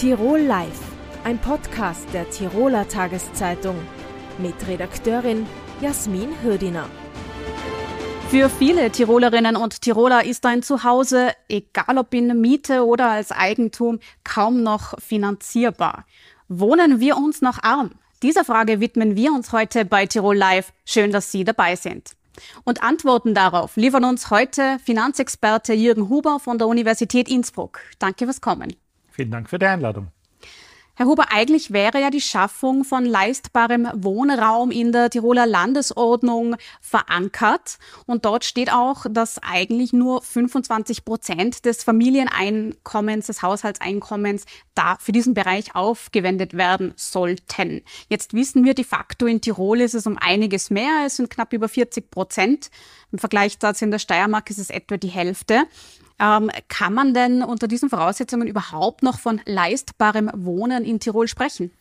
Tirol 0.00 0.40
Live, 0.40 0.80
ein 1.24 1.38
Podcast 1.38 2.06
der 2.14 2.30
Tiroler 2.30 2.88
Tageszeitung 2.88 3.76
mit 4.38 4.54
Redakteurin 4.66 5.46
Jasmin 5.82 6.42
Hürdiner. 6.42 6.88
Für 8.30 8.48
viele 8.48 8.90
Tirolerinnen 8.90 9.56
und 9.56 9.82
Tiroler 9.82 10.24
ist 10.24 10.46
ein 10.46 10.62
Zuhause, 10.62 11.32
egal 11.50 11.98
ob 11.98 12.14
in 12.14 12.40
Miete 12.40 12.86
oder 12.86 13.10
als 13.10 13.30
Eigentum, 13.30 14.00
kaum 14.24 14.62
noch 14.62 14.98
finanzierbar. 14.98 16.06
Wohnen 16.48 16.98
wir 17.00 17.18
uns 17.18 17.42
noch 17.42 17.62
arm? 17.62 17.90
Dieser 18.22 18.46
Frage 18.46 18.80
widmen 18.80 19.16
wir 19.16 19.34
uns 19.34 19.52
heute 19.52 19.84
bei 19.84 20.06
Tirol 20.06 20.34
Live. 20.34 20.72
Schön, 20.86 21.12
dass 21.12 21.30
Sie 21.30 21.44
dabei 21.44 21.76
sind. 21.76 22.12
Und 22.64 22.82
Antworten 22.82 23.34
darauf 23.34 23.76
liefern 23.76 24.06
uns 24.06 24.30
heute 24.30 24.78
Finanzexperte 24.82 25.74
Jürgen 25.74 26.08
Huber 26.08 26.40
von 26.40 26.56
der 26.56 26.68
Universität 26.68 27.28
Innsbruck. 27.28 27.80
Danke 27.98 28.24
fürs 28.24 28.40
Kommen. 28.40 28.74
Vielen 29.10 29.30
Dank 29.30 29.50
für 29.50 29.58
die 29.58 29.66
Einladung. 29.66 30.08
Herr 31.00 31.06
Huber, 31.06 31.32
eigentlich 31.32 31.72
wäre 31.72 31.98
ja 31.98 32.10
die 32.10 32.20
Schaffung 32.20 32.84
von 32.84 33.06
leistbarem 33.06 33.88
Wohnraum 33.94 34.70
in 34.70 34.92
der 34.92 35.08
Tiroler 35.08 35.46
Landesordnung 35.46 36.56
verankert. 36.82 37.78
Und 38.04 38.26
dort 38.26 38.44
steht 38.44 38.70
auch, 38.70 39.06
dass 39.08 39.42
eigentlich 39.42 39.94
nur 39.94 40.20
25 40.20 41.06
Prozent 41.06 41.64
des 41.64 41.84
Familieneinkommens, 41.84 43.28
des 43.28 43.40
Haushaltseinkommens 43.40 44.44
da 44.74 44.96
für 45.00 45.12
diesen 45.12 45.32
Bereich 45.32 45.74
aufgewendet 45.74 46.52
werden 46.52 46.92
sollten. 46.96 47.80
Jetzt 48.10 48.34
wissen 48.34 48.66
wir 48.66 48.74
de 48.74 48.84
facto, 48.84 49.24
in 49.24 49.40
Tirol 49.40 49.80
ist 49.80 49.94
es 49.94 50.06
um 50.06 50.18
einiges 50.18 50.68
mehr. 50.68 51.04
Es 51.06 51.16
sind 51.16 51.30
knapp 51.30 51.54
über 51.54 51.70
40 51.70 52.10
Prozent. 52.10 52.70
Im 53.10 53.18
Vergleich 53.18 53.58
dazu 53.58 53.86
in 53.86 53.90
der 53.90 54.00
Steiermark 54.00 54.50
ist 54.50 54.58
es 54.58 54.68
etwa 54.68 54.98
die 54.98 55.08
Hälfte. 55.08 55.62
Ähm, 56.20 56.50
kann 56.68 56.92
man 56.92 57.14
denn 57.14 57.42
unter 57.42 57.66
diesen 57.66 57.88
Voraussetzungen 57.88 58.46
überhaupt 58.46 59.02
noch 59.02 59.18
von 59.18 59.40
leistbarem 59.46 60.30
Wohnen 60.34 60.84
in 60.84 61.00
Tirol 61.00 61.28
sprechen? 61.28 61.72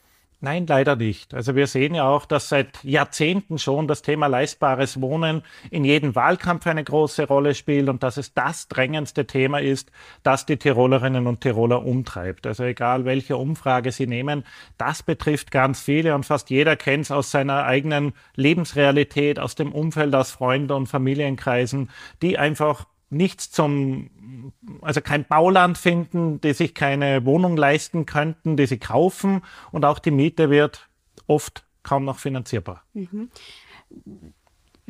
Nein, 0.41 0.67
leider 0.67 0.95
nicht. 0.95 1.33
Also 1.33 1.55
wir 1.55 1.67
sehen 1.67 1.95
ja 1.95 2.07
auch, 2.07 2.25
dass 2.25 2.47
seit 2.47 2.81
Jahrzehnten 2.85 3.59
schon 3.59 3.89
das 3.89 4.01
Thema 4.01 4.27
leistbares 4.27 5.01
Wohnen 5.01 5.43
in 5.69 5.83
jedem 5.83 6.15
Wahlkampf 6.15 6.65
eine 6.65 6.85
große 6.85 7.27
Rolle 7.27 7.53
spielt 7.53 7.89
und 7.89 8.03
dass 8.03 8.15
es 8.15 8.33
das 8.33 8.69
drängendste 8.69 9.27
Thema 9.27 9.59
ist, 9.59 9.91
das 10.23 10.45
die 10.45 10.55
Tirolerinnen 10.55 11.27
und 11.27 11.41
Tiroler 11.41 11.85
umtreibt. 11.85 12.47
Also 12.47 12.63
egal 12.63 13.03
welche 13.03 13.35
Umfrage 13.35 13.91
Sie 13.91 14.07
nehmen, 14.07 14.45
das 14.77 15.03
betrifft 15.03 15.51
ganz 15.51 15.81
viele 15.81 16.15
und 16.15 16.25
fast 16.25 16.49
jeder 16.49 16.77
kennt 16.77 17.03
es 17.03 17.11
aus 17.11 17.31
seiner 17.31 17.65
eigenen 17.65 18.13
Lebensrealität, 18.35 19.39
aus 19.39 19.55
dem 19.55 19.73
Umfeld, 19.73 20.15
aus 20.15 20.31
Freunden 20.31 20.71
und 20.71 20.87
Familienkreisen, 20.87 21.89
die 22.21 22.37
einfach 22.37 22.85
nichts 23.09 23.51
zum, 23.51 24.53
also 24.81 25.01
kein 25.01 25.25
Bauland 25.25 25.77
finden, 25.77 26.41
die 26.41 26.53
sich 26.53 26.75
keine 26.75 27.25
Wohnung 27.25 27.57
leisten 27.57 28.05
könnten, 28.05 28.57
die 28.57 28.67
sie 28.67 28.77
kaufen 28.77 29.41
und 29.71 29.85
auch 29.85 29.99
die 29.99 30.11
Miete 30.11 30.49
wird 30.49 30.89
oft 31.27 31.65
kaum 31.83 32.05
noch 32.05 32.19
finanzierbar. 32.19 32.83
Mhm. 32.93 33.29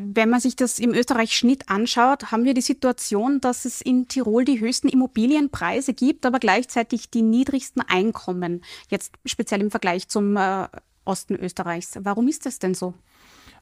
Wenn 0.02 0.30
man 0.30 0.40
sich 0.40 0.56
das 0.56 0.80
im 0.80 0.94
Österreich-Schnitt 0.94 1.70
anschaut, 1.70 2.31
haben 2.31 2.45
wir 2.45 2.53
die 2.53 2.62
Situation, 2.62 3.42
dass 3.42 3.66
es 3.66 3.81
in 3.81 4.08
Tirol 4.08 4.45
die 4.45 4.62
höchsten 4.62 4.88
Immobilienpreise 4.88 5.94
gibt, 5.94 6.25
aber 6.25 6.40
gleichzeitig 6.40 7.09
die 7.09 7.22
niedrigsten 7.22 7.81
Einkommen, 7.81 8.64
jetzt 8.90 9.14
speziell 9.25 9.59
im 9.59 9.72
Vergleich 9.72 10.08
zum 10.08 10.38
äh, 10.38 10.67
Osten 11.03 11.36
Österreichs. 11.36 11.97
Warum 12.02 12.30
ist 12.30 12.45
das 12.45 12.59
denn 12.59 12.75
so? 12.75 12.94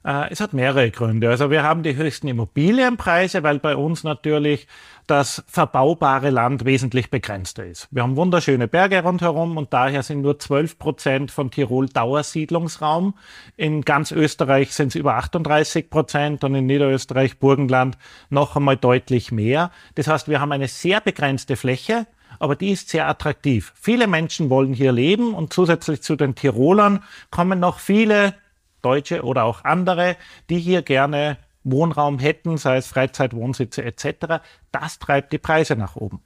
Äh, 0.04 0.30
es 0.30 0.40
hat 0.40 0.52
mehrere 0.52 0.90
Gründe. 0.90 1.28
Also 1.30 1.50
wir 1.50 1.62
haben 1.62 1.82
die 1.82 1.96
höchsten 1.96 2.28
Immobilienpreise, 2.28 3.42
weil 3.42 3.58
bei 3.58 3.76
uns 3.76 4.04
natürlich 4.04 4.66
das 5.06 5.42
verbaubare 5.48 6.30
Land 6.30 6.64
wesentlich 6.64 7.10
begrenzter 7.10 7.64
ist. 7.64 7.88
Wir 7.90 8.02
haben 8.02 8.16
wunderschöne 8.16 8.68
Berge 8.68 9.02
rundherum 9.02 9.56
und 9.56 9.72
daher 9.72 10.02
sind 10.02 10.20
nur 10.20 10.38
12 10.38 10.78
Prozent 10.78 11.30
von 11.30 11.50
Tirol 11.50 11.88
Dauersiedlungsraum. 11.88 13.14
In 13.56 13.82
ganz 13.82 14.12
Österreich 14.12 14.74
sind 14.74 14.88
es 14.88 14.94
über 14.96 15.14
38 15.14 15.88
Prozent 15.88 16.44
und 16.44 16.54
in 16.54 16.66
Niederösterreich, 16.66 17.38
Burgenland 17.38 17.96
noch 18.28 18.54
einmal 18.56 18.76
deutlich 18.76 19.32
mehr. 19.32 19.70
Das 19.94 20.08
heißt, 20.08 20.28
wir 20.28 20.40
haben 20.40 20.52
eine 20.52 20.68
sehr 20.68 21.00
begrenzte 21.00 21.56
Fläche, 21.56 22.06
aber 22.38 22.54
die 22.54 22.72
ist 22.72 22.90
sehr 22.90 23.08
attraktiv. 23.08 23.72
Viele 23.74 24.06
Menschen 24.06 24.50
wollen 24.50 24.74
hier 24.74 24.92
leben 24.92 25.34
und 25.34 25.54
zusätzlich 25.54 26.02
zu 26.02 26.16
den 26.16 26.34
Tirolern 26.34 27.02
kommen 27.30 27.60
noch 27.60 27.78
viele 27.78 28.34
Deutsche 28.82 29.22
oder 29.22 29.44
auch 29.44 29.64
andere, 29.64 30.16
die 30.50 30.58
hier 30.58 30.82
gerne 30.82 31.38
Wohnraum 31.64 32.18
hätten, 32.18 32.56
sei 32.56 32.76
es 32.76 32.86
Freizeitwohnsitze 32.88 33.84
etc. 33.84 34.42
Das 34.72 34.98
treibt 34.98 35.32
die 35.32 35.38
Preise 35.38 35.76
nach 35.76 35.96
oben. 35.96 36.22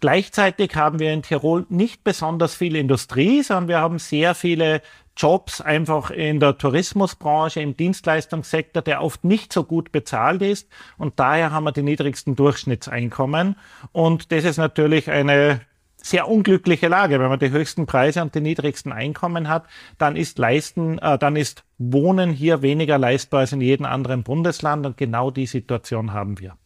Gleichzeitig 0.00 0.76
haben 0.76 1.00
wir 1.00 1.12
in 1.12 1.22
Tirol 1.22 1.66
nicht 1.68 2.04
besonders 2.04 2.54
viel 2.54 2.76
Industrie, 2.76 3.42
sondern 3.42 3.68
wir 3.68 3.80
haben 3.80 3.98
sehr 3.98 4.36
viele 4.36 4.80
Jobs 5.16 5.60
einfach 5.60 6.12
in 6.12 6.38
der 6.38 6.56
Tourismusbranche, 6.56 7.60
im 7.60 7.76
Dienstleistungssektor, 7.76 8.82
der 8.82 9.02
oft 9.02 9.24
nicht 9.24 9.52
so 9.52 9.64
gut 9.64 9.90
bezahlt 9.90 10.42
ist. 10.42 10.68
Und 10.96 11.18
daher 11.18 11.50
haben 11.50 11.64
wir 11.64 11.72
die 11.72 11.82
niedrigsten 11.82 12.36
Durchschnittseinkommen. 12.36 13.56
Und 13.90 14.30
das 14.30 14.44
ist 14.44 14.58
natürlich 14.58 15.10
eine 15.10 15.60
sehr 16.08 16.28
unglückliche 16.28 16.88
Lage. 16.88 17.20
Wenn 17.20 17.28
man 17.28 17.38
die 17.38 17.50
höchsten 17.50 17.86
Preise 17.86 18.22
und 18.22 18.34
die 18.34 18.40
niedrigsten 18.40 18.92
Einkommen 18.92 19.48
hat, 19.48 19.66
dann 19.98 20.16
ist 20.16 20.38
Leisten, 20.38 20.98
äh, 20.98 21.18
dann 21.18 21.36
ist 21.36 21.64
Wohnen 21.78 22.30
hier 22.30 22.62
weniger 22.62 22.98
leistbar 22.98 23.40
als 23.40 23.52
in 23.52 23.60
jedem 23.60 23.86
anderen 23.86 24.22
Bundesland 24.22 24.86
und 24.86 24.96
genau 24.96 25.30
die 25.30 25.46
Situation 25.46 26.12
haben 26.12 26.38
wir. 26.38 26.56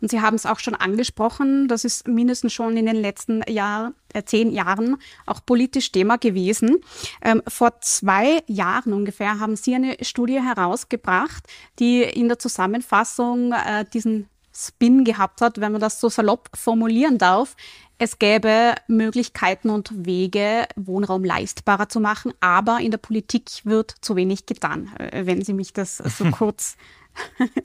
Und 0.00 0.10
Sie 0.10 0.20
haben 0.20 0.36
es 0.36 0.46
auch 0.46 0.58
schon 0.58 0.74
angesprochen, 0.74 1.68
das 1.68 1.84
ist 1.84 2.06
mindestens 2.06 2.52
schon 2.52 2.76
in 2.76 2.86
den 2.86 2.96
letzten 2.96 3.42
Jahr, 3.48 3.92
äh, 4.12 4.22
zehn 4.24 4.50
Jahren 4.50 4.96
auch 5.26 5.40
politisch 5.44 5.92
Thema 5.92 6.18
gewesen. 6.18 6.78
Ähm, 7.22 7.42
vor 7.48 7.80
zwei 7.80 8.42
Jahren 8.46 8.92
ungefähr 8.92 9.40
haben 9.40 9.56
Sie 9.56 9.74
eine 9.74 9.96
Studie 10.02 10.40
herausgebracht, 10.40 11.46
die 11.78 12.02
in 12.02 12.28
der 12.28 12.38
Zusammenfassung 12.38 13.52
äh, 13.52 13.84
diesen 13.92 14.28
Spin 14.52 15.04
gehabt 15.04 15.40
hat, 15.40 15.60
wenn 15.60 15.72
man 15.72 15.80
das 15.80 16.00
so 16.00 16.08
salopp 16.08 16.50
formulieren 16.54 17.18
darf. 17.18 17.56
Es 18.02 18.18
gäbe 18.18 18.76
Möglichkeiten 18.88 19.68
und 19.68 20.06
Wege, 20.06 20.66
Wohnraum 20.74 21.22
leistbarer 21.22 21.90
zu 21.90 22.00
machen, 22.00 22.32
aber 22.40 22.78
in 22.80 22.90
der 22.90 22.96
Politik 22.96 23.50
wird 23.64 23.94
zu 24.00 24.16
wenig 24.16 24.46
getan, 24.46 24.90
äh, 24.98 25.26
wenn 25.26 25.44
Sie 25.44 25.52
mich 25.52 25.74
das 25.74 25.98
so 25.98 26.24
kurz 26.30 26.78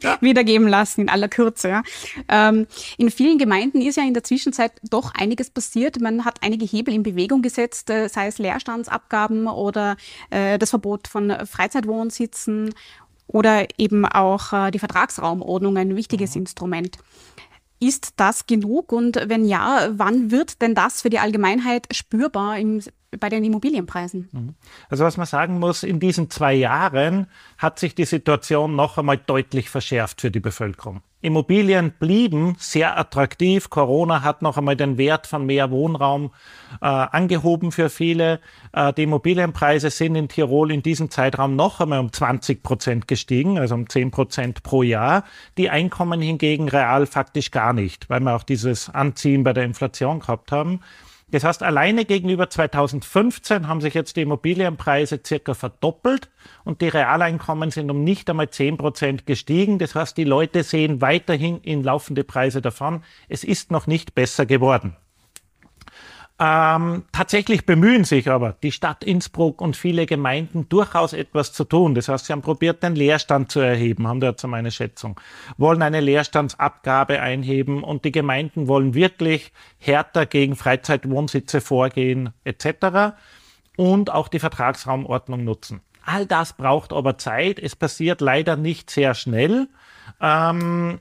ja. 0.04 0.18
wiedergeben 0.22 0.68
lassen 0.68 1.02
in 1.02 1.10
aller 1.10 1.30
Kürze. 1.30 1.70
Ja. 1.70 1.84
Ähm, 2.28 2.68
in 2.98 3.12
vielen 3.12 3.38
Gemeinden 3.38 3.82
ist 3.82 3.96
ja 3.96 4.04
in 4.04 4.14
der 4.14 4.26
Zwischenzeit 4.26 4.74
doch 4.84 5.14
einiges 5.14 5.50
passiert. 5.50 6.02
Man 6.02 6.26
hat 6.26 6.40
einige 6.44 6.66
Hebel 6.66 6.94
in 6.94 7.04
Bewegung 7.04 7.42
gesetzt, 7.42 7.90
äh, 7.90 8.10
sei 8.10 8.28
es 8.28 8.38
Leerstandsabgaben 8.38 9.48
oder 9.48 9.96
äh, 10.32 10.58
das 10.58 10.72
Verbot 10.72 11.08
von 11.08 11.32
Freizeitwohnsitzen 11.46 12.74
oder 13.28 13.68
eben 13.78 14.06
auch 14.06 14.52
äh, 14.52 14.72
die 14.72 14.80
Vertragsraumordnung 14.80 15.78
ein 15.78 15.96
wichtiges 15.96 16.36
mhm. 16.36 16.42
Instrument. 16.42 16.98
Ist 17.80 18.14
das 18.18 18.46
genug? 18.46 18.92
Und 18.92 19.20
wenn 19.28 19.46
ja, 19.46 19.90
wann 19.92 20.32
wird 20.32 20.62
denn 20.62 20.76
das 20.76 21.02
für 21.02 21.10
die 21.10 21.20
Allgemeinheit 21.20 21.88
spürbar 21.92 22.58
im, 22.58 22.82
bei 23.20 23.30
den 23.30 23.44
Immobilienpreisen? 23.44 24.30
Mhm. 24.32 24.56
Also 24.90 25.04
was 25.04 25.18
man 25.18 25.26
sagen 25.26 25.60
muss, 25.60 25.84
in 25.84 26.00
diesen 26.00 26.30
zwei 26.30 26.54
Jahren 26.54 27.28
hat 27.58 27.80
sich 27.80 27.96
die 27.96 28.06
Situation 28.06 28.76
noch 28.76 28.98
einmal 28.98 29.18
deutlich 29.18 29.70
verschärft 29.70 30.22
für 30.22 30.32
die 30.32 30.40
Bevölkerung. 30.40 31.02
Immobilien 31.26 31.92
blieben 31.98 32.56
sehr 32.60 33.00
attraktiv. 33.00 33.72
Corona 33.72 34.22
hat 34.22 34.44
noch 34.44 34.58
einmal 34.58 34.76
den 34.76 35.00
Wert 35.00 35.26
von 35.26 35.44
mehr 35.48 35.72
Wohnraum 35.72 36.32
äh, 36.82 36.86
angehoben 36.86 37.72
für 37.72 37.90
viele. 37.90 38.40
Äh, 38.74 38.94
die 38.94 39.04
Immobilienpreise 39.04 39.90
sind 39.90 40.16
in 40.16 40.28
Tirol 40.28 40.72
in 40.72 40.84
diesem 40.84 41.10
Zeitraum 41.10 41.56
noch 41.56 41.82
einmal 41.82 42.00
um 42.00 42.14
20 42.14 42.62
Prozent 42.62 43.08
gestiegen, 43.08 43.58
also 43.58 43.74
um 43.74 43.90
10 43.90 44.12
Prozent 44.12 44.62
pro 44.62 44.84
Jahr. 44.84 45.24
Die 45.58 45.72
Einkommen 45.72 46.22
hingegen 46.22 46.70
real 46.70 47.08
faktisch 47.08 47.50
gar 47.50 47.74
nicht, 47.74 48.08
weil 48.08 48.20
wir 48.20 48.36
auch 48.36 48.44
dieses 48.44 48.92
Anziehen 48.92 49.44
bei 49.44 49.54
der 49.54 49.64
Inflation 49.64 50.20
gehabt 50.20 50.52
haben. 50.52 50.82
Das 51.32 51.44
heißt, 51.44 51.64
alleine 51.64 52.06
gegenüber 52.06 52.50
2015 52.50 53.68
haben 53.68 53.82
sich 53.82 53.96
jetzt 53.96 54.16
die 54.16 54.22
Immobilienpreise 54.22 55.20
circa 55.26 55.56
verdoppelt 55.56 56.30
und 56.64 56.82
die 56.82 56.88
Realeinkommen 56.88 57.72
sind 57.72 57.90
um 57.90 58.04
nicht 58.04 58.30
einmal 58.30 58.50
10 58.52 58.78
Prozent 58.78 59.26
gestiegen. 59.26 59.80
Das 59.80 59.96
heißt, 59.96 60.16
die 60.18 60.24
Leute 60.24 60.64
sehen 60.64 61.02
weiterhin 61.02 61.60
in 61.62 61.84
laufende 61.84 62.24
Preise 62.24 62.62
davon. 62.62 63.04
Es 63.28 63.44
ist 63.44 63.72
noch 63.72 63.88
nicht 63.88 64.14
besser 64.14 64.46
geworden. 64.46 64.96
Ähm, 66.38 67.06
tatsächlich 67.14 67.66
bemühen 67.66 68.04
sich 68.04 68.30
aber 68.30 68.58
die 68.62 68.74
Stadt 68.74 69.06
Innsbruck 69.06 69.62
und 69.62 69.78
viele 69.78 70.06
Gemeinden 70.06 70.68
durchaus 70.68 71.14
etwas 71.14 71.54
zu 71.54 71.64
tun. 71.64 71.96
Das 71.96 72.10
heißt, 72.10 72.26
sie 72.26 72.34
haben 72.34 72.42
probiert, 72.42 72.84
den 72.84 72.94
Leerstand 72.96 73.52
zu 73.52 73.62
erheben, 73.62 74.06
haben 74.06 74.20
dazu 74.20 74.50
meine 74.50 74.72
Schätzung, 74.72 75.18
wollen 75.56 75.82
eine 75.82 76.02
Leerstandsabgabe 76.02 77.22
einheben 77.22 77.86
und 77.86 78.04
die 78.04 78.12
Gemeinden 78.12 78.68
wollen 78.68 78.94
wirklich 78.94 79.54
härter 79.78 80.26
gegen 80.26 80.58
Freizeitwohnsitze 80.58 81.62
vorgehen 81.62 82.34
etc. 82.44 83.16
und 83.78 84.12
auch 84.12 84.28
die 84.28 84.40
Vertragsraumordnung 84.40 85.46
nutzen. 85.46 85.80
All 86.04 86.26
das 86.26 86.52
braucht 86.52 86.92
aber 86.92 87.18
Zeit. 87.18 87.60
Es 87.60 87.78
passiert 87.78 88.20
leider 88.20 88.58
nicht 88.58 88.90
sehr 88.90 89.14
schnell. 89.14 89.70
Ähm, 90.22 91.00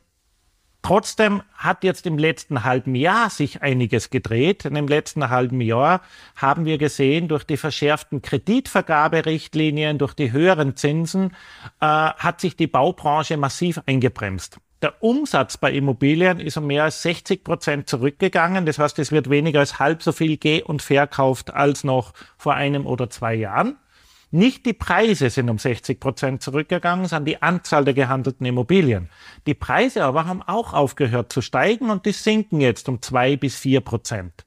Trotzdem 0.85 1.41
hat 1.55 1.83
jetzt 1.83 2.05
im 2.05 2.19
letzten 2.19 2.63
halben 2.63 2.95
Jahr 2.95 3.31
sich 3.31 3.63
einiges 3.63 4.11
gedreht. 4.11 4.67
In 4.67 4.75
dem 4.75 4.87
letzten 4.87 5.31
halben 5.31 5.63
Jahr 5.63 6.03
haben 6.37 6.67
wir 6.67 6.77
gesehen, 6.77 7.27
durch 7.27 7.45
die 7.45 7.57
verschärften 7.57 8.21
Kreditvergaberichtlinien, 8.21 9.97
durch 9.97 10.13
die 10.13 10.31
höheren 10.31 10.77
Zinsen, 10.77 11.31
äh, 11.81 11.87
hat 11.87 12.39
sich 12.43 12.57
die 12.57 12.67
Baubranche 12.67 13.39
massiv 13.39 13.81
eingebremst. 13.87 14.59
Der 14.83 15.03
Umsatz 15.03 15.57
bei 15.57 15.73
Immobilien 15.73 16.39
ist 16.39 16.59
um 16.59 16.67
mehr 16.67 16.85
als 16.85 17.01
60 17.01 17.45
Prozent 17.45 17.89
zurückgegangen. 17.89 18.67
Das 18.67 18.79
heißt, 18.79 18.99
es 18.99 19.11
wird 19.11 19.31
weniger 19.31 19.61
als 19.61 19.79
halb 19.79 20.03
so 20.03 20.13
viel 20.13 20.37
ge- 20.37 20.65
und 20.65 20.83
verkauft 20.83 21.55
als 21.55 21.83
noch 21.85 22.13
vor 22.37 22.57
einem 22.57 22.85
oder 22.85 23.09
zwei 23.09 23.35
Jahren. 23.35 23.79
Nicht 24.35 24.67
die 24.67 24.73
Preise 24.73 25.31
sind 25.31 25.49
um 25.49 25.59
60 25.59 26.01
Prozent 26.01 26.43
zurückgegangen, 26.43 27.07
sondern 27.07 27.27
die 27.27 27.41
Anzahl 27.41 27.85
der 27.85 27.95
gehandelten 27.95 28.45
Immobilien. 28.45 29.09
Die 29.47 29.55
Preise 29.55 30.03
aber 30.03 30.27
haben 30.27 30.43
auch 30.43 30.73
aufgehört 30.73 31.33
zu 31.33 31.41
steigen 31.41 31.89
und 31.89 32.05
die 32.05 32.11
sinken 32.11 32.61
jetzt 32.61 32.89
um 32.89 33.01
zwei 33.01 33.37
bis 33.37 33.57
vier 33.57 33.81
Prozent. 33.81 34.45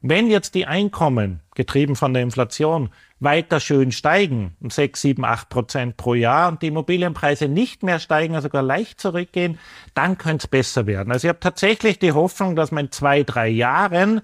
Wenn 0.00 0.30
jetzt 0.30 0.54
die 0.54 0.64
Einkommen, 0.64 1.40
getrieben 1.54 1.94
von 1.94 2.14
der 2.14 2.22
Inflation, 2.22 2.88
weiter 3.20 3.60
schön 3.60 3.92
steigen, 3.92 4.56
um 4.60 4.70
sechs, 4.70 5.02
sieben, 5.02 5.26
acht 5.26 5.50
Prozent 5.50 5.98
pro 5.98 6.14
Jahr 6.14 6.48
und 6.48 6.62
die 6.62 6.68
Immobilienpreise 6.68 7.48
nicht 7.48 7.82
mehr 7.82 7.98
steigen, 7.98 8.34
also 8.34 8.46
sogar 8.46 8.62
leicht 8.62 8.98
zurückgehen, 8.98 9.58
dann 9.92 10.16
könnte 10.16 10.44
es 10.44 10.48
besser 10.48 10.86
werden. 10.86 11.12
Also 11.12 11.26
ich 11.26 11.28
habe 11.28 11.40
tatsächlich 11.40 11.98
die 11.98 12.12
Hoffnung, 12.12 12.56
dass 12.56 12.72
man 12.72 12.86
in 12.86 12.92
zwei, 12.92 13.24
drei 13.24 13.48
Jahren 13.48 14.22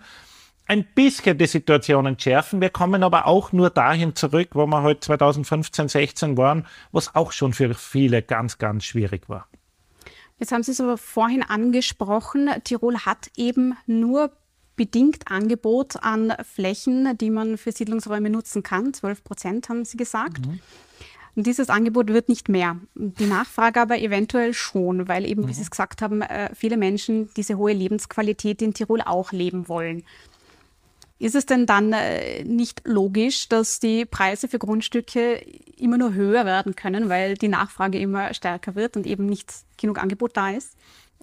ein 0.67 0.85
bisschen 0.95 1.37
die 1.37 1.47
Situation 1.47 2.07
entschärfen. 2.07 2.61
Wir 2.61 2.71
kommen 2.71 3.03
aber 3.03 3.27
auch 3.27 3.53
nur 3.53 3.71
dahin 3.71 4.15
zurück, 4.15 4.51
wo 4.53 4.67
wir 4.67 4.83
heute 4.83 5.01
2015, 5.01 5.89
16 5.89 6.37
waren, 6.37 6.67
wo 6.93 6.99
es 6.99 7.15
auch 7.15 7.33
schon 7.33 7.53
für 7.53 7.75
viele 7.75 8.23
ganz, 8.23 8.59
ganz 8.59 8.85
schwierig 8.85 9.29
war. 9.29 9.47
Jetzt 10.39 10.53
haben 10.53 10.63
Sie 10.63 10.73
es 10.73 10.81
aber 10.81 10.99
vorhin 10.99 11.43
angesprochen, 11.43 12.51
Tirol 12.65 12.99
hat 13.01 13.31
eben 13.37 13.77
nur 13.87 14.33
bedingt 14.77 15.31
Angebot 15.31 16.03
an 16.03 16.33
Flächen, 16.43 17.17
die 17.19 17.31
man 17.31 17.59
für 17.59 17.71
Siedlungsräume 17.71 18.31
nutzen 18.31 18.63
kann. 18.63 18.93
12 18.93 19.23
Prozent 19.23 19.69
haben 19.69 19.85
Sie 19.85 19.97
gesagt. 19.97 20.45
Mhm. 20.47 20.59
Und 21.37 21.47
dieses 21.47 21.69
Angebot 21.69 22.09
wird 22.09 22.29
nicht 22.29 22.49
mehr. 22.49 22.77
Die 22.95 23.27
Nachfrage 23.27 23.81
aber 23.81 23.99
eventuell 23.99 24.55
schon, 24.55 25.09
weil 25.09 25.25
eben, 25.25 25.43
mhm. 25.43 25.49
wie 25.49 25.55
Sie 25.55 25.63
es 25.63 25.71
gesagt 25.71 26.03
haben, 26.03 26.23
äh, 26.23 26.51
viele 26.55 26.77
Menschen 26.77 27.31
diese 27.37 27.57
hohe 27.57 27.73
Lebensqualität 27.73 28.63
in 28.63 28.75
Tirol 28.75 29.01
auch 29.03 29.33
leben 29.33 29.69
wollen. 29.69 30.05
Ist 31.19 31.37
es 31.37 31.47
denn 31.47 31.67
dann 31.67 31.93
äh, 31.93 32.43
nicht 32.45 32.83
logisch, 32.85 33.49
dass 33.49 33.79
die 33.79 34.05
Preise 34.05 34.49
für 34.49 34.59
Grundstücke 34.59 35.37
immer 35.77 35.97
nur 35.97 36.13
höher 36.13 36.45
werden 36.45 36.75
können, 36.75 37.09
weil 37.09 37.35
die 37.35 37.49
Nachfrage 37.49 37.99
immer 37.99 38.35
stärker 38.35 38.75
wird 38.75 38.97
und 38.97 39.07
eben 39.07 39.27
nicht 39.27 39.53
genug 39.77 40.03
Angebot 40.03 40.37
da 40.37 40.51
ist? 40.51 40.77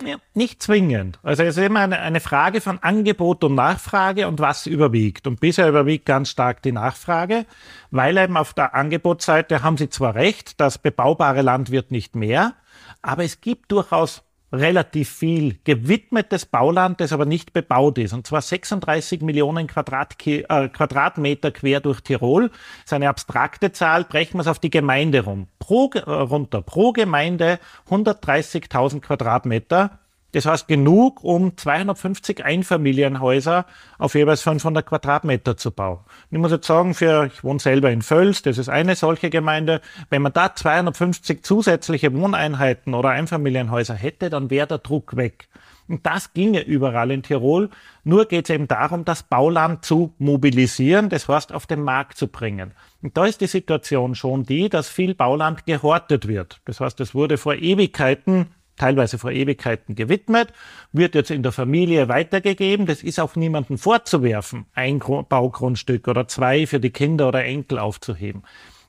Ja, 0.03 0.15
nicht 0.33 0.63
zwingend. 0.63 1.19
Also 1.21 1.43
es 1.43 1.57
ist 1.57 1.63
immer 1.63 1.81
eine, 1.81 1.99
eine, 1.99 2.21
Frage 2.21 2.61
von 2.61 2.79
Angebot 2.79 3.43
und 3.43 3.55
Nachfrage 3.55 4.27
und 4.27 4.39
was 4.39 4.65
überwiegt. 4.65 5.27
Und 5.27 5.39
bisher 5.39 5.67
überwiegt 5.67 6.05
ganz 6.05 6.29
stark 6.29 6.61
die 6.61 6.71
Nachfrage, 6.71 7.45
weil 7.91 8.17
eben 8.17 8.37
auf 8.37 8.53
der 8.53 8.73
Angebotsseite 8.73 9.61
haben 9.61 9.77
Sie 9.77 9.89
zwar 9.89 10.15
recht, 10.15 10.59
das 10.59 10.77
bebaubare 10.77 11.41
Land 11.41 11.69
wird 11.69 11.91
nicht 11.91 12.15
mehr, 12.15 12.55
aber 13.01 13.23
es 13.23 13.41
gibt 13.41 13.71
durchaus 13.71 14.23
relativ 14.51 15.09
viel 15.09 15.57
gewidmetes 15.63 16.45
Bauland, 16.45 16.99
das 16.99 17.13
aber 17.13 17.25
nicht 17.25 17.53
bebaut 17.53 17.97
ist. 17.97 18.13
Und 18.13 18.27
zwar 18.27 18.41
36 18.41 19.21
Millionen 19.21 19.67
Quadratki 19.67 20.45
äh, 20.47 20.67
Quadratmeter 20.69 21.51
quer 21.51 21.79
durch 21.79 22.01
Tirol. 22.01 22.49
Das 22.49 22.85
ist 22.85 22.93
eine 22.93 23.09
abstrakte 23.09 23.71
Zahl. 23.71 24.03
Brechen 24.03 24.37
wir 24.37 24.41
es 24.41 24.47
auf 24.47 24.59
die 24.59 24.69
Gemeinde 24.69 25.23
rum. 25.23 25.47
Pro, 25.59 25.89
äh, 25.93 25.99
runter. 25.99 26.61
Pro 26.61 26.91
Gemeinde 26.91 27.59
130.000 27.89 28.99
Quadratmeter. 28.99 30.00
Das 30.33 30.45
heißt 30.45 30.67
genug, 30.67 31.23
um 31.23 31.57
250 31.57 32.43
Einfamilienhäuser 32.45 33.65
auf 33.97 34.15
jeweils 34.15 34.41
500 34.41 34.85
Quadratmeter 34.85 35.57
zu 35.57 35.71
bauen. 35.71 35.99
Ich 36.29 36.37
muss 36.37 36.51
jetzt 36.51 36.67
sagen, 36.67 36.93
für, 36.93 37.25
ich 37.25 37.43
wohne 37.43 37.59
selber 37.59 37.91
in 37.91 38.01
Völs, 38.01 38.41
das 38.41 38.57
ist 38.57 38.69
eine 38.69 38.95
solche 38.95 39.29
Gemeinde. 39.29 39.81
Wenn 40.09 40.21
man 40.21 40.33
da 40.33 40.55
250 40.55 41.43
zusätzliche 41.43 42.13
Wohneinheiten 42.13 42.93
oder 42.93 43.09
Einfamilienhäuser 43.09 43.95
hätte, 43.95 44.29
dann 44.29 44.49
wäre 44.49 44.67
der 44.67 44.77
Druck 44.77 45.15
weg. 45.17 45.49
Und 45.91 46.05
das 46.05 46.33
ginge 46.33 46.61
überall 46.61 47.11
in 47.11 47.21
Tirol. 47.21 47.69
Nur 48.05 48.25
geht 48.25 48.45
es 48.45 48.55
eben 48.55 48.69
darum, 48.69 49.03
das 49.03 49.23
Bauland 49.23 49.83
zu 49.83 50.13
mobilisieren, 50.19 51.09
das 51.09 51.27
heißt 51.27 51.51
auf 51.51 51.67
den 51.67 51.81
Markt 51.81 52.17
zu 52.17 52.29
bringen. 52.29 52.71
Und 53.01 53.17
da 53.17 53.25
ist 53.25 53.41
die 53.41 53.47
Situation 53.47 54.15
schon 54.15 54.43
die, 54.43 54.69
dass 54.69 54.87
viel 54.87 55.13
Bauland 55.13 55.65
gehortet 55.65 56.29
wird. 56.29 56.61
Das 56.63 56.79
heißt, 56.79 57.01
es 57.01 57.13
wurde 57.13 57.37
vor 57.37 57.55
Ewigkeiten 57.55 58.47
teilweise 58.81 59.19
vor 59.19 59.31
Ewigkeiten 59.31 59.93
gewidmet, 59.93 60.51
wird 60.91 61.13
jetzt 61.13 61.29
in 61.29 61.43
der 61.43 61.51
Familie 61.51 62.09
weitergegeben. 62.09 62.87
Das 62.87 63.03
ist 63.03 63.19
auch 63.19 63.35
niemandem 63.35 63.77
vorzuwerfen, 63.77 64.65
ein 64.73 64.99
Baugrundstück 64.99 66.07
oder 66.07 66.27
zwei 66.27 66.65
für 66.65 66.79
die 66.79 66.89
Kinder 66.89 67.27
oder 67.27 67.45
Enkel 67.45 67.77
aufzuheben. 67.77 68.41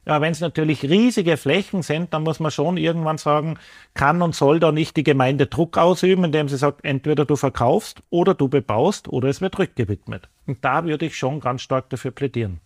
Ja, 0.06 0.20
wenn 0.20 0.32
es 0.32 0.40
natürlich 0.40 0.82
riesige 0.82 1.36
Flächen 1.36 1.82
sind, 1.82 2.12
dann 2.12 2.24
muss 2.24 2.40
man 2.40 2.50
schon 2.50 2.76
irgendwann 2.76 3.18
sagen, 3.18 3.58
kann 3.94 4.20
und 4.22 4.34
soll 4.34 4.58
da 4.58 4.72
nicht 4.72 4.96
die 4.96 5.04
Gemeinde 5.04 5.46
Druck 5.46 5.76
ausüben, 5.78 6.24
indem 6.24 6.48
sie 6.48 6.56
sagt, 6.56 6.84
entweder 6.84 7.24
du 7.24 7.36
verkaufst 7.36 8.02
oder 8.10 8.34
du 8.34 8.48
bebaust 8.48 9.08
oder 9.08 9.28
es 9.28 9.40
wird 9.40 9.58
rückgewidmet. 9.58 10.28
Und 10.46 10.64
da 10.64 10.84
würde 10.84 11.06
ich 11.06 11.16
schon 11.16 11.38
ganz 11.38 11.62
stark 11.62 11.90
dafür 11.90 12.10
plädieren. 12.10 12.60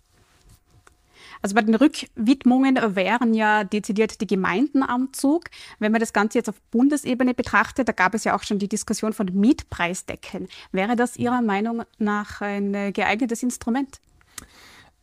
Also 1.46 1.54
bei 1.54 1.62
den 1.62 1.76
Rückwidmungen 1.76 2.76
wären 2.96 3.32
ja 3.32 3.62
dezidiert 3.62 4.20
die 4.20 4.26
Gemeinden 4.26 4.82
am 4.82 5.12
Zug. 5.12 5.44
Wenn 5.78 5.93
man 5.93 6.00
das 6.00 6.12
Ganze 6.12 6.38
jetzt 6.38 6.48
auf 6.48 6.60
Bundesebene 6.72 7.34
betrachtet, 7.34 7.87
da 7.87 7.93
gab 7.93 8.14
es 8.14 8.25
ja 8.25 8.34
auch 8.34 8.43
schon 8.43 8.58
die 8.58 8.66
Diskussion 8.66 9.12
von 9.12 9.26
Mietpreisdeckeln. 9.32 10.48
Wäre 10.72 10.96
das 10.96 11.16
Ihrer 11.16 11.43
Meinung 11.43 11.84
nach 11.98 12.40
ein 12.40 12.93
geeignetes 12.93 13.44
Instrument? 13.44 14.00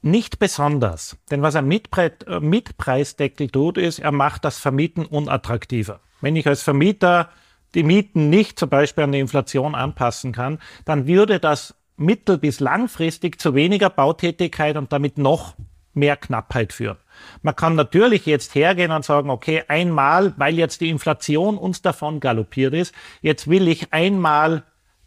Nicht 0.02 0.38
besonders. 0.38 1.16
Denn 1.32 1.42
was 1.42 1.56
ein 1.56 1.66
Mietpre 1.66 2.12
äh, 2.28 2.42
Mietpreisdeckel 2.42 3.48
tut, 3.50 3.78
ist, 3.78 4.00
er 4.00 4.12
macht 4.12 4.44
das 4.44 4.58
Vermieten 4.58 5.06
unattraktiver. 5.06 6.02
Wenn 6.20 6.36
ich 6.36 6.46
als 6.46 6.62
Vermieter 6.62 7.30
die 7.74 7.84
Mieten 7.84 8.30
nicht 8.30 8.60
zum 8.60 8.68
Beispiel 8.68 9.06
an 9.06 9.14
die 9.14 9.22
Inflation 9.22 9.76
anpassen 9.76 10.34
kann, 10.34 10.60
dann 10.84 11.08
würde 11.08 11.40
das 11.40 11.74
mittel- 11.96 12.38
bis 12.38 12.60
langfristig 12.60 13.40
zu 13.40 13.56
weniger 13.56 13.90
Bautätigkeit 13.90 14.76
und 14.76 14.92
damit 14.92 15.18
noch 15.18 15.56
mehr 15.94 16.18
Knappheit 16.18 16.74
führen. 16.74 16.98
Man 17.42 17.56
kann 17.56 17.76
natürlich 17.76 18.26
jetzt 18.26 18.56
hergehen 18.56 18.92
und 18.92 19.06
sagen, 19.06 19.30
okay, 19.30 19.64
einmal, 19.68 20.34
weil 20.38 20.56
jetzt 20.56 20.82
die 20.82 20.90
Inflation 20.90 21.58
uns 21.58 21.82
davon 21.82 22.20
galoppiert 22.20 22.74
ist, 22.74 22.94
jetzt 23.22 23.50
will 23.50 23.68
ich 23.68 23.94
einmal 23.94 24.64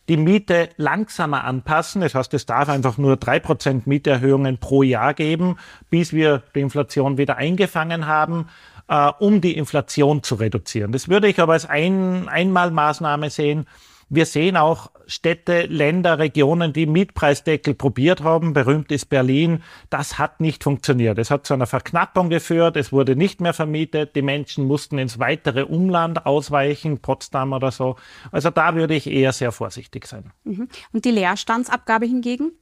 die 0.09 0.17
Miete 0.17 0.69
langsamer 0.77 1.45
anpassen. 1.45 2.01
Das 2.01 2.15
heißt, 2.15 2.33
es 2.35 2.47
darf 2.47 2.69
einfach 2.69 2.97
nur 2.99 3.17
drei 3.17 3.41
Prozent 3.41 3.87
Mieterhöhungen 3.87 4.59
pro 4.59 4.83
Jahr 4.83 5.15
geben, 5.15 5.57
bis 5.91 6.13
wir 6.13 6.43
die 6.55 6.61
Inflation 6.61 7.19
wieder 7.19 7.37
eingefangen 7.37 8.07
haben, 8.07 8.49
äh, 8.89 9.11
um 9.19 9.41
die 9.41 9.57
Inflation 9.57 10.23
zu 10.23 10.37
reduzieren. 10.37 10.93
Das 10.93 11.09
würde 11.09 11.29
ich 11.29 11.41
aber 11.41 11.55
als 11.55 11.67
ein 11.67 12.29
Einmalmaßnahme 12.29 13.31
sehen. 13.31 13.67
Wir 14.09 14.25
sehen 14.25 14.57
auch 14.57 14.91
Städte, 15.09 15.63
Länder, 15.63 16.19
Regionen, 16.19 16.73
die 16.73 16.87
Mietpreisdeckel 16.87 17.75
probiert 17.75 18.23
haben. 18.23 18.53
Berühmt 18.53 18.93
ist 18.93 19.07
Berlin. 19.07 19.63
Das 19.91 20.19
hat 20.19 20.41
nicht 20.41 20.63
funktioniert. 20.63 21.19
Es 21.19 21.31
hat 21.31 21.45
zu 21.45 21.55
einer 21.55 21.67
Verknappung 21.67 22.31
geführt. 22.31 22.77
Es 22.77 22.93
wurde 22.93 23.17
nicht 23.17 23.41
mehr 23.41 23.53
vermietet. 23.53 24.15
Die 24.15 24.23
Menschen 24.23 24.65
mussten 24.65 24.99
ins 24.99 25.19
weitere 25.19 25.63
Umland 25.63 26.25
ausweichen, 26.25 26.99
Potsdam 26.99 27.53
oder 27.53 27.73
so. 27.73 27.97
Also 28.31 28.51
da 28.51 28.77
würde 28.77 28.95
ich 28.95 29.09
eher 29.09 29.33
sehr 29.33 29.51
vorsichtig 29.51 30.07
sein. 30.07 30.33
Mhm. 30.45 30.69
Und 30.93 31.05
die 31.05 31.11
Leerstandsabgabe 31.11 32.07
hingegen? 32.07 32.53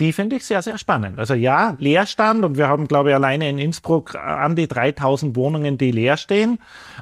Die 0.00 0.12
finde 0.12 0.36
ich 0.36 0.44
sehr, 0.44 0.62
sehr 0.62 0.78
spannend. 0.78 1.18
Also 1.18 1.34
ja, 1.34 1.76
Leerstand 1.78 2.44
und 2.44 2.56
wir 2.56 2.68
haben, 2.68 2.88
glaube 2.88 3.10
ich, 3.10 3.14
alleine 3.14 3.48
in 3.48 3.58
Innsbruck 3.58 4.14
äh, 4.14 4.18
an 4.18 4.56
die 4.56 4.68
3000 4.68 5.36
Wohnungen, 5.36 5.78
die 5.78 5.90
leer 5.90 6.16
stehen. 6.16 6.58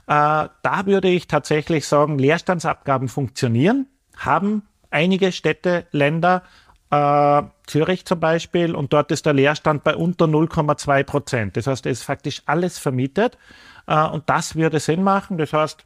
Äh, 0.06 0.48
da 0.62 0.82
würde 0.84 1.08
ich 1.08 1.26
tatsächlich 1.26 1.86
sagen, 1.86 2.18
Leerstandsabgaben 2.18 3.08
funktionieren, 3.08 3.86
haben 4.16 4.62
einige 4.90 5.32
Städte, 5.32 5.86
Länder, 5.90 6.42
äh, 6.90 7.42
Zürich 7.66 8.04
zum 8.04 8.20
Beispiel, 8.20 8.74
und 8.74 8.92
dort 8.92 9.10
ist 9.10 9.26
der 9.26 9.32
Leerstand 9.32 9.84
bei 9.84 9.96
unter 9.96 10.26
0,2 10.26 11.02
Prozent. 11.04 11.56
Das 11.56 11.66
heißt, 11.66 11.86
es 11.86 12.00
ist 12.00 12.04
faktisch 12.04 12.42
alles 12.46 12.78
vermietet 12.78 13.38
äh, 13.86 14.06
und 14.06 14.28
das 14.28 14.54
würde 14.54 14.80
Sinn 14.80 15.02
machen. 15.02 15.38
Das 15.38 15.52
heißt, 15.52 15.84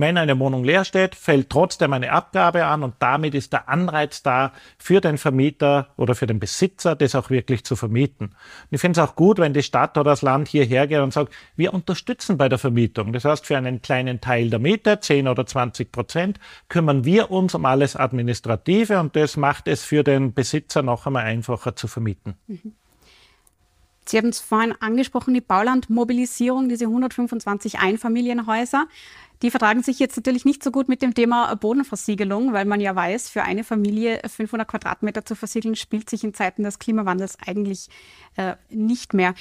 wenn 0.00 0.18
eine 0.18 0.38
Wohnung 0.38 0.64
leer 0.64 0.84
steht, 0.84 1.14
fällt 1.14 1.50
trotzdem 1.50 1.92
eine 1.92 2.12
Abgabe 2.12 2.64
an 2.66 2.82
und 2.82 2.94
damit 2.98 3.34
ist 3.34 3.52
der 3.52 3.68
Anreiz 3.68 4.22
da 4.22 4.52
für 4.78 5.00
den 5.00 5.18
Vermieter 5.18 5.88
oder 5.96 6.14
für 6.14 6.26
den 6.26 6.38
Besitzer, 6.38 6.94
das 6.94 7.14
auch 7.14 7.30
wirklich 7.30 7.64
zu 7.64 7.76
vermieten. 7.76 8.26
Und 8.26 8.68
ich 8.70 8.80
finde 8.80 9.00
es 9.00 9.08
auch 9.08 9.16
gut, 9.16 9.38
wenn 9.38 9.52
die 9.52 9.62
Stadt 9.62 9.96
oder 9.98 10.10
das 10.10 10.22
Land 10.22 10.48
hierher 10.48 10.86
geht 10.86 11.00
und 11.00 11.12
sagt, 11.12 11.32
wir 11.56 11.74
unterstützen 11.74 12.36
bei 12.36 12.48
der 12.48 12.58
Vermietung. 12.58 13.12
Das 13.12 13.24
heißt, 13.24 13.46
für 13.46 13.56
einen 13.56 13.82
kleinen 13.82 14.20
Teil 14.20 14.50
der 14.50 14.58
Miete, 14.58 15.00
10 15.00 15.28
oder 15.28 15.46
20 15.46 15.90
Prozent, 15.90 16.38
kümmern 16.68 17.04
wir 17.04 17.30
uns 17.30 17.54
um 17.54 17.64
alles 17.64 17.96
Administrative 17.96 19.00
und 19.00 19.16
das 19.16 19.36
macht 19.36 19.68
es 19.68 19.82
für 19.82 20.04
den 20.04 20.34
Besitzer 20.34 20.82
noch 20.82 21.06
einmal 21.06 21.24
einfacher 21.24 21.76
zu 21.76 21.88
vermieten. 21.88 22.34
Mhm. 22.46 22.74
Sie 24.08 24.18
haben 24.18 24.28
es 24.28 24.38
vorhin 24.38 24.72
angesprochen, 24.80 25.34
die 25.34 25.40
Baulandmobilisierung, 25.40 26.68
diese 26.68 26.84
125 26.84 27.80
Einfamilienhäuser. 27.80 28.86
Die 29.42 29.50
vertragen 29.50 29.82
sich 29.82 29.98
jetzt 29.98 30.16
natürlich 30.16 30.44
nicht 30.44 30.62
so 30.62 30.70
gut 30.70 30.88
mit 30.88 31.02
dem 31.02 31.14
Thema 31.14 31.54
Bodenversiegelung, 31.56 32.52
weil 32.52 32.64
man 32.64 32.80
ja 32.80 32.94
weiß, 32.94 33.28
für 33.28 33.42
eine 33.42 33.64
Familie 33.64 34.20
500 34.26 34.66
Quadratmeter 34.66 35.24
zu 35.24 35.34
versiegeln, 35.34 35.76
spielt 35.76 36.08
sich 36.08 36.24
in 36.24 36.32
Zeiten 36.32 36.62
des 36.62 36.78
Klimawandels 36.78 37.36
eigentlich 37.46 37.88
äh, 38.36 38.56
nicht 38.70 39.14
mehr. 39.14 39.34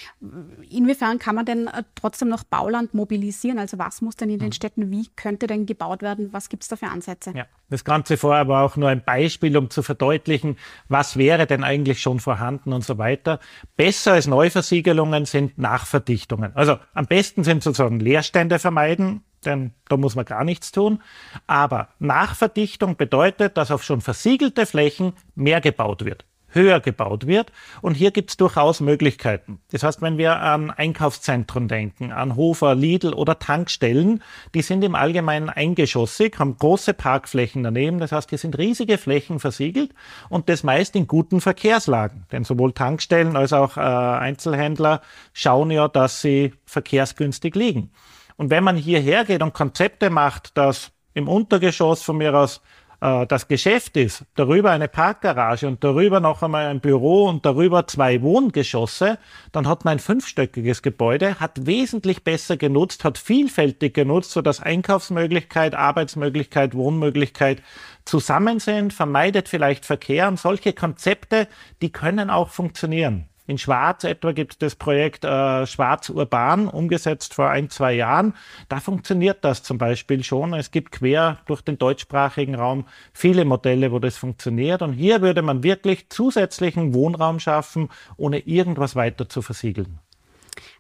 Inwiefern 0.69 1.19
kann 1.19 1.35
man 1.35 1.45
denn 1.45 1.67
äh, 1.67 1.83
trotzdem 1.95 2.27
noch 2.27 2.43
Bauland 2.43 2.93
mobilisieren? 2.93 3.59
Also 3.59 3.77
was 3.77 4.01
muss 4.01 4.15
denn 4.15 4.29
in 4.29 4.39
den 4.39 4.49
mhm. 4.49 4.53
Städten, 4.53 4.91
wie 4.91 5.07
könnte 5.15 5.47
denn 5.47 5.65
gebaut 5.65 6.01
werden? 6.01 6.33
Was 6.33 6.49
gibt 6.49 6.63
es 6.63 6.69
da 6.69 6.75
für 6.75 6.87
Ansätze? 6.87 7.31
Ja, 7.35 7.45
das 7.69 7.83
Ganze 7.85 8.17
vorher 8.17 8.47
war 8.47 8.65
auch 8.65 8.75
nur 8.75 8.89
ein 8.89 9.03
Beispiel, 9.03 9.55
um 9.57 9.69
zu 9.69 9.81
verdeutlichen, 9.81 10.57
was 10.89 11.17
wäre 11.17 11.47
denn 11.47 11.63
eigentlich 11.63 12.01
schon 12.01 12.19
vorhanden 12.19 12.73
und 12.73 12.83
so 12.83 12.97
weiter. 12.97 13.39
Besser 13.77 14.13
als 14.13 14.27
Neuversiegelungen 14.27 15.25
sind 15.25 15.57
Nachverdichtungen. 15.57 16.51
Also 16.55 16.77
am 16.93 17.05
besten 17.05 17.43
sind 17.43 17.63
sozusagen 17.63 17.99
Leerstände 17.99 18.59
vermeiden 18.59 19.23
denn 19.45 19.71
da 19.87 19.97
muss 19.97 20.15
man 20.15 20.25
gar 20.25 20.43
nichts 20.43 20.71
tun. 20.71 21.01
Aber 21.47 21.89
Nachverdichtung 21.99 22.97
bedeutet, 22.97 23.57
dass 23.57 23.71
auf 23.71 23.83
schon 23.83 24.01
versiegelte 24.01 24.65
Flächen 24.65 25.13
mehr 25.35 25.61
gebaut 25.61 26.05
wird, 26.05 26.25
höher 26.49 26.79
gebaut 26.79 27.27
wird. 27.27 27.51
Und 27.81 27.95
hier 27.95 28.11
gibt 28.11 28.31
es 28.31 28.37
durchaus 28.37 28.79
Möglichkeiten. 28.79 29.59
Das 29.71 29.83
heißt, 29.83 30.01
wenn 30.01 30.17
wir 30.17 30.39
an 30.39 30.71
Einkaufszentren 30.71 31.67
denken, 31.67 32.11
an 32.11 32.35
Hofer, 32.35 32.73
Lidl 32.75 33.13
oder 33.13 33.37
Tankstellen, 33.37 34.23
die 34.53 34.61
sind 34.61 34.83
im 34.83 34.95
Allgemeinen 34.95 35.49
eingeschossig, 35.49 36.39
haben 36.39 36.57
große 36.57 36.93
Parkflächen 36.93 37.63
daneben. 37.63 37.99
Das 37.99 38.11
heißt, 38.11 38.29
hier 38.29 38.39
sind 38.39 38.57
riesige 38.57 38.97
Flächen 38.97 39.39
versiegelt 39.39 39.93
und 40.29 40.49
das 40.49 40.63
meist 40.63 40.95
in 40.95 41.07
guten 41.07 41.41
Verkehrslagen. 41.41 42.25
Denn 42.31 42.43
sowohl 42.43 42.73
Tankstellen 42.73 43.35
als 43.35 43.53
auch 43.53 43.77
äh, 43.77 43.81
Einzelhändler 43.81 45.01
schauen 45.33 45.71
ja, 45.71 45.87
dass 45.87 46.21
sie 46.21 46.53
verkehrsgünstig 46.65 47.55
liegen. 47.55 47.91
Und 48.37 48.49
wenn 48.49 48.63
man 48.63 48.75
hierher 48.75 49.25
geht 49.25 49.41
und 49.41 49.53
Konzepte 49.53 50.09
macht, 50.09 50.57
dass 50.57 50.91
im 51.13 51.27
Untergeschoss 51.27 52.01
von 52.01 52.17
mir 52.17 52.33
aus 52.33 52.61
äh, 53.01 53.25
das 53.27 53.47
Geschäft 53.47 53.97
ist, 53.97 54.25
darüber 54.35 54.71
eine 54.71 54.87
Parkgarage 54.87 55.67
und 55.67 55.83
darüber 55.83 56.19
noch 56.19 56.43
einmal 56.43 56.67
ein 56.67 56.79
Büro 56.79 57.27
und 57.27 57.45
darüber 57.45 57.87
zwei 57.87 58.21
Wohngeschosse, 58.21 59.17
dann 59.51 59.67
hat 59.67 59.85
man 59.85 59.93
ein 59.93 59.99
fünfstöckiges 59.99 60.81
Gebäude, 60.81 61.39
hat 61.39 61.65
wesentlich 61.65 62.23
besser 62.23 62.57
genutzt, 62.57 63.03
hat 63.03 63.17
vielfältig 63.17 63.93
genutzt, 63.93 64.31
sodass 64.31 64.61
Einkaufsmöglichkeit, 64.61 65.75
Arbeitsmöglichkeit, 65.75 66.75
Wohnmöglichkeit 66.75 67.61
zusammen 68.05 68.59
sind, 68.59 68.93
vermeidet 68.93 69.49
vielleicht 69.49 69.85
Verkehr 69.85 70.27
und 70.27 70.39
solche 70.39 70.73
Konzepte, 70.73 71.47
die 71.81 71.91
können 71.91 72.29
auch 72.29 72.49
funktionieren. 72.49 73.29
In 73.47 73.57
Schwarz 73.59 74.03
etwa 74.03 74.31
gibt 74.31 74.53
es 74.53 74.57
das 74.57 74.75
Projekt 74.75 75.23
äh, 75.23 75.67
Schwarz 75.67 76.09
Urban, 76.09 76.67
umgesetzt 76.67 77.33
vor 77.35 77.49
ein, 77.49 77.69
zwei 77.69 77.93
Jahren. 77.93 78.33
Da 78.69 78.79
funktioniert 78.79 79.43
das 79.45 79.61
zum 79.61 79.77
Beispiel 79.77 80.23
schon. 80.23 80.53
Es 80.53 80.71
gibt 80.71 80.91
quer 80.91 81.39
durch 81.45 81.61
den 81.61 81.77
deutschsprachigen 81.77 82.55
Raum 82.55 82.85
viele 83.13 83.45
Modelle, 83.45 83.91
wo 83.91 83.99
das 83.99 84.17
funktioniert. 84.17 84.81
Und 84.81 84.93
hier 84.93 85.21
würde 85.21 85.43
man 85.43 85.61
wirklich 85.61 86.09
zusätzlichen 86.09 86.95
Wohnraum 86.95 87.39
schaffen, 87.39 87.89
ohne 88.17 88.39
irgendwas 88.39 88.95
weiter 88.95 89.29
zu 89.29 89.43
versiegeln. 89.43 89.99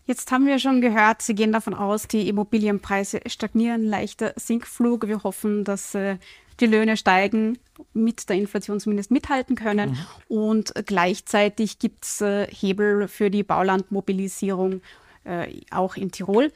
Jetzt 0.05 0.31
haben 0.31 0.45
wir 0.45 0.59
schon 0.59 0.81
gehört, 0.81 1.21
Sie 1.23 1.33
gehen 1.33 1.51
davon 1.51 1.73
aus, 1.73 2.07
die 2.07 2.29
Immobilienpreise 2.29 3.21
stagnieren, 3.25 3.85
leichter 3.85 4.33
Sinkflug. 4.35 5.07
Wir 5.07 5.23
hoffen, 5.23 5.63
dass 5.63 5.95
äh, 5.95 6.17
die 6.59 6.67
Löhne 6.67 6.97
steigen, 6.97 7.57
mit 7.93 8.29
der 8.29 8.37
Inflation 8.37 8.79
zumindest 8.79 9.11
mithalten 9.11 9.55
können. 9.55 9.91
Mhm. 9.91 9.97
Und 10.27 10.73
gleichzeitig 10.85 11.79
gibt 11.79 12.05
es 12.05 12.21
äh, 12.21 12.47
Hebel 12.47 13.07
für 13.07 13.29
die 13.29 13.43
Baulandmobilisierung 13.43 14.81
äh, 15.25 15.47
auch 15.71 15.95
in 15.95 16.11
Tirol. 16.11 16.51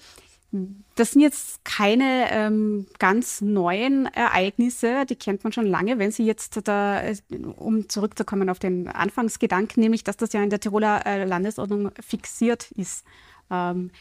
Das 0.95 1.11
sind 1.11 1.21
jetzt 1.21 1.63
keine 1.63 2.31
ähm, 2.31 2.87
ganz 2.97 3.39
neuen 3.39 4.07
Ereignisse, 4.07 5.05
die 5.05 5.15
kennt 5.15 5.43
man 5.43 5.53
schon 5.53 5.67
lange. 5.67 5.99
Wenn 5.99 6.09
Sie 6.09 6.25
jetzt 6.25 6.59
da, 6.67 7.03
äh, 7.03 7.15
um 7.57 7.87
zurückzukommen 7.87 8.49
auf 8.49 8.57
den 8.57 8.87
Anfangsgedanken, 8.87 9.81
nämlich, 9.81 10.03
dass 10.03 10.17
das 10.17 10.33
ja 10.33 10.41
in 10.41 10.49
der 10.49 10.59
Tiroler 10.59 11.05
äh, 11.05 11.23
Landesordnung 11.25 11.91
fixiert 11.99 12.71
ist. 12.71 13.05
Ähm, 13.51 13.91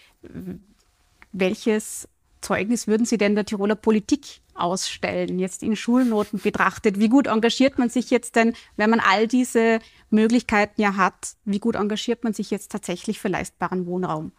welches 1.32 2.08
Zeugnis 2.40 2.86
würden 2.86 3.04
Sie 3.04 3.18
denn 3.18 3.34
der 3.34 3.44
Tiroler 3.44 3.74
Politik 3.74 4.40
ausstellen, 4.58 5.38
jetzt 5.38 5.62
in 5.62 5.76
Schulnoten 5.76 6.40
betrachtet? 6.40 6.98
Wie 6.98 7.08
gut 7.08 7.26
engagiert 7.26 7.78
man 7.78 7.88
sich 7.88 8.10
jetzt 8.10 8.36
denn, 8.36 8.54
wenn 8.76 8.90
man 8.90 9.00
all 9.00 9.26
diese 9.26 9.78
Möglichkeiten 10.10 10.80
ja 10.80 10.96
hat, 10.96 11.34
wie 11.44 11.58
gut 11.58 11.76
engagiert 11.76 12.24
man 12.24 12.32
sich 12.32 12.50
jetzt 12.50 12.72
tatsächlich 12.72 13.20
für 13.20 13.28
leistbaren 13.28 13.86
Wohnraum? 13.86 14.32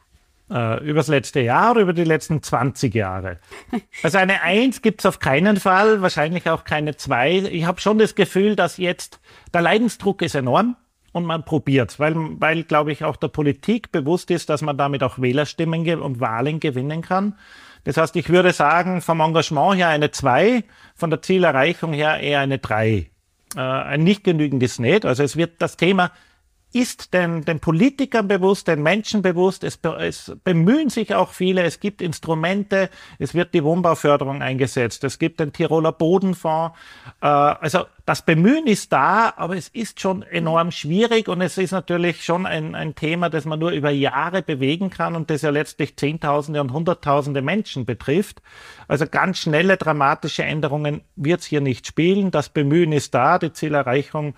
Äh, 0.51 0.83
über 0.83 0.99
das 0.99 1.07
letzte 1.07 1.41
Jahr 1.41 1.71
oder 1.71 1.81
über 1.81 1.93
die 1.93 2.03
letzten 2.03 2.41
20 2.41 2.93
Jahre? 2.93 3.39
Also 4.01 4.17
eine 4.17 4.41
Eins 4.41 4.81
gibt 4.81 5.01
es 5.01 5.05
auf 5.05 5.19
keinen 5.19 5.57
Fall, 5.57 6.01
wahrscheinlich 6.01 6.49
auch 6.49 6.63
keine 6.63 6.95
Zwei. 6.95 7.37
Ich 7.37 7.65
habe 7.65 7.81
schon 7.81 7.97
das 7.99 8.15
Gefühl, 8.15 8.55
dass 8.55 8.77
jetzt 8.77 9.19
der 9.53 9.61
Leidensdruck 9.61 10.21
ist 10.21 10.35
enorm 10.35 10.75
und 11.11 11.25
man 11.25 11.43
probiert, 11.43 11.99
weil, 11.99 12.15
weil 12.15 12.63
glaube 12.63 12.91
ich, 12.91 13.03
auch 13.03 13.17
der 13.17 13.27
Politik 13.27 13.91
bewusst 13.91 14.31
ist, 14.31 14.49
dass 14.49 14.61
man 14.61 14.77
damit 14.77 15.03
auch 15.03 15.19
Wählerstimmen 15.19 15.99
und 15.99 16.19
Wahlen 16.19 16.59
gewinnen 16.59 17.01
kann. 17.01 17.35
Das 17.83 17.97
heißt, 17.97 18.15
ich 18.15 18.29
würde 18.29 18.51
sagen, 18.53 19.01
vom 19.01 19.19
Engagement 19.21 19.77
her 19.77 19.89
eine 19.89 20.11
2, 20.11 20.63
von 20.95 21.09
der 21.09 21.21
Zielerreichung 21.21 21.93
her 21.93 22.19
eher 22.19 22.39
eine 22.39 22.59
3. 22.59 23.09
Äh, 23.55 23.59
ein 23.59 24.03
nicht 24.03 24.23
genügendes 24.23 24.79
nicht. 24.79 25.05
Also 25.05 25.23
es 25.23 25.37
wird 25.37 25.61
das 25.61 25.77
Thema 25.77 26.11
ist 26.71 27.13
den, 27.13 27.43
den 27.45 27.59
Politikern 27.59 28.27
bewusst, 28.27 28.67
den 28.67 28.83
Menschen 28.83 29.21
bewusst. 29.21 29.63
Es, 29.63 29.79
es 29.99 30.35
bemühen 30.43 30.89
sich 30.89 31.15
auch 31.15 31.31
viele. 31.31 31.63
Es 31.63 31.79
gibt 31.79 32.01
Instrumente. 32.01 32.89
Es 33.17 33.33
wird 33.33 33.53
die 33.55 33.63
Wohnbauförderung 33.63 34.43
eingesetzt. 34.43 35.03
Es 35.03 35.17
gibt 35.17 35.39
den 35.39 35.51
Tiroler 35.51 35.91
Bodenfonds. 35.91 36.77
Äh, 37.21 37.27
also 37.27 37.85
das 38.05 38.23
Bemühen 38.23 38.67
ist 38.67 38.93
da, 38.93 39.33
aber 39.35 39.55
es 39.55 39.69
ist 39.69 39.99
schon 39.99 40.21
enorm 40.23 40.71
schwierig 40.71 41.27
und 41.27 41.41
es 41.41 41.57
ist 41.57 41.71
natürlich 41.71 42.23
schon 42.23 42.45
ein, 42.45 42.75
ein 42.75 42.93
Thema, 42.93 43.29
das 43.29 43.45
man 43.45 43.59
nur 43.59 43.71
über 43.71 43.89
Jahre 43.89 44.43
bewegen 44.43 44.91
kann 44.91 45.15
und 45.15 45.29
das 45.29 45.41
ja 45.41 45.49
letztlich 45.49 45.97
Zehntausende 45.97 46.61
und 46.61 46.71
Hunderttausende 46.71 47.41
Menschen 47.41 47.85
betrifft. 47.85 48.41
Also 48.87 49.07
ganz 49.07 49.39
schnelle 49.39 49.77
dramatische 49.77 50.43
Änderungen 50.43 51.01
wird 51.15 51.41
es 51.41 51.47
hier 51.47 51.61
nicht 51.61 51.87
spielen. 51.87 52.29
Das 52.29 52.49
Bemühen 52.49 52.91
ist 52.91 53.13
da, 53.13 53.39
die 53.39 53.53
Zielerreichung 53.53 54.35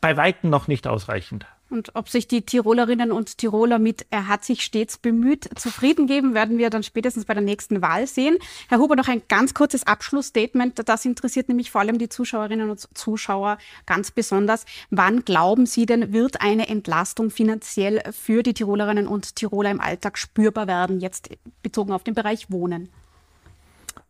bei 0.00 0.18
Weitem 0.18 0.50
noch 0.50 0.68
nicht 0.68 0.86
ausreichend. 0.86 1.46
Und 1.70 1.94
ob 1.94 2.08
sich 2.08 2.28
die 2.28 2.42
Tirolerinnen 2.42 3.10
und 3.10 3.38
Tiroler 3.38 3.78
mit 3.78 4.06
Er 4.10 4.28
hat 4.28 4.44
sich 4.44 4.62
stets 4.62 4.98
bemüht 4.98 5.48
zufrieden 5.58 6.06
geben, 6.06 6.34
werden 6.34 6.58
wir 6.58 6.70
dann 6.70 6.82
spätestens 6.82 7.24
bei 7.24 7.34
der 7.34 7.42
nächsten 7.42 7.80
Wahl 7.80 8.06
sehen. 8.06 8.36
Herr 8.68 8.78
Huber, 8.78 8.96
noch 8.96 9.08
ein 9.08 9.22
ganz 9.28 9.54
kurzes 9.54 9.86
Abschlussstatement. 9.86 10.80
Das 10.86 11.04
interessiert 11.04 11.48
nämlich 11.48 11.70
vor 11.70 11.80
allem 11.80 11.98
die 11.98 12.08
Zuschauerinnen 12.08 12.70
und 12.70 12.86
Zuschauer 12.96 13.58
ganz 13.86 14.10
besonders. 14.10 14.66
Wann 14.90 15.24
glauben 15.24 15.66
Sie 15.66 15.86
denn, 15.86 16.12
wird 16.12 16.42
eine 16.42 16.68
Entlastung 16.68 17.30
finanziell 17.30 18.02
für 18.12 18.42
die 18.42 18.54
Tirolerinnen 18.54 19.08
und 19.08 19.34
Tiroler 19.36 19.70
im 19.70 19.80
Alltag 19.80 20.18
spürbar 20.18 20.66
werden, 20.66 21.00
jetzt 21.00 21.30
bezogen 21.62 21.92
auf 21.92 22.04
den 22.04 22.14
Bereich 22.14 22.50
Wohnen? 22.50 22.90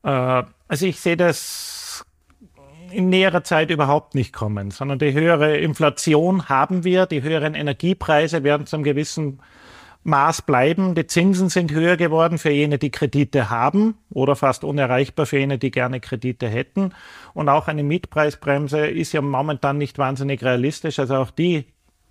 Äh, 0.03 0.43
also 0.69 0.87
ich 0.87 0.99
sehe 1.01 1.17
das 1.17 1.84
in 2.95 3.09
näherer 3.09 3.45
Zeit 3.45 3.71
überhaupt 3.71 4.15
nicht 4.15 4.33
kommen, 4.33 4.71
sondern 4.71 4.99
die 4.99 5.13
höhere 5.13 5.57
Inflation 5.59 6.49
haben 6.49 6.85
wir, 6.85 7.07
die 7.07 7.23
höheren 7.23 7.55
Energiepreise 7.55 8.45
werden 8.45 8.67
zu 8.67 8.77
einem 8.77 8.85
gewissen 8.85 9.41
Maß 10.05 10.43
bleiben. 10.43 10.95
Die 10.95 11.07
Zinsen 11.07 11.49
sind 11.49 11.73
höher 11.73 11.97
geworden 11.97 12.39
für 12.39 12.51
jene, 12.51 12.79
die 12.79 12.91
Kredite 12.91 13.51
haben 13.51 13.97
oder 14.11 14.37
fast 14.37 14.63
unerreichbar 14.63 15.27
für 15.27 15.39
jene, 15.39 15.59
die 15.59 15.71
gerne 15.71 16.01
Kredite 16.01 16.47
hätten. 16.49 16.93
Und 17.33 17.49
auch 17.49 17.69
eine 17.69 17.83
Mietpreisbremse 17.83 18.87
ist 18.87 19.13
ja 19.13 19.23
momentan 19.23 19.79
nicht 19.79 19.99
wahnsinnig 19.99 20.45
realistisch. 20.45 20.99
Also 20.99 21.17
auch 21.17 21.31
die 21.31 21.65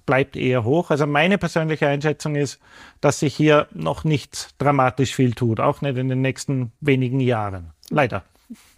bleibt 0.06 0.36
eher 0.36 0.64
hoch. 0.64 0.90
Also 0.90 1.06
meine 1.06 1.38
persönliche 1.38 1.88
Einschätzung 1.88 2.36
ist, 2.36 2.60
dass 3.00 3.20
sich 3.20 3.36
hier 3.36 3.68
noch 3.72 4.04
nicht 4.04 4.56
dramatisch 4.58 5.16
viel 5.16 5.34
tut, 5.34 5.60
auch 5.60 5.82
nicht 5.82 5.98
in 5.98 6.10
den 6.10 6.22
nächsten 6.22 6.72
wenigen 6.82 7.20
Jahren. 7.20 7.72
Leider. 7.90 8.24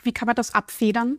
Wie 0.03 0.13
kann 0.13 0.27
man 0.27 0.35
das 0.35 0.53
abfedern? 0.53 1.17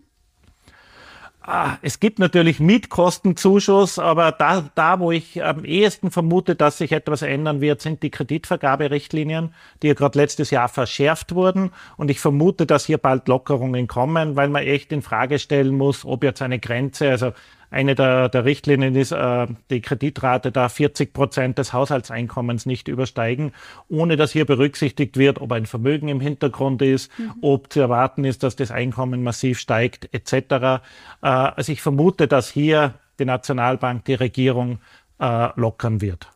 Ah, 1.48 1.78
es 1.80 2.00
gibt 2.00 2.18
natürlich 2.18 2.58
Mietkostenzuschuss, 2.58 4.00
aber 4.00 4.32
da, 4.32 4.68
da, 4.74 4.98
wo 4.98 5.12
ich 5.12 5.44
am 5.44 5.64
ehesten 5.64 6.10
vermute, 6.10 6.56
dass 6.56 6.78
sich 6.78 6.90
etwas 6.90 7.22
ändern 7.22 7.60
wird, 7.60 7.80
sind 7.80 8.02
die 8.02 8.10
Kreditvergaberichtlinien, 8.10 9.54
die 9.80 9.86
ja 9.86 9.94
gerade 9.94 10.18
letztes 10.18 10.50
Jahr 10.50 10.68
verschärft 10.68 11.36
wurden. 11.36 11.70
Und 11.96 12.10
ich 12.10 12.18
vermute, 12.18 12.66
dass 12.66 12.86
hier 12.86 12.98
bald 12.98 13.28
Lockerungen 13.28 13.86
kommen, 13.86 14.34
weil 14.34 14.48
man 14.48 14.64
echt 14.64 14.90
in 14.90 15.02
Frage 15.02 15.38
stellen 15.38 15.76
muss, 15.76 16.04
ob 16.04 16.24
jetzt 16.24 16.42
eine 16.42 16.58
Grenze, 16.58 17.10
also 17.10 17.32
eine 17.70 17.94
der, 17.94 18.28
der 18.28 18.44
Richtlinien 18.44 18.94
ist, 18.94 19.12
äh, 19.12 19.46
die 19.70 19.80
Kreditrate 19.80 20.52
da 20.52 20.68
40 20.68 21.12
Prozent 21.12 21.58
des 21.58 21.73
Haushaltseinkommens 21.73 22.66
nicht 22.66 22.88
übersteigen, 22.88 23.52
ohne 23.88 24.16
dass 24.16 24.32
hier 24.32 24.44
berücksichtigt 24.44 25.16
wird, 25.16 25.40
ob 25.40 25.52
ein 25.52 25.66
Vermögen 25.66 26.08
im 26.08 26.20
Hintergrund 26.20 26.82
ist, 26.82 27.11
mhm. 27.18 27.35
ob 27.40 27.73
zu 27.73 27.80
erwarten 27.80 28.25
ist, 28.25 28.42
dass 28.42 28.56
das 28.56 28.70
Einkommen 28.70 29.23
massiv 29.23 29.58
steigt, 29.58 30.08
etc. 30.12 30.32
Äh, 30.32 30.80
also 31.20 31.73
ich 31.73 31.82
vermute, 31.82 32.28
dass 32.28 32.50
hier 32.50 32.94
die 33.18 33.25
Nationalbank, 33.25 34.04
die 34.04 34.14
Regierung 34.14 34.78
äh, 35.18 35.49
lockern 35.56 36.00
wird. 36.00 36.28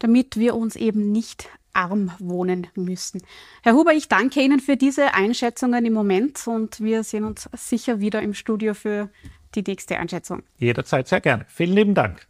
Damit 0.00 0.36
wir 0.36 0.54
uns 0.54 0.76
eben 0.76 1.12
nicht 1.12 1.48
arm 1.74 2.12
wohnen 2.18 2.68
müssen. 2.76 3.22
Herr 3.62 3.74
Huber, 3.74 3.92
ich 3.92 4.08
danke 4.08 4.40
Ihnen 4.40 4.60
für 4.60 4.76
diese 4.76 5.14
Einschätzungen 5.14 5.84
im 5.84 5.92
Moment 5.92 6.46
und 6.46 6.80
wir 6.80 7.02
sehen 7.02 7.24
uns 7.24 7.48
sicher 7.52 8.00
wieder 8.00 8.22
im 8.22 8.32
Studio 8.32 8.74
für 8.74 9.10
die 9.54 9.62
nächste 9.62 9.98
Einschätzung. 9.98 10.42
Jederzeit 10.58 11.08
sehr 11.08 11.20
gerne. 11.20 11.46
Vielen 11.48 11.74
lieben 11.74 11.94
Dank. 11.94 12.26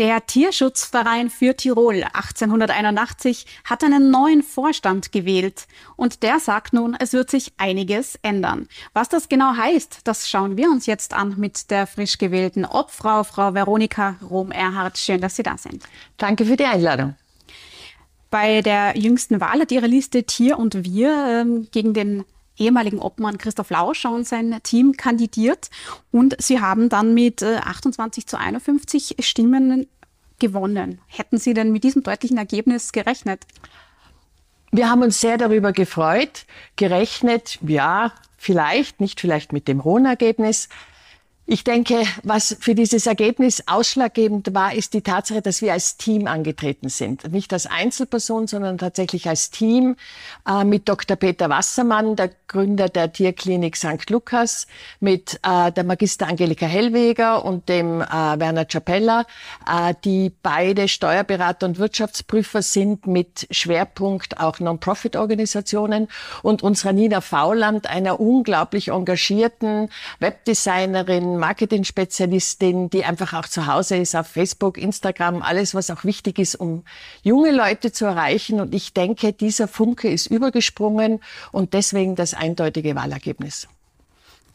Der 0.00 0.24
Tierschutzverein 0.24 1.28
für 1.28 1.54
Tirol 1.54 2.04
1881 2.14 3.44
hat 3.64 3.84
einen 3.84 4.10
neuen 4.10 4.42
Vorstand 4.42 5.12
gewählt 5.12 5.66
und 5.94 6.22
der 6.22 6.40
sagt 6.40 6.72
nun, 6.72 6.96
es 6.98 7.12
wird 7.12 7.28
sich 7.28 7.52
einiges 7.58 8.18
ändern. 8.22 8.66
Was 8.94 9.10
das 9.10 9.28
genau 9.28 9.56
heißt, 9.56 10.00
das 10.04 10.30
schauen 10.30 10.56
wir 10.56 10.70
uns 10.70 10.86
jetzt 10.86 11.12
an 11.12 11.34
mit 11.36 11.70
der 11.70 11.86
frisch 11.86 12.16
gewählten 12.16 12.64
Obfrau, 12.64 13.24
Frau 13.24 13.52
Veronika 13.52 14.16
Rom-Erhardt. 14.22 14.96
Schön, 14.96 15.20
dass 15.20 15.36
Sie 15.36 15.42
da 15.42 15.58
sind. 15.58 15.84
Danke 16.16 16.46
für 16.46 16.56
die 16.56 16.64
Einladung. 16.64 17.14
Bei 18.30 18.62
der 18.62 18.96
jüngsten 18.96 19.38
Wahl 19.38 19.60
hat 19.60 19.70
Ihre 19.70 19.86
Liste 19.86 20.22
Tier 20.22 20.58
und 20.58 20.82
Wir 20.82 21.42
ähm, 21.42 21.68
gegen 21.72 21.92
den 21.92 22.24
ehemaligen 22.60 22.98
Obmann 22.98 23.38
Christoph 23.38 23.70
Lauscher 23.70 24.12
und 24.12 24.26
sein 24.26 24.60
Team 24.62 24.92
kandidiert 24.96 25.70
und 26.12 26.36
sie 26.40 26.60
haben 26.60 26.88
dann 26.88 27.14
mit 27.14 27.42
28 27.42 28.24
äh, 28.24 28.26
zu 28.26 28.38
51 28.38 29.16
Stimmen 29.20 29.88
gewonnen. 30.38 31.00
Hätten 31.06 31.38
Sie 31.38 31.54
denn 31.54 31.72
mit 31.72 31.84
diesem 31.84 32.02
deutlichen 32.02 32.38
Ergebnis 32.38 32.92
gerechnet? 32.92 33.46
Wir 34.72 34.88
haben 34.88 35.02
uns 35.02 35.20
sehr 35.20 35.36
darüber 35.36 35.72
gefreut. 35.72 36.46
Gerechnet, 36.76 37.58
ja, 37.62 38.12
vielleicht, 38.36 39.00
nicht 39.00 39.20
vielleicht 39.20 39.52
mit 39.52 39.66
dem 39.68 39.84
hohen 39.84 40.06
Ergebnis, 40.06 40.68
ich 41.52 41.64
denke, 41.64 42.04
was 42.22 42.56
für 42.60 42.76
dieses 42.76 43.06
Ergebnis 43.06 43.64
ausschlaggebend 43.66 44.54
war, 44.54 44.72
ist 44.72 44.94
die 44.94 45.00
Tatsache, 45.00 45.42
dass 45.42 45.62
wir 45.62 45.72
als 45.72 45.96
Team 45.96 46.28
angetreten 46.28 46.88
sind. 46.88 47.32
Nicht 47.32 47.52
als 47.52 47.66
Einzelperson, 47.66 48.46
sondern 48.46 48.78
tatsächlich 48.78 49.28
als 49.28 49.50
Team 49.50 49.96
äh, 50.48 50.62
mit 50.62 50.88
Dr. 50.88 51.16
Peter 51.16 51.50
Wassermann, 51.50 52.14
der 52.14 52.30
Gründer 52.46 52.88
der 52.88 53.12
Tierklinik 53.12 53.76
St. 53.76 54.08
Lukas, 54.10 54.68
mit 55.00 55.40
äh, 55.42 55.72
der 55.72 55.82
Magister 55.82 56.28
Angelika 56.28 56.66
Hellweger 56.66 57.44
und 57.44 57.68
dem 57.68 58.00
äh, 58.00 58.06
Werner 58.06 58.64
Capella, 58.64 59.26
äh, 59.68 59.94
die 60.04 60.30
beide 60.44 60.86
Steuerberater 60.86 61.66
und 61.66 61.80
Wirtschaftsprüfer 61.80 62.62
sind 62.62 63.08
mit 63.08 63.48
Schwerpunkt 63.50 64.38
auch 64.38 64.60
Non-Profit-Organisationen 64.60 66.06
und 66.42 66.62
unserer 66.62 66.92
Nina 66.92 67.20
Fauland, 67.20 67.90
einer 67.90 68.20
unglaublich 68.20 68.88
engagierten 68.88 69.88
Webdesignerin, 70.20 71.39
Marketing-Spezialistin, 71.40 72.90
die 72.90 73.04
einfach 73.04 73.32
auch 73.32 73.48
zu 73.48 73.66
Hause 73.66 73.96
ist 73.96 74.14
auf 74.14 74.28
Facebook, 74.28 74.78
Instagram, 74.78 75.42
alles, 75.42 75.74
was 75.74 75.90
auch 75.90 76.04
wichtig 76.04 76.38
ist, 76.38 76.54
um 76.54 76.84
junge 77.22 77.50
Leute 77.50 77.90
zu 77.90 78.04
erreichen. 78.04 78.60
Und 78.60 78.74
ich 78.74 78.92
denke, 78.92 79.32
dieser 79.32 79.66
Funke 79.66 80.08
ist 80.08 80.26
übergesprungen 80.26 81.20
und 81.50 81.74
deswegen 81.74 82.14
das 82.14 82.34
eindeutige 82.34 82.94
Wahlergebnis. 82.94 83.66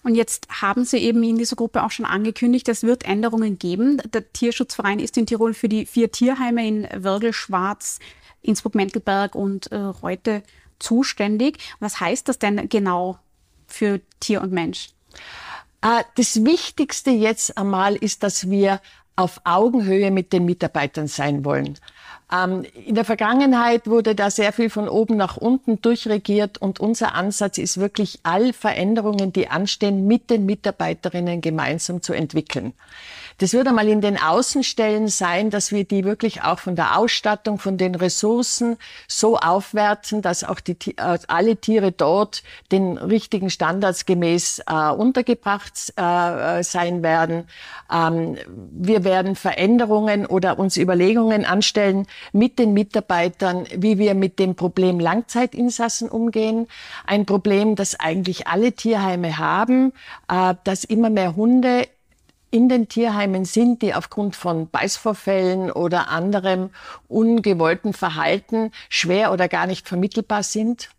Und 0.04 0.14
jetzt 0.14 0.48
haben 0.62 0.86
Sie 0.86 1.00
eben 1.00 1.24
in 1.24 1.38
dieser 1.38 1.56
Gruppe 1.56 1.84
auch 1.84 1.90
schon 1.90 2.06
angekündigt, 2.06 2.70
es 2.70 2.84
wird 2.84 3.06
Änderungen 3.06 3.58
geben. 3.58 4.00
Der 4.14 4.32
Tierschutzverein 4.32 5.00
ist 5.00 5.18
in 5.18 5.26
Tirol 5.26 5.56
für 5.56 5.68
die 5.68 5.88
vier 5.88 6.12
Tierheime 6.12 6.68
in 6.68 6.88
Wirgel, 6.96 7.34
Schwarz, 7.34 7.98
Innsbruck-Menkelberg 8.44 9.34
und 9.34 9.72
äh, 9.72 9.78
Reute 9.78 10.44
zuständig. 10.78 11.58
Was 11.80 12.00
heißt 12.00 12.30
das 12.30 12.38
denn 12.38 12.70
genau 12.70 13.18
für 13.66 14.00
Tier 14.20 14.42
und 14.42 14.52
Mensch? 14.52 14.90
Äh, 15.86 16.04
das 16.16 16.44
Wichtigste 16.44 17.12
jetzt 17.12 17.58
einmal 17.58 17.96
ist, 17.96 18.24
dass 18.24 18.50
wir 18.50 18.82
auf 19.16 19.40
Augenhöhe 19.44 20.12
mit 20.12 20.34
den 20.34 20.44
Mitarbeitern 20.44 21.08
sein 21.08 21.46
wollen. 21.46 21.78
Ähm, 22.34 22.66
in 22.86 22.96
der 22.96 23.06
Vergangenheit 23.06 23.88
wurde 23.88 24.16
da 24.16 24.32
sehr 24.32 24.52
viel 24.52 24.70
von 24.70 24.90
oben 24.90 25.16
nach 25.16 25.38
unten 25.38 25.80
durchregiert 25.80 26.58
und 26.58 26.80
unser 26.80 27.14
Ansatz 27.14 27.60
ist 27.60 27.80
wirklich, 27.80 28.20
all 28.24 28.52
Veränderungen, 28.52 29.32
die 29.32 29.48
anstehen, 29.48 30.08
mit 30.08 30.32
den 30.32 30.46
Mitarbeiterinnen 30.46 31.40
gemeinsam 31.40 32.02
zu 32.02 32.14
entwickeln. 32.14 32.74
Das 33.38 33.52
wird 33.52 33.68
einmal 33.68 33.90
in 33.90 34.00
den 34.00 34.18
Außenstellen 34.18 35.10
sein, 35.10 35.50
dass 35.50 35.72
wir 35.74 35.84
die 35.84 36.06
wirklich 36.06 36.44
auch 36.44 36.60
von 36.60 36.78
der 36.78 36.98
Ausstattung, 36.98 37.60
von 37.60 37.78
den 37.78 37.96
Ressourcen 37.96 38.78
so 39.10 39.38
aufwerten, 39.38 40.22
dass 40.22 40.46
auch 40.46 40.62
die, 40.62 40.78
äh, 40.98 41.18
alle 41.28 41.58
Tiere 41.58 41.92
dort 41.92 42.44
den 42.72 42.98
richtigen 42.98 43.50
Standards 43.50 44.06
gemäß 44.06 44.62
äh, 44.68 44.90
untergebracht 44.90 45.94
äh, 45.98 46.64
sein 46.64 47.04
werden. 47.04 47.48
Ähm, 47.92 48.38
wir 48.72 49.04
werden 49.04 49.36
Veränderungen 49.36 50.26
oder 50.26 50.58
uns 50.58 50.78
Überlegungen 50.78 51.44
anstellen 51.44 52.08
mit 52.32 52.58
den 52.58 52.74
Mitarbeitern, 52.74 53.66
wie 53.76 53.98
wir 53.98 54.14
mit 54.16 54.40
dem 54.40 54.56
Problem 54.56 55.00
Langzeitinsassen 55.00 56.08
umgehen. 56.08 56.68
Ein 57.06 57.26
Problem, 57.26 57.76
das 57.76 58.00
eigentlich 58.00 58.48
alle 58.48 58.72
Tierheime 58.72 59.38
haben, 59.38 59.92
äh, 60.30 60.56
dass 60.64 60.86
immer 60.86 61.10
mehr 61.10 61.36
Hunde 61.36 61.86
in 62.56 62.70
den 62.70 62.88
Tierheimen 62.88 63.44
sind, 63.44 63.82
die 63.82 63.94
aufgrund 63.94 64.34
von 64.34 64.70
Beißvorfällen 64.70 65.72
oder 65.72 66.08
anderem 66.08 66.70
ungewollten 67.10 67.92
Verhalten 67.92 68.72
schwer 68.88 69.34
oder 69.34 69.50
gar 69.50 69.68
nicht 69.68 69.90
vermittelbar 69.90 70.42
sind. 70.42 70.90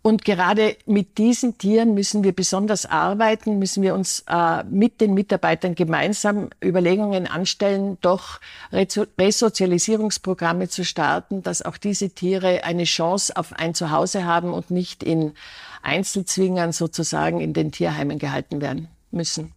Und 0.00 0.24
gerade 0.24 0.78
mit 0.86 1.18
diesen 1.18 1.58
Tieren 1.58 1.92
müssen 1.92 2.24
wir 2.24 2.32
besonders 2.32 2.86
arbeiten, 2.86 3.58
müssen 3.58 3.82
wir 3.82 3.94
uns 3.94 4.24
äh, 4.30 4.64
mit 4.64 5.02
den 5.02 5.12
Mitarbeitern 5.12 5.74
gemeinsam 5.74 6.48
Überlegungen 6.64 7.26
anstellen, 7.26 7.98
doch 8.00 8.40
Resozialisierungsprogramme 8.72 10.70
zu 10.70 10.86
starten, 10.86 11.42
dass 11.42 11.60
auch 11.60 11.76
diese 11.76 12.08
Tiere 12.10 12.64
eine 12.64 12.84
Chance 12.84 13.36
auf 13.36 13.52
ein 13.52 13.74
Zuhause 13.74 14.24
haben 14.24 14.54
und 14.54 14.70
nicht 14.70 15.02
in 15.02 15.34
Einzelzwingern 15.82 16.72
sozusagen 16.72 17.42
in 17.42 17.52
den 17.52 17.72
Tierheimen 17.72 18.18
gehalten 18.18 18.62
werden 18.62 18.88
müssen. 19.10 19.52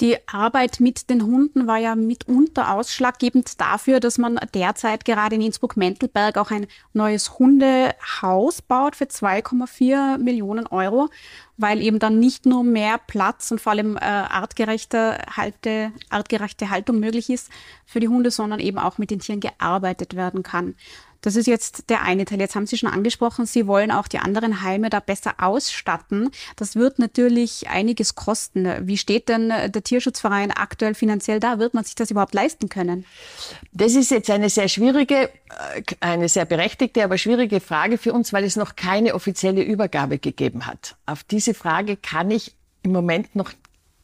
Die 0.00 0.16
Arbeit 0.28 0.78
mit 0.80 1.08
den 1.08 1.22
Hunden 1.22 1.66
war 1.66 1.78
ja 1.78 1.94
mitunter 1.94 2.72
ausschlaggebend 2.74 3.58
dafür, 3.58 3.98
dass 3.98 4.18
man 4.18 4.38
derzeit 4.52 5.06
gerade 5.06 5.36
in 5.36 5.40
Innsbruck-Mentelberg 5.40 6.36
auch 6.36 6.50
ein 6.50 6.66
neues 6.92 7.38
Hundehaus 7.38 8.60
baut 8.60 8.94
für 8.94 9.04
2,4 9.04 10.18
Millionen 10.18 10.66
Euro, 10.66 11.08
weil 11.56 11.80
eben 11.80 11.98
dann 11.98 12.18
nicht 12.18 12.44
nur 12.44 12.62
mehr 12.62 13.00
Platz 13.06 13.50
und 13.50 13.58
vor 13.58 13.72
allem 13.72 13.96
äh, 13.96 14.00
artgerechte, 14.00 15.16
Halte, 15.34 15.92
artgerechte 16.10 16.68
Haltung 16.68 17.00
möglich 17.00 17.30
ist 17.30 17.50
für 17.86 18.00
die 18.00 18.08
Hunde, 18.08 18.30
sondern 18.30 18.60
eben 18.60 18.78
auch 18.78 18.98
mit 18.98 19.10
den 19.10 19.20
Tieren 19.20 19.40
gearbeitet 19.40 20.14
werden 20.14 20.42
kann. 20.42 20.74
Das 21.26 21.34
ist 21.34 21.48
jetzt 21.48 21.90
der 21.90 22.02
eine 22.02 22.24
Teil. 22.24 22.38
Jetzt 22.38 22.54
haben 22.54 22.68
Sie 22.68 22.78
schon 22.78 22.88
angesprochen, 22.88 23.46
Sie 23.46 23.66
wollen 23.66 23.90
auch 23.90 24.06
die 24.06 24.20
anderen 24.20 24.62
Heime 24.62 24.90
da 24.90 25.00
besser 25.00 25.34
ausstatten. 25.38 26.30
Das 26.54 26.76
wird 26.76 27.00
natürlich 27.00 27.68
einiges 27.68 28.14
kosten. 28.14 28.68
Wie 28.86 28.96
steht 28.96 29.28
denn 29.28 29.48
der 29.48 29.82
Tierschutzverein 29.82 30.52
aktuell 30.52 30.94
finanziell 30.94 31.40
da? 31.40 31.58
Wird 31.58 31.74
man 31.74 31.82
sich 31.82 31.96
das 31.96 32.12
überhaupt 32.12 32.32
leisten 32.32 32.68
können? 32.68 33.04
Das 33.72 33.96
ist 33.96 34.12
jetzt 34.12 34.30
eine 34.30 34.48
sehr 34.50 34.68
schwierige, 34.68 35.28
äh, 35.74 35.82
eine 35.98 36.28
sehr 36.28 36.44
berechtigte, 36.44 37.02
aber 37.02 37.18
schwierige 37.18 37.58
Frage 37.58 37.98
für 37.98 38.12
uns, 38.12 38.32
weil 38.32 38.44
es 38.44 38.54
noch 38.54 38.76
keine 38.76 39.12
offizielle 39.12 39.64
Übergabe 39.64 40.18
gegeben 40.18 40.64
hat. 40.64 40.94
Auf 41.06 41.24
diese 41.24 41.54
Frage 41.54 41.96
kann 41.96 42.30
ich 42.30 42.54
im 42.84 42.92
Moment 42.92 43.34
noch 43.34 43.50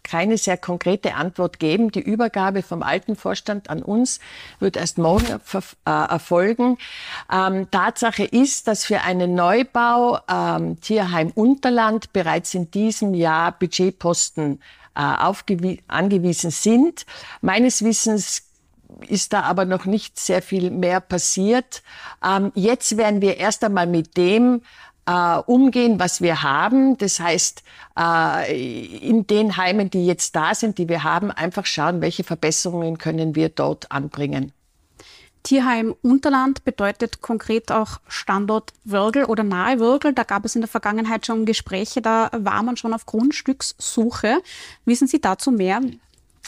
keine 0.02 0.38
sehr 0.38 0.56
konkrete 0.56 1.14
Antwort 1.14 1.58
geben. 1.58 1.90
Die 1.90 2.00
Übergabe 2.00 2.62
vom 2.62 2.82
alten 2.82 3.16
Vorstand 3.16 3.70
an 3.70 3.82
uns 3.82 4.20
wird 4.58 4.76
erst 4.76 4.98
morgen 4.98 5.26
äh, 5.26 5.90
erfolgen. 5.90 6.78
Ähm, 7.32 7.70
Tatsache 7.70 8.24
ist, 8.24 8.68
dass 8.68 8.84
für 8.84 9.02
einen 9.02 9.34
Neubau 9.34 10.18
ähm, 10.28 10.80
Tierheim 10.80 11.30
Unterland 11.34 12.12
bereits 12.12 12.54
in 12.54 12.70
diesem 12.70 13.14
Jahr 13.14 13.52
Budgetposten 13.52 14.60
äh, 14.94 15.80
angewiesen 15.88 16.50
sind. 16.50 17.06
Meines 17.40 17.84
Wissens 17.84 18.42
ist 19.08 19.32
da 19.32 19.42
aber 19.42 19.64
noch 19.64 19.84
nicht 19.84 20.18
sehr 20.18 20.42
viel 20.42 20.70
mehr 20.70 21.00
passiert. 21.00 21.82
Ähm, 22.24 22.52
jetzt 22.54 22.96
werden 22.96 23.20
wir 23.20 23.38
erst 23.38 23.64
einmal 23.64 23.86
mit 23.86 24.16
dem 24.16 24.62
äh, 25.06 25.36
umgehen, 25.46 25.98
was 25.98 26.20
wir 26.20 26.42
haben. 26.42 26.96
Das 26.98 27.20
heißt, 27.20 27.62
äh, 27.98 28.98
in 28.98 29.26
den 29.26 29.56
Heimen, 29.56 29.90
die 29.90 30.06
jetzt 30.06 30.36
da 30.36 30.54
sind, 30.54 30.78
die 30.78 30.88
wir 30.88 31.04
haben, 31.04 31.30
einfach 31.30 31.66
schauen, 31.66 32.00
welche 32.00 32.24
Verbesserungen 32.24 32.98
können 32.98 33.34
wir 33.34 33.48
dort 33.48 33.90
anbringen. 33.90 34.52
Tierheim 35.42 35.94
Unterland 36.02 36.64
bedeutet 36.64 37.20
konkret 37.20 37.72
auch 37.72 38.00
Standort 38.06 38.72
Würgel 38.84 39.24
oder 39.24 39.42
nahe 39.42 39.80
Würgel. 39.80 40.12
Da 40.12 40.22
gab 40.22 40.44
es 40.44 40.54
in 40.54 40.60
der 40.60 40.68
Vergangenheit 40.68 41.26
schon 41.26 41.46
Gespräche, 41.46 42.00
da 42.00 42.30
war 42.32 42.62
man 42.62 42.76
schon 42.76 42.94
auf 42.94 43.06
Grundstückssuche. 43.06 44.40
Wissen 44.84 45.08
Sie 45.08 45.20
dazu 45.20 45.50
mehr? 45.50 45.80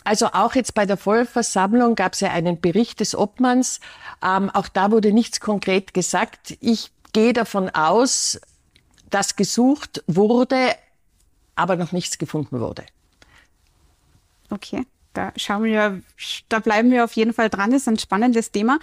Also 0.05 0.27
auch 0.27 0.55
jetzt 0.55 0.75
bei 0.75 0.87
der 0.87 0.97
Vollversammlung 0.97 1.95
gab 1.95 2.13
es 2.13 2.21
ja 2.21 2.31
einen 2.31 2.61
Bericht 2.61 3.01
des 3.01 3.17
Obmanns. 3.17 3.81
Ähm, 4.23 4.51
auch 4.51 4.69
da 4.69 4.91
wurde 4.91 5.13
nichts 5.13 5.41
konkret 5.41 5.95
gesagt. 5.95 6.57
Ich 6.61 6.93
gehe 7.15 7.33
davon 7.33 7.71
aus, 7.71 8.39
dass 9.09 9.37
gesucht 9.37 10.05
wurde, 10.07 10.77
aber 11.55 11.77
noch 11.77 11.93
nichts 11.93 12.19
gefunden 12.19 12.61
wurde. 12.61 12.85
Okay. 14.51 14.85
Da 15.15 15.33
schauen 15.37 15.65
wir, 15.65 16.03
da 16.49 16.59
bleiben 16.59 16.91
wir 16.91 17.05
auf 17.05 17.13
jeden 17.13 17.33
Fall 17.33 17.49
dran. 17.49 17.71
Das 17.71 17.83
ist 17.83 17.89
ein 17.89 17.99
spannendes 17.99 18.51
Thema. 18.51 18.79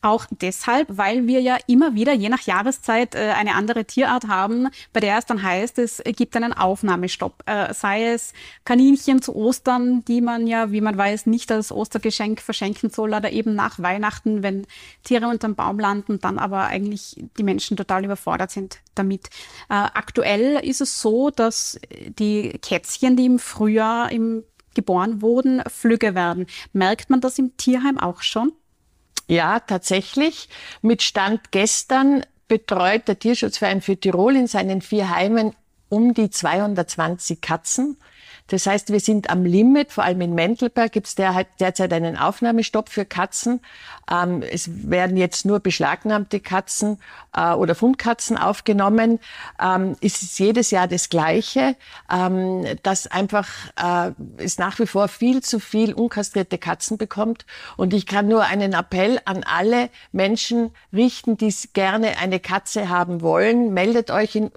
Auch 0.00 0.26
deshalb, 0.30 0.86
weil 0.90 1.26
wir 1.26 1.40
ja 1.40 1.56
immer 1.66 1.94
wieder, 1.94 2.12
je 2.12 2.28
nach 2.28 2.42
Jahreszeit, 2.42 3.16
äh, 3.16 3.32
eine 3.36 3.54
andere 3.54 3.84
Tierart 3.84 4.28
haben, 4.28 4.68
bei 4.92 5.00
der 5.00 5.18
es 5.18 5.26
dann 5.26 5.42
heißt, 5.42 5.78
es 5.78 6.02
gibt 6.04 6.36
einen 6.36 6.52
Aufnahmestopp. 6.52 7.42
Äh, 7.46 7.74
sei 7.74 8.12
es 8.12 8.32
Kaninchen 8.64 9.22
zu 9.22 9.34
Ostern, 9.34 10.04
die 10.04 10.20
man 10.20 10.46
ja, 10.46 10.70
wie 10.70 10.80
man 10.80 10.96
weiß, 10.96 11.26
nicht 11.26 11.50
als 11.50 11.72
Ostergeschenk 11.72 12.40
verschenken 12.40 12.90
soll, 12.90 13.12
oder 13.12 13.32
eben 13.32 13.56
nach 13.56 13.80
Weihnachten, 13.80 14.42
wenn 14.44 14.66
Tiere 15.02 15.26
unterm 15.26 15.56
Baum 15.56 15.80
landen, 15.80 16.20
dann 16.20 16.38
aber 16.38 16.64
eigentlich 16.64 17.16
die 17.36 17.42
Menschen 17.42 17.76
total 17.76 18.04
überfordert 18.04 18.52
sind 18.52 18.78
damit. 18.94 19.26
Äh, 19.68 19.74
aktuell 19.74 20.64
ist 20.64 20.80
es 20.80 21.00
so, 21.00 21.30
dass 21.30 21.78
die 22.18 22.58
Kätzchen, 22.62 23.16
die 23.16 23.26
im 23.26 23.38
Frühjahr 23.40 24.12
im 24.12 24.44
geboren 24.78 25.22
wurden, 25.22 25.60
flügge 25.66 26.14
werden. 26.14 26.46
Merkt 26.72 27.10
man 27.10 27.20
das 27.20 27.36
im 27.40 27.56
Tierheim 27.56 27.98
auch 27.98 28.22
schon? 28.22 28.52
Ja, 29.26 29.58
tatsächlich. 29.58 30.48
Mit 30.82 31.02
Stand 31.02 31.50
gestern 31.50 32.24
betreut 32.46 33.08
der 33.08 33.18
Tierschutzverein 33.18 33.82
für 33.82 33.96
Tirol 33.96 34.36
in 34.36 34.46
seinen 34.46 34.80
vier 34.80 35.10
Heimen 35.10 35.52
um 35.88 36.14
die 36.14 36.30
220 36.30 37.40
Katzen. 37.40 37.96
Das 38.48 38.66
heißt, 38.66 38.90
wir 38.90 39.00
sind 39.00 39.30
am 39.30 39.44
Limit, 39.44 39.92
vor 39.92 40.04
allem 40.04 40.22
in 40.22 40.34
Mentelberg 40.34 40.90
gibt 40.90 41.06
es 41.06 41.14
derzeit 41.14 41.92
einen 41.92 42.16
Aufnahmestopp 42.16 42.88
für 42.88 43.04
Katzen. 43.04 43.60
Ähm, 44.10 44.42
es 44.42 44.90
werden 44.90 45.16
jetzt 45.18 45.44
nur 45.44 45.60
beschlagnahmte 45.60 46.40
Katzen 46.40 46.98
äh, 47.36 47.52
oder 47.52 47.74
Fundkatzen 47.74 48.38
aufgenommen. 48.38 49.20
Ähm, 49.62 49.96
es 50.00 50.22
ist 50.22 50.38
jedes 50.38 50.70
Jahr 50.70 50.88
das 50.88 51.10
Gleiche, 51.10 51.76
ähm, 52.10 52.64
dass 52.82 53.06
einfach 53.06 53.48
äh, 53.76 54.12
es 54.38 54.56
nach 54.56 54.78
wie 54.78 54.86
vor 54.86 55.08
viel 55.08 55.42
zu 55.42 55.60
viel 55.60 55.92
unkastrierte 55.92 56.56
Katzen 56.56 56.96
bekommt. 56.96 57.44
Und 57.76 57.92
ich 57.92 58.06
kann 58.06 58.28
nur 58.28 58.44
einen 58.44 58.72
Appell 58.72 59.20
an 59.26 59.44
alle 59.44 59.90
Menschen 60.12 60.70
richten, 60.92 61.36
die 61.36 61.48
gerne 61.74 62.18
eine 62.18 62.40
Katze 62.40 62.88
haben 62.88 63.20
wollen. 63.20 63.74
Meldet 63.74 64.10
euch, 64.10 64.36
in, 64.36 64.50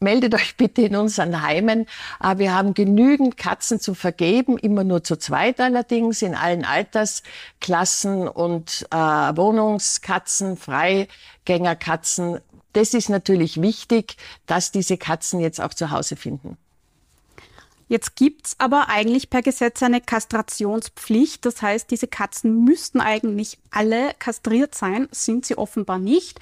meldet 0.00 0.34
euch 0.34 0.56
bitte 0.56 0.82
in 0.82 0.96
unseren 0.96 1.42
Heimen. 1.42 1.86
Äh, 2.20 2.38
wir 2.38 2.52
haben 2.52 2.74
genügend 2.74 2.95
genügend 2.96 3.36
Katzen 3.36 3.78
zu 3.78 3.94
vergeben, 3.94 4.56
immer 4.56 4.82
nur 4.82 5.04
zu 5.04 5.16
zweit 5.16 5.60
allerdings, 5.60 6.22
in 6.22 6.34
allen 6.34 6.64
Altersklassen 6.64 8.26
und 8.26 8.86
äh, 8.90 8.96
Wohnungskatzen, 8.96 10.56
Freigängerkatzen. 10.56 12.40
Das 12.72 12.94
ist 12.94 13.10
natürlich 13.10 13.60
wichtig, 13.60 14.16
dass 14.46 14.72
diese 14.72 14.96
Katzen 14.96 15.40
jetzt 15.40 15.60
auch 15.60 15.74
zu 15.74 15.90
Hause 15.90 16.16
finden. 16.16 16.56
Jetzt 17.88 18.16
gibt's 18.16 18.56
aber 18.58 18.88
eigentlich 18.88 19.30
per 19.30 19.42
Gesetz 19.42 19.80
eine 19.82 20.00
Kastrationspflicht. 20.00 21.44
Das 21.44 21.62
heißt, 21.62 21.88
diese 21.90 22.08
Katzen 22.08 22.64
müssten 22.64 23.00
eigentlich 23.00 23.58
alle 23.70 24.12
kastriert 24.18 24.74
sein, 24.74 25.06
sind 25.12 25.46
sie 25.46 25.56
offenbar 25.56 25.98
nicht. 25.98 26.40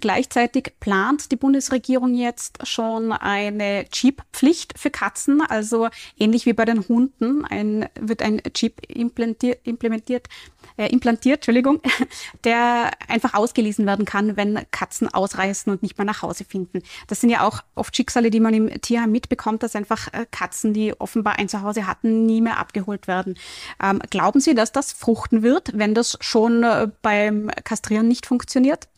Gleichzeitig 0.00 0.74
plant 0.80 1.32
die 1.32 1.36
Bundesregierung 1.36 2.14
jetzt 2.14 2.66
schon 2.66 3.12
eine 3.12 3.86
Chip-Pflicht 3.90 4.78
für 4.78 4.90
Katzen, 4.90 5.40
also 5.40 5.88
ähnlich 6.18 6.46
wie 6.46 6.52
bei 6.52 6.64
den 6.64 6.86
Hunden 6.86 7.44
ein, 7.44 7.88
wird 7.98 8.22
ein 8.22 8.40
Chip 8.54 8.80
implantiert, 8.88 9.66
implementiert, 9.66 10.28
äh, 10.76 10.86
implantiert, 10.88 11.38
Entschuldigung, 11.38 11.80
der 12.44 12.90
einfach 13.08 13.34
ausgelesen 13.34 13.86
werden 13.86 14.04
kann, 14.04 14.36
wenn 14.36 14.60
Katzen 14.70 15.12
ausreißen 15.12 15.72
und 15.72 15.82
nicht 15.82 15.98
mehr 15.98 16.04
nach 16.04 16.22
Hause 16.22 16.44
finden. 16.44 16.82
Das 17.08 17.20
sind 17.20 17.30
ja 17.30 17.46
auch 17.46 17.62
oft 17.74 17.96
Schicksale, 17.96 18.30
die 18.30 18.40
man 18.40 18.54
im 18.54 18.80
Tierheim 18.80 19.10
mitbekommt, 19.10 19.62
dass 19.62 19.74
einfach 19.74 20.12
äh, 20.12 20.26
Katzen, 20.30 20.74
die 20.74 20.98
offenbar 21.00 21.38
ein 21.38 21.48
Zuhause 21.48 21.86
hatten, 21.86 22.26
nie 22.26 22.40
mehr 22.40 22.58
abgeholt 22.58 23.08
werden. 23.08 23.36
Ähm, 23.82 24.00
glauben 24.10 24.40
Sie, 24.40 24.54
dass 24.54 24.70
das 24.70 24.92
fruchten 24.92 25.42
wird, 25.42 25.76
wenn 25.76 25.94
das 25.94 26.16
schon 26.20 26.62
äh, 26.62 26.88
beim 27.02 27.50
Kastrieren 27.64 28.06
nicht 28.06 28.26
funktioniert? 28.26 28.88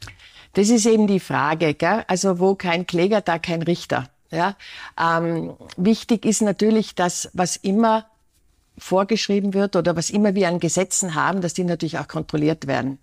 Das 0.54 0.68
ist 0.68 0.86
eben 0.86 1.06
die 1.06 1.20
Frage, 1.20 1.74
gell? 1.74 2.04
also 2.08 2.38
wo 2.38 2.54
kein 2.54 2.86
Kläger, 2.86 3.20
da 3.20 3.38
kein 3.38 3.62
Richter. 3.62 4.08
Ja? 4.30 4.56
Ähm, 4.98 5.54
wichtig 5.76 6.24
ist 6.24 6.42
natürlich, 6.42 6.94
dass 6.94 7.30
was 7.32 7.56
immer 7.56 8.06
vorgeschrieben 8.78 9.54
wird 9.54 9.76
oder 9.76 9.94
was 9.96 10.10
immer 10.10 10.34
wir 10.34 10.48
an 10.48 10.58
Gesetzen 10.58 11.14
haben, 11.14 11.40
dass 11.40 11.54
die 11.54 11.64
natürlich 11.64 11.98
auch 11.98 12.08
kontrolliert 12.08 12.66
werden. 12.66 12.98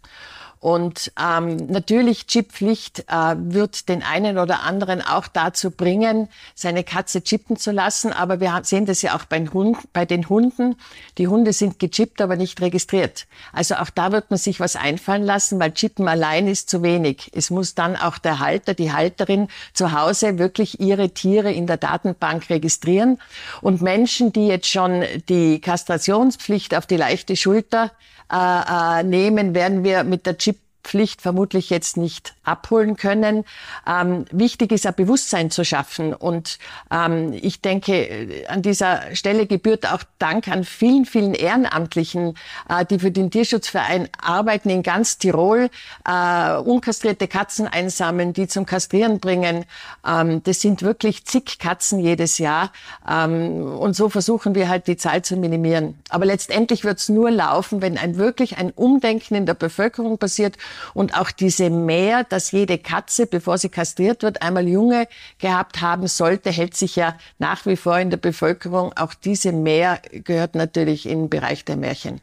Und 0.59 1.11
ähm, 1.21 1.57
natürlich 1.67 2.25
Chippflicht 2.25 3.05
äh, 3.07 3.35
wird 3.37 3.89
den 3.89 4.01
einen 4.01 4.37
oder 4.37 4.63
anderen 4.63 5.01
auch 5.01 5.27
dazu 5.27 5.71
bringen, 5.71 6.29
seine 6.55 6.83
Katze 6.83 7.21
chippen 7.21 7.57
zu 7.57 7.71
lassen. 7.71 8.11
Aber 8.11 8.39
wir 8.39 8.59
sehen 8.63 8.85
das 8.85 9.01
ja 9.01 9.15
auch 9.15 9.25
bei 9.25 9.37
den, 9.37 9.53
Hunden, 9.53 9.87
bei 9.93 10.05
den 10.05 10.29
Hunden. 10.29 10.75
Die 11.17 11.27
Hunde 11.27 11.53
sind 11.53 11.79
gechippt, 11.79 12.21
aber 12.21 12.35
nicht 12.35 12.59
registriert. 12.59 13.27
Also 13.53 13.75
auch 13.75 13.91
da 13.91 14.11
wird 14.11 14.31
man 14.31 14.39
sich 14.39 14.59
was 14.59 14.75
einfallen 14.75 15.23
lassen, 15.23 15.59
weil 15.59 15.73
Chippen 15.73 16.07
allein 16.07 16.47
ist 16.47 16.69
zu 16.69 16.81
wenig. 16.81 17.31
Es 17.33 17.49
muss 17.49 17.75
dann 17.75 17.95
auch 17.95 18.17
der 18.17 18.39
Halter, 18.39 18.73
die 18.73 18.91
Halterin 18.91 19.49
zu 19.73 19.91
Hause 19.91 20.39
wirklich 20.39 20.79
ihre 20.79 21.11
Tiere 21.11 21.51
in 21.51 21.67
der 21.67 21.77
Datenbank 21.77 22.49
registrieren. 22.49 23.19
Und 23.61 23.81
Menschen, 23.81 24.33
die 24.33 24.47
jetzt 24.47 24.67
schon 24.67 25.03
die 25.29 25.61
Kastrationspflicht 25.61 26.75
auf 26.75 26.87
die 26.87 26.97
leichte 26.97 27.35
Schulter 27.35 27.91
äh, 28.31 28.99
äh, 28.99 29.03
nehmen, 29.03 29.55
werden 29.55 29.83
wir 29.83 30.03
mit 30.03 30.25
der 30.25 30.37
Chip 30.37 30.57
Pflicht 30.87 31.21
vermutlich 31.21 31.69
jetzt 31.69 31.97
nicht 31.97 32.33
abholen 32.45 32.95
können. 32.95 33.43
Ähm, 33.85 34.23
wichtig 34.31 34.71
ist, 34.71 34.87
ein 34.87 34.95
Bewusstsein 34.95 35.51
zu 35.51 35.65
schaffen. 35.65 36.13
Und 36.13 36.59
ähm, 36.89 37.33
ich 37.33 37.61
denke, 37.61 37.93
äh, 37.93 38.47
an 38.47 38.61
dieser 38.61 39.13
Stelle 39.13 39.47
gebührt 39.47 39.91
auch 39.91 40.03
Dank 40.17 40.47
an 40.47 40.63
vielen, 40.63 41.05
vielen 41.05 41.33
Ehrenamtlichen, 41.33 42.35
äh, 42.69 42.85
die 42.85 42.99
für 42.99 43.11
den 43.11 43.29
Tierschutzverein 43.31 44.07
arbeiten 44.21 44.69
in 44.69 44.81
ganz 44.81 45.17
Tirol, 45.17 45.69
äh, 46.07 46.55
unkastrierte 46.55 47.27
Katzen 47.27 47.67
einsammeln, 47.67 48.31
die 48.31 48.47
zum 48.47 48.65
Kastrieren 48.65 49.19
bringen. 49.19 49.65
Ähm, 50.07 50.41
das 50.43 50.61
sind 50.61 50.83
wirklich 50.83 51.25
zig 51.25 51.59
Katzen 51.59 51.99
jedes 51.99 52.37
Jahr. 52.37 52.71
Ähm, 53.07 53.67
und 53.77 53.93
so 53.93 54.07
versuchen 54.07 54.55
wir 54.55 54.69
halt 54.69 54.87
die 54.87 54.95
Zahl 54.95 55.21
zu 55.21 55.35
minimieren. 55.35 55.99
Aber 56.07 56.25
letztendlich 56.25 56.85
wird 56.85 56.99
es 56.99 57.09
nur 57.09 57.29
laufen, 57.29 57.81
wenn 57.81 57.97
ein 57.97 58.15
wirklich 58.15 58.57
ein 58.57 58.71
Umdenken 58.71 59.35
in 59.35 59.45
der 59.45 59.53
Bevölkerung 59.53 60.17
passiert 60.17 60.57
und 60.93 61.17
auch 61.17 61.31
diese 61.31 61.69
Mehr, 61.69 62.23
dass 62.23 62.51
jede 62.51 62.77
Katze, 62.77 63.27
bevor 63.27 63.57
sie 63.57 63.69
kastriert 63.69 64.23
wird, 64.23 64.41
einmal 64.41 64.67
Junge 64.67 65.07
gehabt 65.39 65.81
haben 65.81 66.07
sollte, 66.07 66.51
hält 66.51 66.75
sich 66.75 66.95
ja 66.95 67.17
nach 67.39 67.65
wie 67.65 67.75
vor 67.75 67.97
in 67.99 68.09
der 68.09 68.17
Bevölkerung. 68.17 68.93
Auch 68.95 69.13
diese 69.13 69.51
Mehr 69.51 70.01
gehört 70.11 70.55
natürlich 70.55 71.05
in 71.05 71.23
den 71.23 71.29
Bereich 71.29 71.65
der 71.65 71.77
Märchen. 71.77 72.21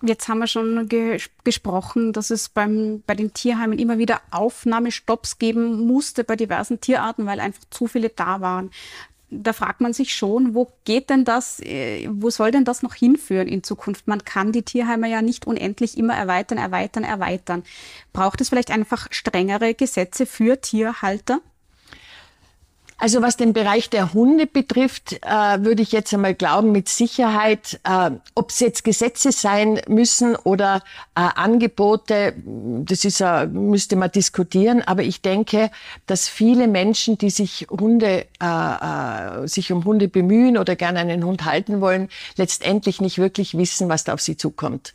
Jetzt 0.00 0.28
haben 0.28 0.38
wir 0.38 0.46
schon 0.46 0.88
ge 0.88 1.20
gesprochen, 1.42 2.12
dass 2.12 2.30
es 2.30 2.48
beim, 2.48 3.02
bei 3.04 3.14
den 3.14 3.34
Tierheimen 3.34 3.80
immer 3.80 3.98
wieder 3.98 4.20
Aufnahmestopps 4.30 5.38
geben 5.38 5.86
musste 5.88 6.22
bei 6.22 6.36
diversen 6.36 6.80
Tierarten, 6.80 7.26
weil 7.26 7.40
einfach 7.40 7.64
zu 7.70 7.88
viele 7.88 8.08
da 8.08 8.40
waren 8.40 8.70
da 9.30 9.52
fragt 9.52 9.80
man 9.80 9.92
sich 9.92 10.14
schon, 10.14 10.54
wo 10.54 10.72
geht 10.84 11.10
denn 11.10 11.24
das, 11.24 11.60
äh, 11.60 12.08
wo 12.10 12.30
soll 12.30 12.50
denn 12.50 12.64
das 12.64 12.82
noch 12.82 12.94
hinführen 12.94 13.48
in 13.48 13.62
Zukunft? 13.62 14.08
Man 14.08 14.24
kann 14.24 14.52
die 14.52 14.62
Tierheime 14.62 15.08
ja 15.10 15.22
nicht 15.22 15.46
unendlich 15.46 15.98
immer 15.98 16.14
erweitern, 16.14 16.58
erweitern, 16.58 17.04
erweitern. 17.04 17.62
Braucht 18.12 18.40
es 18.40 18.48
vielleicht 18.48 18.70
einfach 18.70 19.08
strengere 19.10 19.74
Gesetze 19.74 20.24
für 20.24 20.60
Tierhalter? 20.60 21.40
Also 23.00 23.22
was 23.22 23.36
den 23.36 23.52
Bereich 23.52 23.90
der 23.90 24.12
Hunde 24.12 24.48
betrifft, 24.48 25.12
äh, 25.22 25.62
würde 25.62 25.82
ich 25.82 25.92
jetzt 25.92 26.12
einmal 26.12 26.34
glauben, 26.34 26.72
mit 26.72 26.88
Sicherheit, 26.88 27.78
äh, 27.84 28.10
ob 28.34 28.50
es 28.50 28.58
jetzt 28.58 28.82
Gesetze 28.82 29.30
sein 29.30 29.80
müssen 29.86 30.34
oder 30.34 30.82
äh, 31.14 31.20
Angebote, 31.20 32.34
das 32.44 33.04
ist, 33.04 33.20
äh, 33.20 33.46
müsste 33.46 33.94
man 33.94 34.10
diskutieren. 34.10 34.82
Aber 34.82 35.04
ich 35.04 35.22
denke, 35.22 35.70
dass 36.06 36.28
viele 36.28 36.66
Menschen, 36.66 37.18
die 37.18 37.30
sich 37.30 37.68
Hunde, 37.70 38.26
äh, 38.42 39.44
äh, 39.44 39.46
sich 39.46 39.70
um 39.70 39.84
Hunde 39.84 40.08
bemühen 40.08 40.58
oder 40.58 40.74
gerne 40.74 40.98
einen 40.98 41.24
Hund 41.24 41.44
halten 41.44 41.80
wollen, 41.80 42.08
letztendlich 42.34 43.00
nicht 43.00 43.18
wirklich 43.18 43.56
wissen, 43.56 43.88
was 43.88 44.02
da 44.02 44.14
auf 44.14 44.20
sie 44.20 44.36
zukommt. 44.36 44.92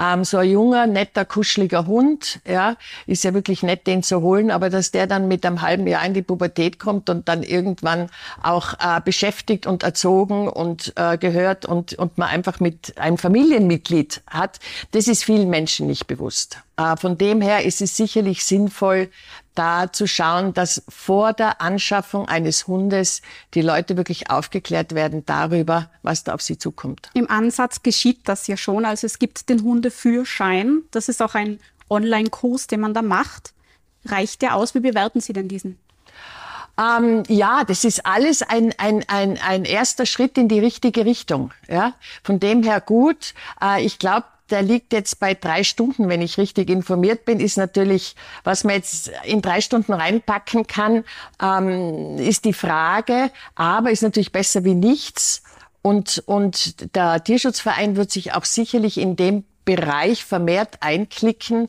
Ähm, 0.00 0.24
so 0.24 0.38
ein 0.38 0.48
junger, 0.48 0.86
netter, 0.86 1.26
kuscheliger 1.26 1.86
Hund, 1.86 2.40
ja, 2.48 2.76
ist 3.06 3.24
ja 3.24 3.34
wirklich 3.34 3.62
nett, 3.62 3.86
den 3.86 4.02
zu 4.02 4.22
holen, 4.22 4.50
aber 4.50 4.70
dass 4.70 4.90
der 4.90 5.06
dann 5.06 5.28
mit 5.28 5.44
einem 5.44 5.60
halben 5.60 5.86
Jahr 5.86 6.06
in 6.06 6.14
die 6.14 6.22
Pubertät 6.22 6.78
kommt 6.78 7.10
und 7.10 7.28
dann 7.28 7.41
irgendwann 7.42 8.08
auch 8.42 8.74
äh, 8.74 9.00
beschäftigt 9.04 9.66
und 9.66 9.82
erzogen 9.82 10.48
und 10.48 10.92
äh, 10.96 11.18
gehört 11.18 11.66
und, 11.66 11.94
und 11.94 12.18
man 12.18 12.28
einfach 12.28 12.60
mit 12.60 12.98
einem 12.98 13.18
Familienmitglied 13.18 14.22
hat, 14.26 14.58
das 14.92 15.08
ist 15.08 15.24
vielen 15.24 15.50
Menschen 15.50 15.86
nicht 15.86 16.06
bewusst. 16.06 16.58
Äh, 16.76 16.96
von 16.96 17.18
dem 17.18 17.40
her 17.40 17.64
ist 17.64 17.80
es 17.82 17.96
sicherlich 17.96 18.44
sinnvoll, 18.44 19.10
da 19.54 19.92
zu 19.92 20.06
schauen, 20.06 20.54
dass 20.54 20.82
vor 20.88 21.32
der 21.32 21.60
Anschaffung 21.60 22.26
eines 22.28 22.66
Hundes 22.66 23.22
die 23.54 23.62
Leute 23.62 23.96
wirklich 23.96 24.30
aufgeklärt 24.30 24.94
werden 24.94 25.24
darüber, 25.26 25.90
was 26.02 26.24
da 26.24 26.34
auf 26.34 26.42
sie 26.42 26.58
zukommt. 26.58 27.10
Im 27.14 27.30
Ansatz 27.30 27.82
geschieht 27.82 28.20
das 28.28 28.46
ja 28.46 28.56
schon. 28.56 28.84
Also 28.84 29.06
es 29.06 29.18
gibt 29.18 29.48
den 29.48 29.62
Hundeführschein. 29.62 30.82
Das 30.90 31.08
ist 31.08 31.22
auch 31.22 31.34
ein 31.34 31.60
Online-Kurs, 31.90 32.66
den 32.66 32.80
man 32.80 32.94
da 32.94 33.02
macht. 33.02 33.52
Reicht 34.06 34.42
der 34.42 34.56
aus? 34.56 34.74
Wie 34.74 34.80
bewerten 34.80 35.20
Sie 35.20 35.32
denn 35.32 35.48
diesen? 35.48 35.78
Ähm, 36.82 37.22
ja, 37.28 37.64
das 37.64 37.84
ist 37.84 38.06
alles 38.06 38.42
ein, 38.42 38.74
ein, 38.78 39.04
ein, 39.08 39.38
ein 39.38 39.64
erster 39.64 40.06
Schritt 40.06 40.38
in 40.38 40.48
die 40.48 40.60
richtige 40.60 41.04
Richtung. 41.04 41.52
Ja? 41.68 41.94
Von 42.22 42.40
dem 42.40 42.62
her 42.62 42.80
gut. 42.80 43.34
Äh, 43.60 43.84
ich 43.84 43.98
glaube, 43.98 44.26
der 44.50 44.62
liegt 44.62 44.92
jetzt 44.92 45.18
bei 45.18 45.34
drei 45.34 45.64
Stunden, 45.64 46.08
wenn 46.08 46.20
ich 46.20 46.36
richtig 46.38 46.68
informiert 46.68 47.24
bin, 47.24 47.40
ist 47.40 47.56
natürlich, 47.56 48.14
was 48.44 48.64
man 48.64 48.74
jetzt 48.74 49.10
in 49.24 49.40
drei 49.40 49.60
Stunden 49.60 49.92
reinpacken 49.92 50.66
kann, 50.66 51.04
ähm, 51.40 52.18
ist 52.18 52.44
die 52.44 52.52
Frage, 52.52 53.30
aber 53.54 53.90
ist 53.90 54.02
natürlich 54.02 54.32
besser 54.32 54.64
wie 54.64 54.74
nichts. 54.74 55.42
Und, 55.80 56.22
und 56.26 56.94
der 56.94 57.24
Tierschutzverein 57.24 57.96
wird 57.96 58.10
sich 58.10 58.34
auch 58.34 58.44
sicherlich 58.44 58.98
in 58.98 59.16
dem 59.16 59.44
Bereich 59.64 60.24
vermehrt 60.24 60.78
einklicken 60.80 61.68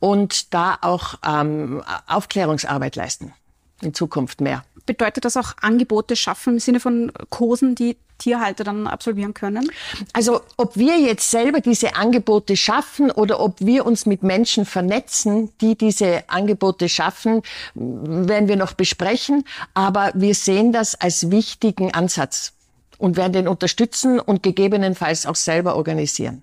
und 0.00 0.54
da 0.54 0.78
auch 0.80 1.14
ähm, 1.24 1.82
Aufklärungsarbeit 2.06 2.96
leisten. 2.96 3.34
In 3.82 3.94
Zukunft 3.94 4.40
mehr. 4.40 4.64
Bedeutet 4.86 5.24
das 5.24 5.36
auch 5.36 5.54
Angebote 5.60 6.16
schaffen 6.16 6.54
im 6.54 6.58
Sinne 6.58 6.80
von 6.80 7.12
Kursen, 7.30 7.74
die 7.74 7.96
Tierhalter 8.18 8.64
dann 8.64 8.86
absolvieren 8.86 9.34
können? 9.34 9.70
Also 10.12 10.40
ob 10.56 10.76
wir 10.76 10.98
jetzt 11.00 11.30
selber 11.30 11.60
diese 11.60 11.96
Angebote 11.96 12.56
schaffen 12.56 13.10
oder 13.10 13.40
ob 13.40 13.60
wir 13.60 13.84
uns 13.84 14.06
mit 14.06 14.22
Menschen 14.22 14.64
vernetzen, 14.64 15.50
die 15.60 15.76
diese 15.76 16.28
Angebote 16.28 16.88
schaffen, 16.88 17.42
werden 17.74 18.48
wir 18.48 18.56
noch 18.56 18.74
besprechen. 18.74 19.44
Aber 19.74 20.12
wir 20.14 20.34
sehen 20.34 20.72
das 20.72 21.00
als 21.00 21.30
wichtigen 21.30 21.92
Ansatz 21.92 22.52
und 22.98 23.16
werden 23.16 23.32
den 23.32 23.48
unterstützen 23.48 24.20
und 24.20 24.42
gegebenenfalls 24.42 25.26
auch 25.26 25.36
selber 25.36 25.76
organisieren. 25.76 26.42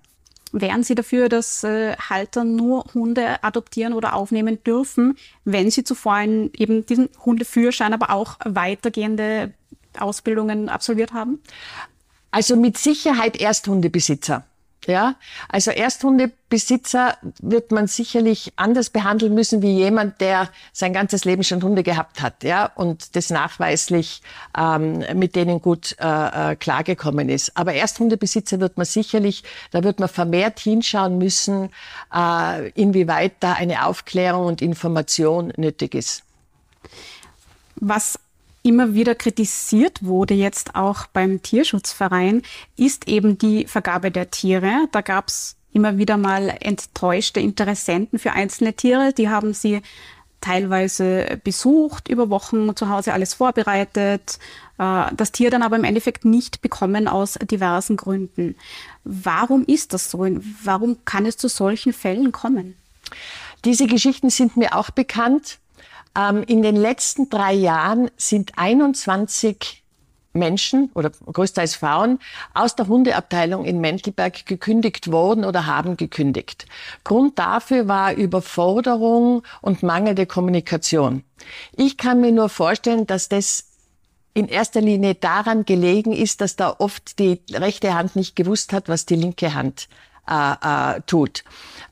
Wären 0.52 0.82
Sie 0.82 0.94
dafür, 0.94 1.28
dass 1.28 1.62
äh, 1.62 1.96
Halter 1.96 2.44
nur 2.44 2.84
Hunde 2.94 3.42
adoptieren 3.44 3.92
oder 3.92 4.14
aufnehmen 4.14 4.62
dürfen, 4.64 5.16
wenn 5.44 5.70
sie 5.70 5.84
zuvor 5.84 6.14
einen, 6.14 6.50
eben 6.56 6.84
diesen 6.86 7.08
Hundeführerschein, 7.24 7.94
aber 7.94 8.10
auch 8.10 8.38
weitergehende 8.44 9.52
Ausbildungen 9.98 10.68
absolviert 10.68 11.12
haben? 11.12 11.40
Also 12.30 12.56
mit 12.56 12.78
Sicherheit 12.78 13.40
Ersthundebesitzer. 13.40 14.44
Ja, 14.86 15.16
also 15.48 15.70
Ersthundebesitzer 15.70 17.18
wird 17.40 17.70
man 17.70 17.86
sicherlich 17.86 18.54
anders 18.56 18.88
behandeln 18.88 19.34
müssen 19.34 19.60
wie 19.60 19.72
jemand, 19.76 20.22
der 20.22 20.48
sein 20.72 20.94
ganzes 20.94 21.26
Leben 21.26 21.44
schon 21.44 21.62
Hunde 21.62 21.82
gehabt 21.82 22.22
hat, 22.22 22.44
ja, 22.44 22.64
und 22.76 23.14
das 23.14 23.28
nachweislich 23.28 24.22
ähm, 24.56 25.04
mit 25.14 25.36
denen 25.36 25.60
gut 25.60 25.96
äh, 26.00 26.52
äh, 26.52 26.56
klargekommen 26.56 27.28
ist. 27.28 27.58
Aber 27.58 27.74
Ersthundebesitzer 27.74 28.58
wird 28.58 28.78
man 28.78 28.86
sicherlich, 28.86 29.44
da 29.70 29.84
wird 29.84 30.00
man 30.00 30.08
vermehrt 30.08 30.58
hinschauen 30.60 31.18
müssen, 31.18 31.68
äh, 32.14 32.70
inwieweit 32.70 33.32
da 33.40 33.52
eine 33.52 33.84
Aufklärung 33.84 34.46
und 34.46 34.62
Information 34.62 35.52
nötig 35.58 35.94
ist. 35.94 36.22
Was 37.76 38.18
immer 38.62 38.94
wieder 38.94 39.14
kritisiert 39.14 40.04
wurde, 40.04 40.34
jetzt 40.34 40.74
auch 40.74 41.06
beim 41.06 41.42
Tierschutzverein, 41.42 42.42
ist 42.76 43.08
eben 43.08 43.38
die 43.38 43.66
Vergabe 43.66 44.10
der 44.10 44.30
Tiere. 44.30 44.88
Da 44.92 45.00
gab 45.00 45.28
es 45.28 45.56
immer 45.72 45.98
wieder 45.98 46.16
mal 46.16 46.48
enttäuschte 46.60 47.40
Interessenten 47.40 48.18
für 48.18 48.32
einzelne 48.32 48.74
Tiere. 48.74 49.12
Die 49.12 49.28
haben 49.28 49.54
sie 49.54 49.82
teilweise 50.40 51.38
besucht, 51.44 52.08
über 52.08 52.30
Wochen 52.30 52.74
zu 52.74 52.88
Hause 52.88 53.12
alles 53.12 53.34
vorbereitet, 53.34 54.38
äh, 54.78 55.04
das 55.14 55.32
Tier 55.32 55.50
dann 55.50 55.62
aber 55.62 55.76
im 55.76 55.84
Endeffekt 55.84 56.24
nicht 56.24 56.62
bekommen 56.62 57.08
aus 57.08 57.38
diversen 57.42 57.96
Gründen. 57.96 58.56
Warum 59.04 59.64
ist 59.64 59.92
das 59.92 60.10
so? 60.10 60.26
Warum 60.64 61.04
kann 61.04 61.26
es 61.26 61.36
zu 61.36 61.48
solchen 61.48 61.92
Fällen 61.92 62.32
kommen? 62.32 62.76
Diese 63.64 63.86
Geschichten 63.86 64.30
sind 64.30 64.56
mir 64.56 64.74
auch 64.74 64.90
bekannt. 64.90 65.58
Ähm, 66.16 66.42
in 66.42 66.62
den 66.62 66.76
letzten 66.76 67.28
drei 67.28 67.52
Jahren 67.52 68.10
sind 68.16 68.52
21 68.56 69.80
Menschen 70.32 70.90
oder 70.94 71.10
größtenteils 71.10 71.74
Frauen 71.74 72.18
aus 72.54 72.76
der 72.76 72.86
Hundeabteilung 72.86 73.64
in 73.64 73.80
Mentelberg 73.80 74.46
gekündigt 74.46 75.10
worden 75.10 75.44
oder 75.44 75.66
haben 75.66 75.96
gekündigt. 75.96 76.66
Grund 77.04 77.38
dafür 77.38 77.88
war 77.88 78.14
Überforderung 78.14 79.42
und 79.60 79.82
mangelnde 79.82 80.26
Kommunikation. 80.26 81.24
Ich 81.76 81.96
kann 81.96 82.20
mir 82.20 82.32
nur 82.32 82.48
vorstellen, 82.48 83.06
dass 83.06 83.28
das 83.28 83.66
in 84.32 84.46
erster 84.46 84.80
Linie 84.80 85.16
daran 85.16 85.64
gelegen 85.64 86.12
ist, 86.12 86.40
dass 86.40 86.54
da 86.54 86.76
oft 86.78 87.18
die 87.18 87.40
rechte 87.50 87.94
Hand 87.94 88.14
nicht 88.14 88.36
gewusst 88.36 88.72
hat, 88.72 88.88
was 88.88 89.06
die 89.06 89.16
linke 89.16 89.54
Hand 89.54 89.88
äh, 90.30 90.96
äh, 90.96 91.00
tut. 91.06 91.44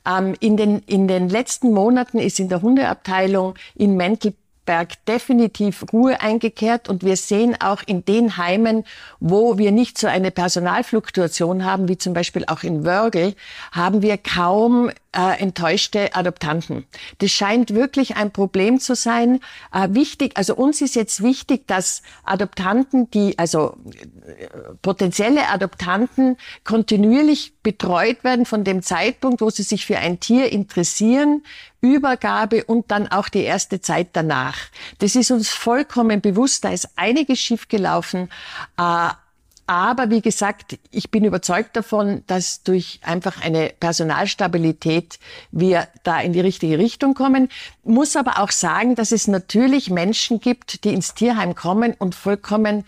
Ähm, 0.07 0.35
in, 0.39 0.57
den, 0.57 0.79
in 0.79 1.07
den 1.07 1.29
letzten 1.29 1.73
Monaten 1.73 2.19
ist 2.19 2.39
in 2.39 2.49
der 2.49 2.61
Hundeabteilung 2.61 3.55
in 3.75 3.97
Mentel 3.97 4.33
Berg 4.69 5.03
definitiv 5.07 5.83
Ruhe 5.91 6.21
eingekehrt 6.21 6.89
und 6.89 7.03
wir 7.03 7.17
sehen 7.17 7.55
auch 7.59 7.81
in 7.87 8.05
den 8.05 8.37
Heimen, 8.37 8.83
wo 9.19 9.57
wir 9.57 9.71
nicht 9.71 9.97
so 9.97 10.05
eine 10.05 10.29
Personalfluktuation 10.29 11.65
haben, 11.65 11.87
wie 11.87 11.97
zum 11.97 12.13
Beispiel 12.13 12.43
auch 12.45 12.61
in 12.61 12.85
Wörgl, 12.85 13.33
haben 13.71 14.03
wir 14.03 14.19
kaum 14.19 14.91
äh, 15.15 15.39
enttäuschte 15.39 16.15
Adoptanten. 16.15 16.85
Das 17.17 17.31
scheint 17.31 17.73
wirklich 17.73 18.15
ein 18.15 18.31
Problem 18.31 18.79
zu 18.79 18.95
sein. 18.95 19.39
Äh, 19.73 19.89
wichtig, 19.91 20.33
also 20.35 20.55
uns 20.55 20.81
ist 20.81 20.95
jetzt 20.95 21.23
wichtig, 21.23 21.67
dass 21.67 22.03
Adoptanten, 22.23 23.09
die, 23.11 23.37
also 23.39 23.77
äh, 24.25 24.47
potenzielle 24.81 25.47
Adoptanten 25.47 26.37
kontinuierlich 26.63 27.53
betreut 27.63 28.23
werden 28.23 28.45
von 28.45 28.63
dem 28.63 28.83
Zeitpunkt, 28.83 29.41
wo 29.41 29.49
sie 29.49 29.63
sich 29.63 29.85
für 29.85 29.97
ein 29.97 30.19
Tier 30.19 30.51
interessieren, 30.51 31.43
Übergabe 31.81 32.65
und 32.65 32.91
dann 32.91 33.07
auch 33.07 33.29
die 33.29 33.43
erste 33.43 33.81
Zeit 33.81 34.09
danach. 34.13 34.57
Das 34.99 35.15
ist 35.15 35.31
uns 35.31 35.49
vollkommen 35.49 36.21
bewusst. 36.21 36.65
Da 36.65 36.69
ist 36.69 36.89
einiges 36.97 37.39
schiefgelaufen. 37.39 38.29
Äh, 38.77 39.09
aber 39.69 40.09
wie 40.09 40.21
gesagt, 40.21 40.79
ich 40.89 41.11
bin 41.11 41.25
überzeugt 41.25 41.75
davon, 41.75 42.23
dass 42.25 42.63
durch 42.63 42.99
einfach 43.03 43.43
eine 43.43 43.71
Personalstabilität 43.79 45.19
wir 45.51 45.87
da 46.01 46.19
in 46.21 46.33
die 46.33 46.39
richtige 46.39 46.79
Richtung 46.79 47.13
kommen. 47.13 47.49
Muss 47.83 48.15
aber 48.15 48.39
auch 48.39 48.49
sagen, 48.49 48.95
dass 48.95 49.11
es 49.11 49.27
natürlich 49.27 49.91
Menschen 49.91 50.39
gibt, 50.39 50.83
die 50.85 50.91
ins 50.91 51.13
Tierheim 51.13 51.53
kommen 51.53 51.93
und 51.93 52.15
vollkommen 52.15 52.83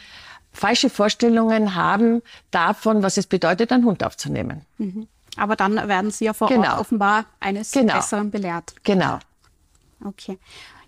falsche 0.51 0.89
Vorstellungen 0.89 1.75
haben 1.75 2.23
davon, 2.49 3.03
was 3.03 3.17
es 3.17 3.27
bedeutet, 3.27 3.71
einen 3.71 3.85
Hund 3.85 4.03
aufzunehmen. 4.03 4.65
Mhm. 4.79 5.07
Aber 5.37 5.55
dann 5.55 5.87
werden 5.87 6.09
Sie 6.09 6.25
ja 6.25 6.33
vor 6.33 6.47
genau. 6.47 6.71
Ort 6.71 6.79
offenbar 6.79 7.25
eines 7.39 7.73
genau. 7.73 7.93
Besseren 7.93 8.31
belehrt. 8.31 8.73
Genau. 8.81 9.19
Okay. 10.03 10.39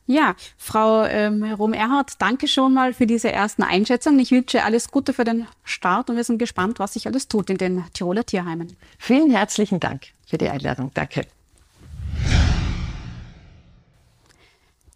Ja, 0.06 0.36
Frau 0.58 1.06
ähm, 1.06 1.44
Rom-Erhardt, 1.44 2.16
danke 2.20 2.48
schon 2.50 2.74
mal 2.74 2.94
für 2.94 3.08
diese 3.08 3.32
ersten 3.32 3.64
Einschätzungen. 3.64 4.20
Ich 4.20 4.32
wünsche 4.32 4.64
alles 4.64 4.92
Gute 4.92 5.14
für 5.14 5.24
den 5.24 5.48
Start 5.64 6.10
und 6.10 6.18
wir 6.18 6.26
sind 6.26 6.40
gespannt, 6.40 6.80
was 6.80 6.94
sich 6.94 7.08
alles 7.08 7.30
tut 7.30 7.50
in 7.50 7.58
den 7.58 7.86
Tiroler 7.94 8.26
Tierheimen. 8.26 8.76
Vielen 9.00 9.32
herzlichen 9.32 9.80
Dank 9.80 10.08
für 10.28 10.38
die 10.38 10.50
Einladung. 10.50 10.92
Danke. 10.94 11.26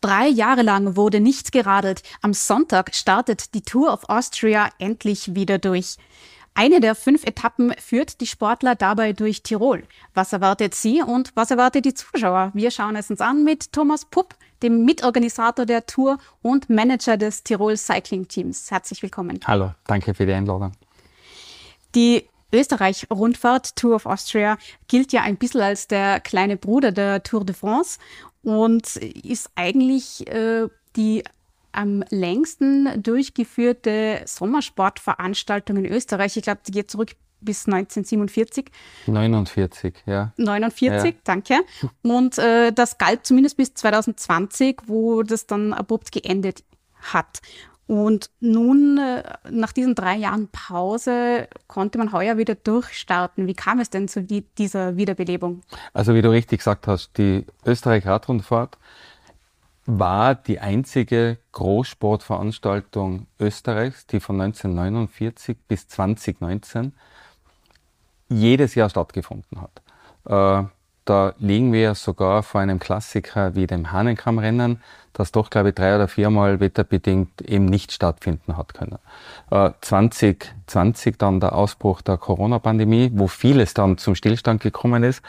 Drei 0.01 0.27
Jahre 0.27 0.61
lang 0.61 0.95
wurde 0.95 1.19
nichts 1.19 1.51
geradelt. 1.51 2.03
Am 2.21 2.33
Sonntag 2.33 2.93
startet 2.93 3.53
die 3.53 3.61
Tour 3.61 3.91
of 3.91 4.09
Austria 4.09 4.69
endlich 4.77 5.35
wieder 5.35 5.57
durch. 5.57 5.97
Eine 6.59 6.79
der 6.79 6.95
fünf 6.95 7.23
Etappen 7.23 7.71
führt 7.77 8.19
die 8.19 8.25
Sportler 8.25 8.73
dabei 8.73 9.13
durch 9.13 9.43
Tirol. 9.43 9.83
Was 10.15 10.33
erwartet 10.33 10.73
sie 10.73 11.03
und 11.03 11.31
was 11.35 11.51
erwartet 11.51 11.85
die 11.85 11.93
Zuschauer? 11.93 12.49
Wir 12.55 12.71
schauen 12.71 12.95
es 12.95 13.11
uns 13.11 13.21
an 13.21 13.43
mit 13.43 13.71
Thomas 13.71 14.05
Pupp, 14.05 14.33
dem 14.63 14.83
Mitorganisator 14.83 15.67
der 15.67 15.85
Tour 15.85 16.17
und 16.41 16.67
Manager 16.67 17.15
des 17.15 17.43
Tirol 17.43 17.77
Cycling 17.77 18.27
Teams. 18.27 18.71
Herzlich 18.71 19.03
willkommen. 19.03 19.39
Hallo, 19.45 19.75
danke 19.85 20.15
für 20.15 20.25
die 20.25 20.33
Einladung. 20.33 20.71
Die 21.93 22.27
Österreich-Rundfahrt 22.51 23.75
Tour 23.75 23.93
of 23.93 24.07
Austria 24.07 24.57
gilt 24.87 25.13
ja 25.13 25.21
ein 25.21 25.37
bisschen 25.37 25.61
als 25.61 25.87
der 25.87 26.19
kleine 26.21 26.57
Bruder 26.57 26.91
der 26.91 27.21
Tour 27.21 27.45
de 27.45 27.55
France 27.55 27.99
und 28.41 28.95
ist 28.95 29.51
eigentlich 29.53 30.25
äh, 30.25 30.67
die 30.95 31.23
am 31.77 32.03
längsten 32.09 33.01
durchgeführte 33.01 34.21
Sommersportveranstaltung 34.25 35.77
in 35.77 35.85
Österreich. 35.85 36.35
Ich 36.35 36.43
glaube, 36.43 36.61
die 36.65 36.71
geht 36.71 36.89
zurück 36.89 37.11
bis 37.39 37.67
1947. 37.67 38.71
49, 39.05 39.93
ja. 40.07 40.33
49, 40.37 41.13
ja. 41.13 41.19
danke. 41.23 41.59
Und 42.01 42.39
äh, 42.39 42.73
das 42.73 42.97
galt 42.97 43.27
zumindest 43.27 43.57
bis 43.57 43.75
2020, 43.75 44.81
wo 44.87 45.21
das 45.21 45.45
dann 45.45 45.71
abrupt 45.71 46.11
geendet 46.11 46.63
hat. 46.99 47.41
Und 47.85 48.31
nun, 48.39 48.97
äh, 48.97 49.23
nach 49.49 49.71
diesen 49.71 49.93
drei 49.93 50.15
Jahren 50.15 50.49
Pause, 50.51 51.47
konnte 51.67 51.99
man 51.99 52.11
heuer 52.11 52.37
wieder 52.37 52.55
durchstarten. 52.55 53.45
Wie 53.45 53.53
kam 53.53 53.79
es 53.79 53.91
denn 53.91 54.07
zu 54.07 54.23
die, 54.23 54.41
dieser 54.57 54.97
Wiederbelebung? 54.97 55.61
Also 55.93 56.15
wie 56.15 56.21
du 56.21 56.31
richtig 56.31 56.59
gesagt 56.59 56.87
hast, 56.87 57.17
die 57.17 57.45
Österreich-Radrundfahrt 57.65 58.77
war 59.87 60.35
die 60.35 60.59
einzige 60.59 61.37
Großsportveranstaltung 61.53 63.25
Österreichs, 63.39 64.05
die 64.05 64.19
von 64.19 64.39
1949 64.41 65.57
bis 65.65 65.87
2019 65.87 66.93
jedes 68.27 68.75
Jahr 68.75 68.89
stattgefunden 68.89 69.61
hat. 69.61 69.81
Äh, 70.25 70.67
da 71.05 71.33
liegen 71.39 71.71
wir 71.71 71.95
sogar 71.95 72.43
vor 72.43 72.59
einem 72.59 72.79
Klassiker 72.79 73.55
wie 73.55 73.65
dem 73.65 73.93
Hahnenkammrennen, 73.93 74.81
das 75.13 75.31
doch, 75.31 75.49
glaube 75.49 75.69
ich, 75.69 75.75
drei 75.75 75.95
oder 75.95 76.09
viermal 76.09 76.59
wetterbedingt 76.59 77.41
eben 77.43 77.63
nicht 77.63 77.93
stattfinden 77.93 78.57
hat 78.57 78.73
können. 78.73 78.99
Äh, 79.49 79.71
2020 79.79 81.17
dann 81.17 81.39
der 81.39 81.55
Ausbruch 81.55 82.01
der 82.01 82.17
Corona-Pandemie, 82.17 83.11
wo 83.13 83.27
vieles 83.27 83.73
dann 83.73 83.97
zum 83.97 84.15
Stillstand 84.15 84.61
gekommen 84.61 85.03
ist. 85.03 85.21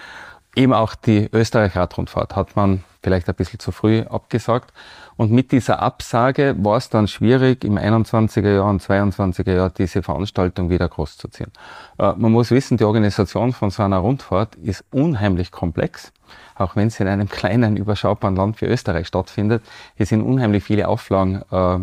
Eben 0.57 0.73
auch 0.73 0.97
die 0.97 1.29
Österreich-Radrundfahrt 1.33 2.35
hat 2.35 2.57
man 2.57 2.83
vielleicht 3.03 3.29
ein 3.29 3.35
bisschen 3.35 3.59
zu 3.59 3.73
früh 3.73 4.03
abgesagt. 4.03 4.73
Und 5.17 5.33
mit 5.33 5.53
dieser 5.53 5.81
Absage 5.81 6.55
war 6.59 6.77
es 6.77 6.91
dann 6.91 7.09
schwierig, 7.09 7.65
im 7.65 7.79
21er 7.79 8.55
Jahr 8.55 8.69
und 8.69 8.83
22er 8.83 9.55
Jahr 9.55 9.71
diese 9.71 10.03
Veranstaltung 10.03 10.71
wieder 10.71 10.89
großzuziehen. 10.89 11.51
Äh, 11.99 12.13
man 12.17 12.33
muss 12.33 12.51
wissen, 12.51 12.77
die 12.77 12.85
Organisation 12.85 13.53
von 13.53 13.71
so 13.71 13.83
einer 13.83 13.99
Rundfahrt 13.99 14.55
ist 14.57 14.85
unheimlich 14.91 15.51
komplex. 15.51 16.13
Auch 16.55 16.77
wenn 16.77 16.91
sie 16.91 17.03
in 17.03 17.09
einem 17.09 17.29
kleinen, 17.29 17.77
überschaubaren 17.77 18.37
Land 18.37 18.61
wie 18.61 18.67
Österreich 18.67 19.07
stattfindet, 19.07 19.63
es 19.97 20.09
sind 20.09 20.23
unheimlich 20.23 20.65
viele 20.65 20.89
Auflagen 20.89 21.43
äh, 21.51 21.79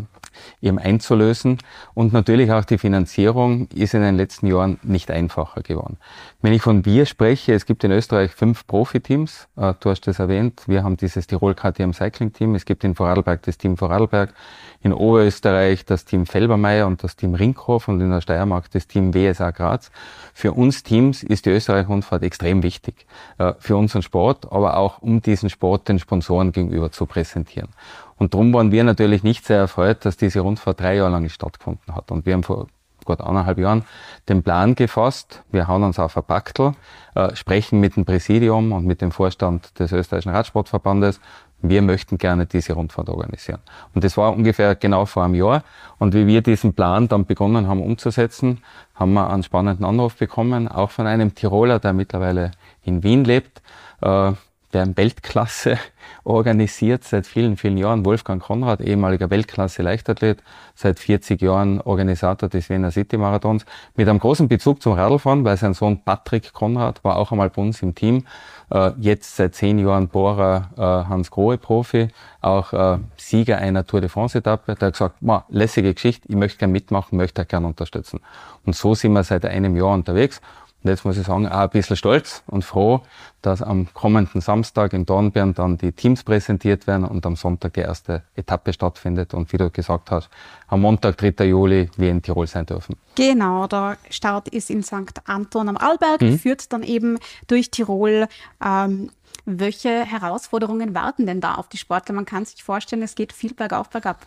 eben 0.62 0.80
einzulösen. 0.80 1.58
Und 1.94 2.14
natürlich 2.14 2.52
auch 2.52 2.66
die 2.66 2.78
Finanzierung 2.78 3.68
ist 3.74 3.94
in 3.94 4.02
den 4.02 4.16
letzten 4.16 4.48
Jahren 4.48 4.80
nicht 4.84 5.12
einfacher 5.12 5.62
geworden. 5.62 5.98
Wenn 6.42 6.54
ich 6.54 6.62
von 6.62 6.86
wir 6.86 7.06
spreche, 7.06 7.54
es 7.54 7.66
gibt 7.66 7.84
in 7.84 7.92
Österreich 7.92 8.32
fünf 8.32 8.68
Profiteams. 8.68 9.48
Äh, 9.56 9.74
du 9.80 9.90
hast 9.90 10.02
das 10.02 10.20
erwähnt. 10.20 10.64
Wir 10.68 10.84
haben 10.84 10.98
dieses 10.98 11.28
Tirol 11.28 11.56
KTM 11.56 11.92
Cycling 11.92 12.34
Team. 12.34 12.56
Es 12.56 12.66
gibt 12.66 12.84
in 12.84 12.96
Vorarlberg 12.96 13.42
das 13.44 13.58
Team 13.58 13.78
Vorarlberg. 13.78 14.34
In 14.82 14.94
Oberösterreich 14.94 15.86
das 15.86 16.06
Team 16.06 16.26
Felbermeier 16.28 16.86
und 16.86 17.04
das 17.04 17.16
Team 17.16 17.34
Rinkhof 17.34 17.88
und 17.88 18.02
in 18.02 18.12
der 18.12 18.22
Steiermark 18.22 18.70
das 18.70 18.88
Team 18.88 19.14
WSA 19.14 19.52
Graz. 19.52 19.90
Für 20.34 20.54
uns 20.54 20.84
Teams 20.84 21.24
ist 21.24 21.48
die 21.48 21.50
Österreich-Rundfahrt 21.50 22.22
extrem 22.22 22.62
wichtig. 22.62 23.08
Äh, 23.38 23.54
für 23.58 23.76
unseren 23.78 24.04
Sport, 24.04 24.52
aber 24.52 24.78
auch 24.78 25.02
um 25.02 25.22
diesen 25.22 25.50
Sport 25.50 25.90
den 25.90 25.98
Sponsoren 25.98 26.52
gegenüber 26.52 26.92
zu 26.92 27.06
präsentieren. 27.06 27.70
Und 28.18 28.34
darum 28.34 28.54
waren 28.54 28.72
wir 28.72 28.84
natürlich 28.84 29.24
nicht 29.24 29.46
sehr 29.46 29.58
erfreut, 29.58 30.06
dass 30.06 30.18
diese 30.18 30.40
Rundfahrt 30.40 30.80
drei 30.80 30.96
Jahre 30.96 31.12
lang 31.12 31.28
stattgefunden 31.30 31.96
hat. 31.96 32.12
Und 32.12 32.26
wir 32.26 32.34
haben 32.34 32.44
vor 32.44 32.68
gut 33.06 33.22
anderthalb 33.22 33.58
Jahren 33.58 33.86
den 34.28 34.44
Plan 34.44 34.76
gefasst. 34.76 35.44
Wir 35.52 35.68
hauen 35.68 35.84
uns 35.84 36.00
auf 36.00 36.18
ein 36.18 36.24
Paktel, 36.24 36.74
äh, 37.14 37.36
sprechen 37.36 37.80
mit 37.80 37.96
dem 37.96 38.04
Präsidium 38.04 38.72
und 38.72 38.86
mit 38.86 39.02
dem 39.02 39.12
Vorstand 39.12 39.80
des 39.80 39.92
österreichischen 39.92 40.34
Radsportverbandes. 40.34 41.22
Wir 41.62 41.82
möchten 41.82 42.18
gerne 42.18 42.46
diese 42.46 42.74
Rundfahrt 42.74 43.10
organisieren. 43.10 43.60
Und 43.94 44.04
das 44.04 44.18
war 44.18 44.34
ungefähr 44.34 44.76
genau 44.76 45.06
vor 45.06 45.24
einem 45.24 45.36
Jahr. 45.36 45.64
Und 45.98 46.14
wie 46.14 46.28
wir 46.28 46.42
diesen 46.42 46.74
Plan 46.74 47.08
dann 47.08 47.26
begonnen 47.26 47.68
haben 47.68 47.82
umzusetzen, 47.82 48.62
haben 48.94 49.14
wir 49.14 49.30
einen 49.30 49.44
spannenden 49.44 49.86
Anruf 49.86 50.16
bekommen, 50.18 50.68
auch 50.68 50.92
von 50.92 51.08
einem 51.08 51.34
Tiroler, 51.34 51.80
der 51.80 51.94
mittlerweile 51.94 52.52
in 52.84 53.04
Wien 53.04 53.24
lebt, 53.24 53.62
äh, 54.02 54.34
der 54.76 54.98
Weltklasse 54.98 55.80
organisiert 56.26 57.06
seit 57.06 57.26
vielen, 57.26 57.56
vielen 57.56 57.78
Jahren. 57.78 58.06
Wolfgang 58.06 58.44
Konrad, 58.44 58.82
ehemaliger 58.82 59.30
Weltklasse 59.30 59.82
Leichtathlet, 59.82 60.44
seit 60.76 61.00
40 61.00 61.42
Jahren 61.42 61.80
Organisator 61.80 62.50
des 62.50 62.70
Wiener 62.70 62.92
City 62.92 63.18
Marathons, 63.18 63.66
mit 63.96 64.10
einem 64.10 64.20
großen 64.20 64.50
Bezug 64.50 64.82
zum 64.82 64.94
Radlfahren, 64.94 65.46
weil 65.46 65.56
sein 65.56 65.74
Sohn 65.74 66.04
Patrick 66.04 66.52
Konrad 66.52 67.04
war 67.06 67.16
auch 67.16 67.32
einmal 67.32 67.50
bei 67.50 67.62
uns 67.62 67.82
im 67.82 67.96
Team. 67.96 68.26
Äh, 68.70 68.92
jetzt 69.00 69.38
seit 69.38 69.56
zehn 69.56 69.80
Jahren 69.80 70.10
Bohrer 70.10 70.70
äh, 70.76 70.82
Hans 70.82 71.32
Grohe 71.32 71.58
Profi, 71.58 72.10
auch 72.42 72.74
äh, 72.74 72.98
Sieger 73.16 73.58
einer 73.60 73.88
Tour 73.88 74.02
de 74.02 74.10
France 74.10 74.38
Etappe. 74.40 74.76
Der 74.76 74.88
hat 74.88 74.94
gesagt, 74.94 75.16
lässige 75.50 75.94
Geschichte, 75.94 76.28
ich 76.28 76.36
möchte 76.36 76.60
gerne 76.60 76.74
mitmachen, 76.74 77.18
möchte 77.18 77.46
gerne 77.46 77.68
unterstützen. 77.68 78.20
Und 78.66 78.76
so 78.76 78.94
sind 78.94 79.14
wir 79.14 79.24
seit 79.24 79.46
einem 79.46 79.78
Jahr 79.78 79.94
unterwegs. 79.94 80.42
Und 80.86 80.92
jetzt 80.92 81.04
muss 81.04 81.18
ich 81.18 81.26
sagen, 81.26 81.48
auch 81.48 81.62
ein 81.62 81.70
bisschen 81.72 81.96
stolz 81.96 82.44
und 82.46 82.64
froh, 82.64 83.02
dass 83.42 83.64
am 83.64 83.88
kommenden 83.96 84.40
Samstag 84.40 84.94
in 84.94 85.08
Dornbirn 85.08 85.56
dann 85.56 85.80
die 85.80 85.92
Teams 85.92 86.24
präsentiert 86.24 86.86
werden 86.86 87.06
und 87.06 87.26
am 87.26 87.36
Sonntag 87.36 87.74
die 87.74 87.80
erste 87.80 88.22
Etappe 88.36 88.72
stattfindet 88.72 89.34
und 89.34 89.52
wie 89.52 89.58
du 89.58 89.72
gesagt 89.72 90.12
hast, 90.12 90.30
am 90.68 90.82
Montag, 90.82 91.18
3. 91.18 91.44
Juli, 91.46 91.90
wir 91.98 92.12
in 92.12 92.22
Tirol 92.22 92.46
sein 92.46 92.68
dürfen. 92.68 92.98
Genau, 93.16 93.66
der 93.66 93.98
Start 94.12 94.48
ist 94.50 94.70
in 94.70 94.84
St. 94.84 95.22
Anton 95.26 95.70
am 95.70 95.78
Arlberg, 95.78 96.22
mhm. 96.22 96.38
führt 96.38 96.72
dann 96.72 96.84
eben 96.84 97.18
durch 97.48 97.72
Tirol. 97.72 98.28
Ähm, 98.64 99.10
welche 99.46 100.06
Herausforderungen 100.06 100.94
warten 100.94 101.26
denn 101.26 101.42
da 101.42 101.56
auf 101.56 101.68
die 101.68 101.78
Sportler? 101.78 102.14
Man 102.14 102.26
kann 102.26 102.46
sich 102.46 102.64
vorstellen, 102.64 103.02
es 103.02 103.16
geht 103.16 103.34
viel 103.34 103.56
bergauf, 103.56 103.90
bergab. 103.90 104.24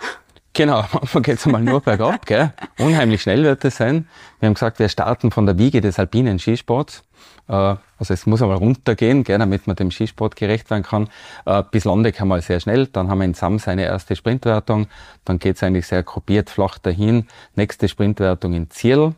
Genau, 0.59 0.81
am 0.93 1.03
Anfang 1.03 1.23
geht 1.23 1.39
es 1.39 1.47
einmal 1.47 1.63
nur 1.63 1.81
bergab, 1.81 2.27
gell? 2.27 2.53
Unheimlich 2.81 3.23
schnell 3.23 3.45
wird 3.45 3.65
es 3.65 3.77
sein. 3.77 4.09
Wir 4.41 4.49
haben 4.49 4.55
gesagt, 4.55 4.81
wir 4.81 4.89
starten 4.89 5.31
von 5.31 5.47
der 5.47 5.57
Wiege 5.57 5.81
des 5.81 6.01
alpinen 6.01 6.41
Skisports. 6.41 7.05
Äh, 7.47 7.53
also 7.53 8.13
es 8.13 8.27
muss 8.27 8.43
einmal 8.43 8.57
runtergehen, 8.57 9.23
gell, 9.23 9.39
damit 9.39 9.69
man 9.69 9.77
dem 9.77 9.93
Skisport 9.93 10.35
gerecht 10.35 10.69
werden 10.69 10.83
kann. 10.83 11.11
Äh, 11.47 11.63
bis 11.71 11.85
Landeck 11.85 12.21
einmal 12.21 12.43
sehr 12.43 12.59
schnell. 12.59 12.89
Dann 12.89 13.09
haben 13.09 13.19
wir 13.19 13.27
in 13.27 13.35
Sams 13.35 13.69
eine 13.69 13.85
erste 13.85 14.17
Sprintwertung. 14.17 14.89
Dann 15.25 15.39
geht 15.39 15.55
es 15.55 15.63
eigentlich 15.63 15.87
sehr 15.87 16.03
gruppiert 16.03 16.51
flach 16.51 16.79
dahin. 16.79 17.29
Nächste 17.55 17.87
Sprintwertung 17.87 18.53
in 18.53 18.69
Zierl. 18.69 19.15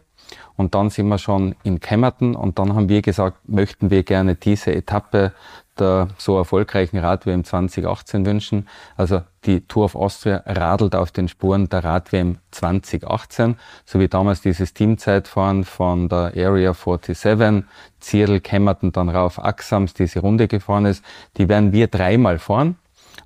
Und 0.56 0.74
dann 0.74 0.90
sind 0.90 1.08
wir 1.08 1.18
schon 1.18 1.54
in 1.62 1.80
Kämmerten 1.80 2.34
und 2.34 2.58
dann 2.58 2.74
haben 2.74 2.88
wir 2.88 3.02
gesagt, 3.02 3.48
möchten 3.48 3.90
wir 3.90 4.02
gerne 4.02 4.34
diese 4.34 4.74
Etappe 4.74 5.32
der 5.80 6.08
so 6.18 6.36
erfolgreichen 6.36 6.98
Rad-WM 6.98 7.42
2018 7.42 8.26
wünschen. 8.26 8.68
Also 8.96 9.22
die 9.44 9.66
Tour 9.66 9.86
of 9.86 9.96
Austria 9.96 10.42
radelt 10.46 10.94
auf 10.94 11.10
den 11.10 11.26
Spuren 11.28 11.68
der 11.68 11.82
Rad-WM 11.82 12.38
2018, 12.50 13.56
so 13.84 13.98
wie 13.98 14.08
damals 14.08 14.42
dieses 14.42 14.74
Teamzeitfahren 14.74 15.64
von 15.64 16.08
der 16.08 16.32
Area 16.36 16.74
47, 16.74 17.64
Zierl, 17.98 18.40
Kemmerton, 18.40 18.92
dann 18.92 19.08
rauf 19.08 19.42
Axams, 19.42 19.94
diese 19.94 20.20
Runde 20.20 20.46
gefahren 20.46 20.84
ist. 20.84 21.04
Die 21.36 21.48
werden 21.48 21.72
wir 21.72 21.88
dreimal 21.88 22.38
fahren. 22.38 22.76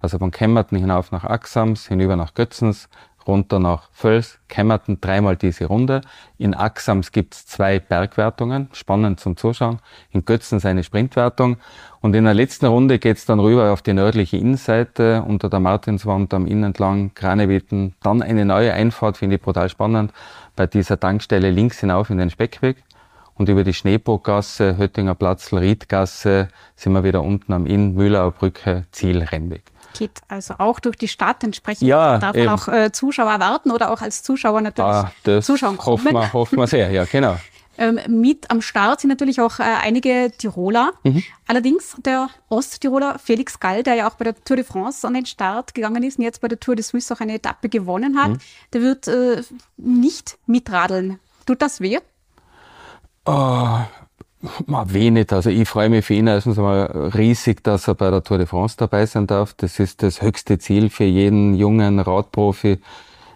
Also 0.00 0.18
von 0.18 0.30
Kemmerton 0.30 0.78
hinauf 0.78 1.12
nach 1.12 1.24
Axams, 1.24 1.88
hinüber 1.88 2.16
nach 2.16 2.34
Götzens, 2.34 2.88
runter 3.26 3.58
nach 3.58 3.88
Völs, 3.92 4.38
Kämmerten, 4.48 5.00
dreimal 5.00 5.36
diese 5.36 5.66
Runde. 5.66 6.02
In 6.38 6.54
Axams 6.54 7.12
gibt's 7.12 7.46
zwei 7.46 7.78
Bergwertungen, 7.78 8.68
spannend 8.72 9.20
zum 9.20 9.36
Zuschauen. 9.36 9.78
In 10.10 10.24
Götzens 10.24 10.64
eine 10.64 10.84
Sprintwertung. 10.84 11.56
Und 12.00 12.14
in 12.14 12.24
der 12.24 12.34
letzten 12.34 12.66
Runde 12.66 12.98
geht's 12.98 13.26
dann 13.26 13.40
rüber 13.40 13.72
auf 13.72 13.82
die 13.82 13.94
nördliche 13.94 14.36
Innenseite, 14.36 15.22
unter 15.26 15.48
der 15.48 15.60
Martinswand 15.60 16.34
am 16.34 16.46
Inn 16.46 16.62
entlang, 16.62 17.12
Kranewitten. 17.14 17.94
Dann 18.02 18.22
eine 18.22 18.44
neue 18.44 18.72
Einfahrt, 18.72 19.16
finde 19.16 19.36
ich 19.36 19.42
brutal 19.42 19.68
spannend, 19.68 20.12
bei 20.56 20.66
dieser 20.66 21.00
Tankstelle 21.00 21.50
links 21.50 21.80
hinauf 21.80 22.10
in 22.10 22.18
den 22.18 22.30
Speckweg. 22.30 22.76
Und 23.36 23.48
über 23.48 23.64
die 23.64 23.74
Schneeburggasse, 23.74 24.78
Höttinger 24.78 25.16
Platzl, 25.16 25.58
Riedgasse 25.58 26.48
sind 26.76 26.92
wir 26.92 27.02
wieder 27.02 27.22
unten 27.22 27.52
am 27.52 27.66
Inn, 27.66 27.94
Mühlauer 27.94 28.30
Brücke, 28.30 28.84
Ziel 28.92 29.22
Rennweg 29.22 29.73
geht 29.94 30.20
also 30.28 30.54
auch 30.58 30.80
durch 30.80 30.96
die 30.96 31.08
Stadt. 31.08 31.42
Entsprechend 31.42 31.88
ja, 31.88 32.18
darf 32.18 32.36
man 32.36 32.48
auch 32.48 32.68
äh, 32.68 32.92
Zuschauer 32.92 33.30
erwarten 33.30 33.70
oder 33.70 33.90
auch 33.90 34.02
als 34.02 34.22
Zuschauer 34.22 34.60
natürlich 34.60 34.90
ah, 34.90 35.12
das 35.22 35.46
zuschauen 35.46 35.78
kommen. 35.78 36.04
Hoffen 36.04 36.12
wir, 36.12 36.32
hoffen 36.32 36.58
wir 36.58 36.66
sehr, 36.66 36.90
ja, 36.90 37.04
genau. 37.10 37.36
Ähm, 37.76 37.98
mit 38.06 38.50
am 38.50 38.60
Start 38.60 39.00
sind 39.00 39.10
natürlich 39.10 39.40
auch 39.40 39.58
äh, 39.58 39.64
einige 39.64 40.30
Tiroler. 40.36 40.92
Mhm. 41.02 41.22
Allerdings 41.46 41.96
der 42.04 42.28
Osttiroler 42.48 43.18
Felix 43.18 43.58
Gall, 43.58 43.82
der 43.82 43.94
ja 43.94 44.08
auch 44.08 44.14
bei 44.14 44.24
der 44.24 44.36
Tour 44.44 44.56
de 44.56 44.64
France 44.64 45.06
an 45.06 45.14
den 45.14 45.26
Start 45.26 45.74
gegangen 45.74 46.02
ist 46.02 46.18
und 46.18 46.24
jetzt 46.24 46.40
bei 46.40 46.48
der 46.48 46.60
Tour 46.60 46.76
de 46.76 46.84
Suisse 46.84 47.12
auch 47.12 47.20
eine 47.20 47.34
Etappe 47.34 47.68
gewonnen 47.68 48.16
hat, 48.16 48.30
mhm. 48.30 48.38
der 48.72 48.80
wird 48.80 49.08
äh, 49.08 49.42
nicht 49.76 50.38
mitradeln. 50.46 51.18
Tut 51.46 51.62
das 51.62 51.80
weh? 51.80 51.98
Oh, 53.26 53.78
Wenig. 54.68 55.32
Also 55.32 55.50
ich 55.50 55.68
freue 55.68 55.88
mich 55.88 56.04
für 56.04 56.14
ihn 56.14 56.26
erstens 56.26 56.56
mal 56.56 56.82
riesig, 57.14 57.62
dass 57.64 57.88
er 57.88 57.94
bei 57.94 58.10
der 58.10 58.22
Tour 58.22 58.38
de 58.38 58.46
France 58.46 58.76
dabei 58.78 59.06
sein 59.06 59.26
darf. 59.26 59.54
Das 59.54 59.78
ist 59.78 60.02
das 60.02 60.20
höchste 60.20 60.58
Ziel 60.58 60.90
für 60.90 61.04
jeden 61.04 61.54
jungen 61.54 61.98
Radprofi, 61.98 62.78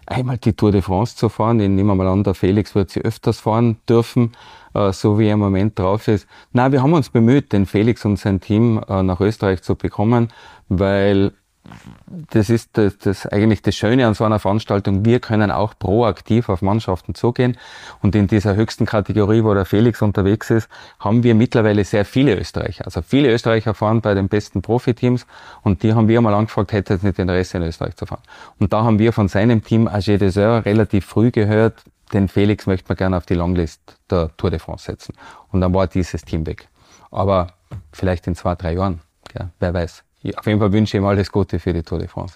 einmal 0.05 0.37
die 0.37 0.53
Tour 0.53 0.71
de 0.71 0.81
France 0.81 1.15
zu 1.15 1.29
fahren. 1.29 1.59
Ich 1.59 1.69
nehme 1.69 1.95
mal 1.95 2.07
an, 2.07 2.23
der 2.23 2.35
Felix 2.35 2.75
wird 2.75 2.91
sie 2.91 3.01
öfters 3.01 3.39
fahren 3.39 3.77
dürfen, 3.87 4.33
äh, 4.73 4.91
so 4.91 5.17
wie 5.17 5.27
er 5.27 5.33
im 5.33 5.39
Moment 5.39 5.79
drauf 5.79 6.07
ist. 6.07 6.27
Na, 6.51 6.71
wir 6.71 6.83
haben 6.83 6.93
uns 6.93 7.09
bemüht, 7.09 7.53
den 7.53 7.65
Felix 7.65 8.05
und 8.05 8.17
sein 8.17 8.39
Team 8.39 8.81
äh, 8.87 9.01
nach 9.01 9.19
Österreich 9.19 9.63
zu 9.63 9.75
bekommen, 9.75 10.29
weil 10.67 11.31
das 12.31 12.49
ist 12.49 12.77
das, 12.77 12.97
das 12.97 13.25
eigentlich 13.27 13.61
das 13.61 13.75
Schöne 13.75 14.07
an 14.07 14.13
so 14.13 14.23
einer 14.23 14.39
Veranstaltung. 14.39 15.05
Wir 15.05 15.19
können 15.19 15.51
auch 15.51 15.73
proaktiv 15.77 16.49
auf 16.49 16.61
Mannschaften 16.61 17.15
zugehen. 17.15 17.57
Und 18.01 18.15
in 18.15 18.27
dieser 18.27 18.55
höchsten 18.55 18.85
Kategorie, 18.85 19.43
wo 19.43 19.53
der 19.53 19.65
Felix 19.65 20.01
unterwegs 20.01 20.49
ist, 20.49 20.69
haben 20.99 21.23
wir 21.23 21.35
mittlerweile 21.35 21.83
sehr 21.83 22.05
viele 22.05 22.37
Österreicher. 22.37 22.85
Also 22.85 23.01
viele 23.01 23.31
Österreicher 23.31 23.73
fahren 23.73 24.01
bei 24.01 24.13
den 24.13 24.27
besten 24.27 24.61
Profiteams. 24.61 25.25
Und 25.61 25.83
die 25.83 25.93
haben 25.93 26.07
wir 26.07 26.21
mal 26.21 26.33
angefragt, 26.33 26.71
hätte 26.71 26.95
es 26.95 27.03
nicht 27.03 27.19
Interesse 27.19 27.57
in 27.57 27.63
Österreich 27.63 27.95
zu 27.95 28.05
fahren. 28.05 28.23
Und 28.59 28.73
da 28.73 28.83
haben 28.83 28.99
wir 28.99 29.13
von 29.13 29.27
seinem 29.27 29.63
Team 29.63 29.87
AG 29.87 30.17
Desert 30.17 30.65
relativ 30.65 31.05
früh 31.05 31.31
gehört, 31.31 31.83
den 32.13 32.27
Felix 32.27 32.65
möchte 32.65 32.89
man 32.89 32.97
gerne 32.97 33.17
auf 33.17 33.25
die 33.27 33.35
Longlist 33.35 33.81
der 34.09 34.35
Tour 34.35 34.49
de 34.49 34.59
France 34.59 34.85
setzen. 34.85 35.13
Und 35.51 35.61
dann 35.61 35.73
war 35.73 35.85
dieses 35.85 36.23
Team 36.23 36.45
weg. 36.47 36.67
Aber 37.11 37.53
vielleicht 37.91 38.25
in 38.25 38.35
zwei, 38.35 38.55
drei 38.55 38.73
Jahren. 38.73 39.01
Ja, 39.37 39.49
wer 39.59 39.73
weiß 39.75 40.03
auf 40.35 40.45
jeden 40.45 40.59
Fall 40.59 40.71
wünsche 40.71 40.97
ich 40.97 41.01
ihm 41.01 41.05
alles 41.07 41.31
Gute 41.31 41.59
für 41.59 41.73
die 41.73 41.83
Tour 41.83 41.99
de 41.99 42.07
France. 42.07 42.35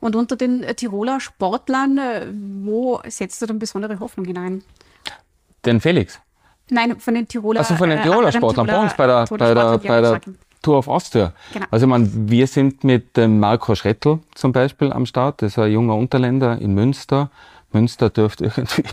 Und 0.00 0.16
unter 0.16 0.36
den 0.36 0.64
Tiroler 0.76 1.20
Sportlern, 1.20 1.98
äh, 1.98 2.26
wo 2.62 3.00
setzt 3.06 3.42
du 3.42 3.46
denn 3.46 3.58
besondere 3.58 4.00
Hoffnung 4.00 4.26
hinein? 4.26 4.62
Den 5.64 5.80
Felix? 5.80 6.18
Nein, 6.70 6.98
von 6.98 7.14
den 7.14 7.28
Tiroler 7.28 7.60
Also 7.60 7.74
von 7.74 7.90
den 7.90 7.98
äh, 7.98 8.02
Tiroler 8.02 8.28
äh, 8.28 8.32
Sportlern. 8.32 8.66
Bei 8.66 8.80
uns, 8.80 8.94
bei 8.94 9.06
der, 9.06 9.26
bei 9.26 9.54
der, 9.54 9.78
bei 9.78 10.00
der 10.00 10.20
Tour 10.62 10.78
of 10.78 10.88
Austria. 10.88 11.32
Genau. 11.52 11.66
Also 11.70 11.86
man, 11.86 12.30
wir 12.30 12.46
sind 12.46 12.84
mit 12.84 13.16
dem 13.16 13.40
Marco 13.40 13.74
Schrettel 13.74 14.20
zum 14.34 14.52
Beispiel 14.52 14.92
am 14.92 15.06
Start. 15.06 15.42
Das 15.42 15.52
ist 15.52 15.58
ein 15.58 15.70
junger 15.70 15.96
Unterländer 15.96 16.58
in 16.58 16.74
Münster. 16.74 17.30
Münster 17.72 18.10
dürfte 18.10 18.44
irgendwie 18.56 18.84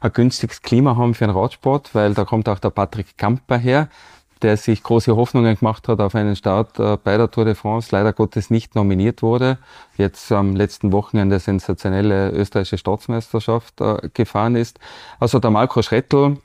ein 0.00 0.12
günstiges 0.12 0.62
Klima 0.62 0.96
haben 0.96 1.14
für 1.14 1.26
den 1.26 1.34
Radsport, 1.34 1.94
weil 1.94 2.14
da 2.14 2.24
kommt 2.24 2.48
auch 2.48 2.58
der 2.58 2.70
Patrick 2.70 3.16
Kamper 3.16 3.58
her, 3.58 3.88
der 4.42 4.56
sich 4.56 4.82
große 4.82 5.14
Hoffnungen 5.16 5.56
gemacht 5.56 5.88
hat 5.88 6.00
auf 6.00 6.14
einen 6.14 6.36
Start 6.36 6.78
äh, 6.78 6.96
bei 7.02 7.16
der 7.16 7.30
Tour 7.30 7.44
de 7.44 7.54
France, 7.54 7.88
leider 7.92 8.12
Gottes 8.12 8.50
nicht 8.50 8.74
nominiert 8.74 9.22
wurde, 9.22 9.58
jetzt 9.96 10.30
am 10.32 10.56
letzten 10.56 10.92
Wochenende 10.92 11.38
sensationelle 11.38 12.30
österreichische 12.30 12.78
Staatsmeisterschaft 12.78 13.80
äh, 13.80 14.08
gefahren 14.14 14.56
ist. 14.56 14.78
Also 15.18 15.38
der 15.38 15.50
Marco 15.50 15.82
Schrettel, 15.82 16.38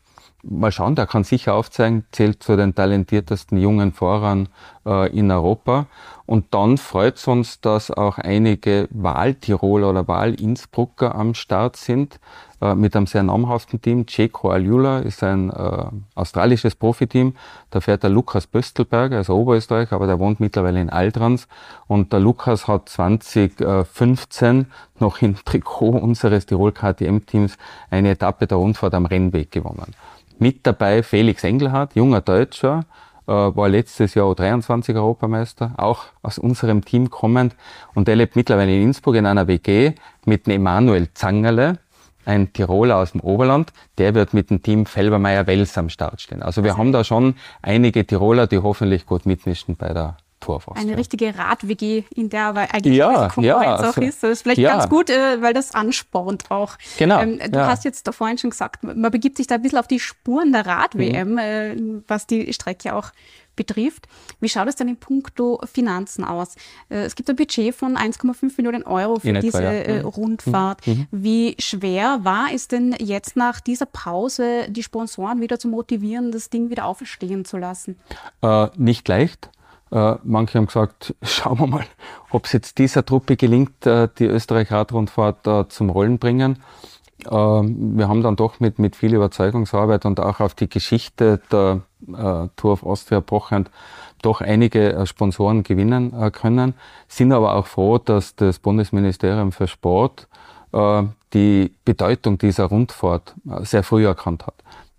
mal 0.47 0.71
schauen, 0.71 0.95
der 0.95 1.07
kann 1.07 1.23
sicher 1.23 1.53
aufzeigen, 1.53 2.05
zählt 2.11 2.43
zu 2.43 2.55
den 2.55 2.75
talentiertesten 2.75 3.57
jungen 3.57 3.91
Fahrern 3.91 4.49
äh, 4.85 5.09
in 5.17 5.31
Europa. 5.31 5.87
Und 6.25 6.53
dann 6.53 6.77
freut 6.77 7.17
es 7.17 7.27
uns, 7.27 7.61
dass 7.61 7.91
auch 7.91 8.17
einige 8.17 8.87
Wahltiroler 8.91 9.89
oder 9.89 10.07
Wahl-Innsbrucker 10.07 11.13
am 11.13 11.35
Start 11.35 11.75
sind 11.75 12.19
äh, 12.61 12.73
mit 12.73 12.95
einem 12.95 13.05
sehr 13.05 13.21
namhaften 13.21 13.81
Team. 13.81 14.07
Ceco 14.07 14.49
Aljula 14.49 14.99
ist 14.99 15.23
ein 15.23 15.51
äh, 15.51 15.85
australisches 16.15 16.75
Profiteam. 16.75 17.35
Da 17.69 17.79
fährt 17.79 18.03
der 18.03 18.09
Lukas 18.09 18.47
Böstelberger, 18.47 19.17
also 19.17 19.35
Oberösterreich, 19.35 19.91
aber 19.91 20.07
der 20.07 20.19
wohnt 20.19 20.39
mittlerweile 20.39 20.81
in 20.81 20.89
Altrans. 20.89 21.47
Und 21.87 22.11
der 22.11 22.21
Lukas 22.21 22.67
hat 22.67 22.89
2015 22.89 24.67
noch 24.99 25.21
im 25.21 25.35
Trikot 25.45 25.91
unseres 25.91 26.45
Tirol 26.47 26.71
KTM-Teams 26.71 27.57
eine 27.91 28.11
Etappe 28.11 28.47
der 28.47 28.57
Rundfahrt 28.57 28.93
am 28.95 29.05
Rennweg 29.05 29.51
gewonnen. 29.51 29.93
Mit 30.38 30.67
dabei 30.67 31.01
Felix 31.01 31.43
Engelhardt, 31.43 31.95
junger 31.95 32.21
Deutscher, 32.21 32.86
äh, 33.27 33.31
war 33.31 33.69
letztes 33.69 34.13
Jahr 34.15 34.36
23 34.36 34.95
Europameister, 34.95 35.73
auch 35.77 36.05
aus 36.21 36.38
unserem 36.38 36.83
Team 36.83 37.09
kommend. 37.09 37.55
Und 37.93 38.09
er 38.09 38.15
lebt 38.15 38.36
mittlerweile 38.36 38.75
in 38.75 38.83
Innsbruck 38.83 39.15
in 39.15 39.25
einer 39.25 39.47
WG 39.47 39.93
mit 40.25 40.45
dem 40.45 40.53
Emanuel 40.53 41.07
Zangerle, 41.13 41.79
ein 42.25 42.51
Tiroler 42.53 42.97
aus 42.97 43.13
dem 43.13 43.21
Oberland, 43.21 43.71
der 43.97 44.13
wird 44.15 44.33
mit 44.33 44.49
dem 44.49 44.61
Team 44.61 44.86
Felbermeier-Wels 44.86 45.77
am 45.77 45.89
Start 45.89 46.21
stehen. 46.21 46.41
Also 46.41 46.63
wir 46.63 46.77
haben 46.77 46.91
da 46.91 47.03
schon 47.03 47.36
einige 47.61 48.05
Tiroler, 48.05 48.47
die 48.47 48.57
hoffentlich 48.57 49.05
gut 49.05 49.25
mitmischen 49.25 49.75
bei 49.75 49.93
der 49.93 50.17
Torfaust. 50.45 50.79
Eine 50.79 50.91
ja. 50.91 50.97
richtige 50.97 51.37
Rad-WG, 51.37 52.03
in 52.13 52.29
der 52.29 52.45
aber 52.45 52.61
eigentlich 52.61 52.95
ja, 52.95 53.31
ja, 53.37 53.57
also, 53.57 53.89
auch 53.89 53.97
ist. 53.97 54.21
Das 54.23 54.31
ist 54.31 54.41
vielleicht 54.43 54.59
ja. 54.59 54.77
ganz 54.77 54.89
gut, 54.89 55.09
äh, 55.09 55.41
weil 55.41 55.53
das 55.53 55.73
anspornt 55.73 56.51
auch. 56.51 56.77
Genau. 56.97 57.19
Ähm, 57.19 57.39
du 57.39 57.57
ja. 57.57 57.67
hast 57.67 57.83
jetzt 57.83 58.07
da 58.07 58.11
vorhin 58.11 58.37
schon 58.37 58.51
gesagt, 58.51 58.83
man 58.83 59.11
begibt 59.11 59.37
sich 59.37 59.47
da 59.47 59.55
ein 59.55 59.61
bisschen 59.61 59.79
auf 59.79 59.87
die 59.87 59.99
Spuren 59.99 60.51
der 60.51 60.65
Rad-WM, 60.65 61.31
mhm. 61.31 61.37
äh, 61.37 61.75
was 62.07 62.27
die 62.27 62.53
Strecke 62.53 62.95
auch 62.95 63.11
betrifft. 63.55 64.07
Wie 64.39 64.49
schaut 64.49 64.67
es 64.67 64.75
denn 64.75 64.87
in 64.87 64.97
puncto 64.97 65.61
Finanzen 65.71 66.23
aus? 66.23 66.55
Äh, 66.89 67.05
es 67.05 67.15
gibt 67.15 67.29
ein 67.29 67.35
Budget 67.35 67.73
von 67.73 67.97
1,5 67.97 68.53
Millionen 68.57 68.83
Euro 68.83 69.19
für 69.19 69.33
diese 69.33 69.63
ja. 69.63 69.71
äh, 69.71 69.99
mhm. 69.99 70.05
Rundfahrt. 70.09 70.85
Mhm. 70.85 71.07
Wie 71.11 71.55
schwer 71.59 72.19
war 72.23 72.47
es 72.53 72.67
denn 72.67 72.95
jetzt 72.99 73.35
nach 73.35 73.59
dieser 73.59 73.85
Pause, 73.85 74.67
die 74.69 74.83
Sponsoren 74.83 75.41
wieder 75.41 75.57
zu 75.57 75.67
motivieren, 75.67 76.31
das 76.31 76.49
Ding 76.49 76.69
wieder 76.69 76.85
auferstehen 76.85 77.45
zu 77.45 77.57
lassen? 77.57 77.97
Äh, 78.41 78.67
nicht 78.77 79.07
leicht. 79.07 79.49
Äh, 79.95 80.17
manche 80.25 80.57
haben 80.57 80.65
gesagt, 80.65 81.15
schauen 81.21 81.57
wir 81.57 81.67
mal, 81.67 81.85
ob 82.29 82.45
es 82.45 82.51
jetzt 82.51 82.77
dieser 82.79 83.05
Truppe 83.05 83.37
gelingt, 83.37 83.85
äh, 83.85 84.09
die 84.19 84.25
Österreich-Radrundfahrt 84.25 85.47
äh, 85.47 85.69
zum 85.69 85.89
Rollen 85.89 86.19
bringen. 86.19 86.61
Ähm, 87.31 87.97
wir 87.97 88.09
haben 88.09 88.21
dann 88.21 88.35
doch 88.35 88.59
mit, 88.59 88.77
mit 88.77 88.97
viel 88.97 89.13
Überzeugungsarbeit 89.13 90.05
und 90.05 90.19
auch 90.19 90.41
auf 90.41 90.53
die 90.53 90.69
Geschichte 90.69 91.41
der 91.51 91.81
Tour 92.55 92.73
of 92.73 92.83
Austria 92.83 93.19
pochend 93.19 93.71
doch 94.21 94.41
einige 94.41 95.05
Sponsoren 95.07 95.63
gewinnen 95.63 96.13
können, 96.33 96.75
sind 97.07 97.31
aber 97.31 97.55
auch 97.55 97.65
froh, 97.65 97.97
dass 97.97 98.35
das 98.35 98.59
Bundesministerium 98.59 99.51
für 99.51 99.67
Sport 99.67 100.27
die 101.33 101.71
Bedeutung 101.83 102.37
dieser 102.37 102.65
Rundfahrt 102.65 103.33
sehr 103.63 103.81
früh 103.81 104.05
erkannt 104.05 104.45
hat 104.45 104.53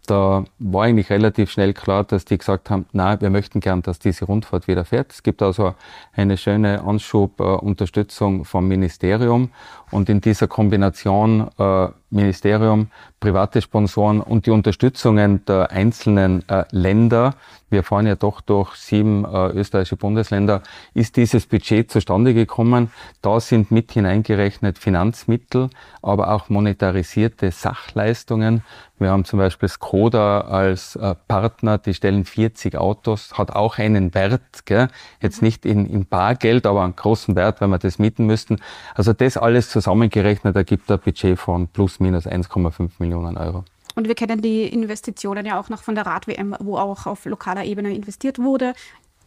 da 0.07 0.45
war 0.59 0.85
eigentlich 0.85 1.11
relativ 1.11 1.51
schnell 1.51 1.75
klar, 1.75 2.05
dass 2.05 2.25
die 2.25 2.39
gesagt 2.39 2.71
haben, 2.71 2.87
na, 2.93 3.21
wir 3.21 3.31
möchten 3.31 3.61
gern, 3.61 3.83
dass 3.83 3.99
diese 3.99 4.25
Rundfahrt 4.25 4.69
wieder 4.69 4.85
fährt. 4.85 5.13
Es 5.13 5.23
gibt 5.23 5.43
also 5.43 5.75
eine 6.13 6.37
schöne 6.37 6.83
Anschubunterstützung 6.83 8.45
vom 8.45 8.69
Ministerium 8.69 9.51
und 9.91 10.09
in 10.09 10.21
dieser 10.21 10.49
Kombination 10.49 11.49
äh, 11.59 11.89
Ministerium, 12.11 12.89
private 13.21 13.61
Sponsoren 13.61 14.21
und 14.21 14.47
die 14.47 14.51
Unterstützungen 14.51 15.45
der 15.45 15.71
einzelnen 15.71 16.49
äh, 16.49 16.65
Länder, 16.71 17.35
wir 17.69 17.83
fahren 17.83 18.07
ja 18.07 18.15
doch 18.15 18.41
durch 18.41 18.77
sieben 18.77 19.25
äh, 19.25 19.49
österreichische 19.49 19.97
Bundesländer, 19.97 20.63
ist 20.95 21.17
dieses 21.17 21.47
Budget 21.47 21.91
zustande 21.91 22.33
gekommen. 22.33 22.93
Da 23.23 23.41
sind 23.41 23.73
mit 23.73 23.91
hineingerechnet 23.91 24.79
Finanzmittel, 24.79 25.71
aber 26.01 26.33
auch 26.33 26.49
monetarisierte 26.49 27.51
Sachleistungen. 27.51 28.63
Wir 28.99 29.11
haben 29.11 29.25
zum 29.25 29.41
Beispiel 29.41 29.69
Skoda 29.69 30.43
als 30.43 30.95
äh, 30.95 31.17
Partner, 31.27 31.79
die 31.79 31.93
stellen 31.93 32.25
40 32.25 32.77
Autos, 32.77 33.37
hat 33.37 33.51
auch 33.51 33.79
einen 33.79 34.15
Wert, 34.15 34.65
gell? 34.65 34.89
jetzt 35.21 35.43
nicht 35.43 35.67
in, 35.67 35.87
in 35.87 36.07
Bargeld, 36.07 36.67
aber 36.67 36.85
einen 36.85 36.95
großen 36.95 37.35
Wert, 37.35 37.61
wenn 37.61 37.71
wir 37.71 37.79
das 37.79 37.99
mieten 37.99 38.27
müssten. 38.27 38.59
Also 38.95 39.13
das 39.13 39.37
alles 39.37 39.71
zusammengerechnet 39.77 40.57
ergibt 40.57 40.91
ein 40.91 40.99
Budget 40.99 41.39
von 41.39 41.69
plus 41.69 42.01
minus 42.01 42.27
1,5 42.27 42.93
Millionen 42.99 43.37
Euro. 43.37 43.65
Und 43.95 44.09
wir 44.09 44.15
kennen 44.15 44.41
die 44.41 44.65
Investitionen 44.65 45.45
ja 45.45 45.61
auch 45.61 45.69
noch 45.69 45.83
von 45.83 45.95
der 45.95 46.07
Rad-WM, 46.07 46.57
wo 46.61 46.79
auch 46.79 47.07
auf 47.07 47.27
lokaler 47.27 47.65
Ebene 47.65 47.95
investiert 47.95 48.39
wurde 48.39 48.73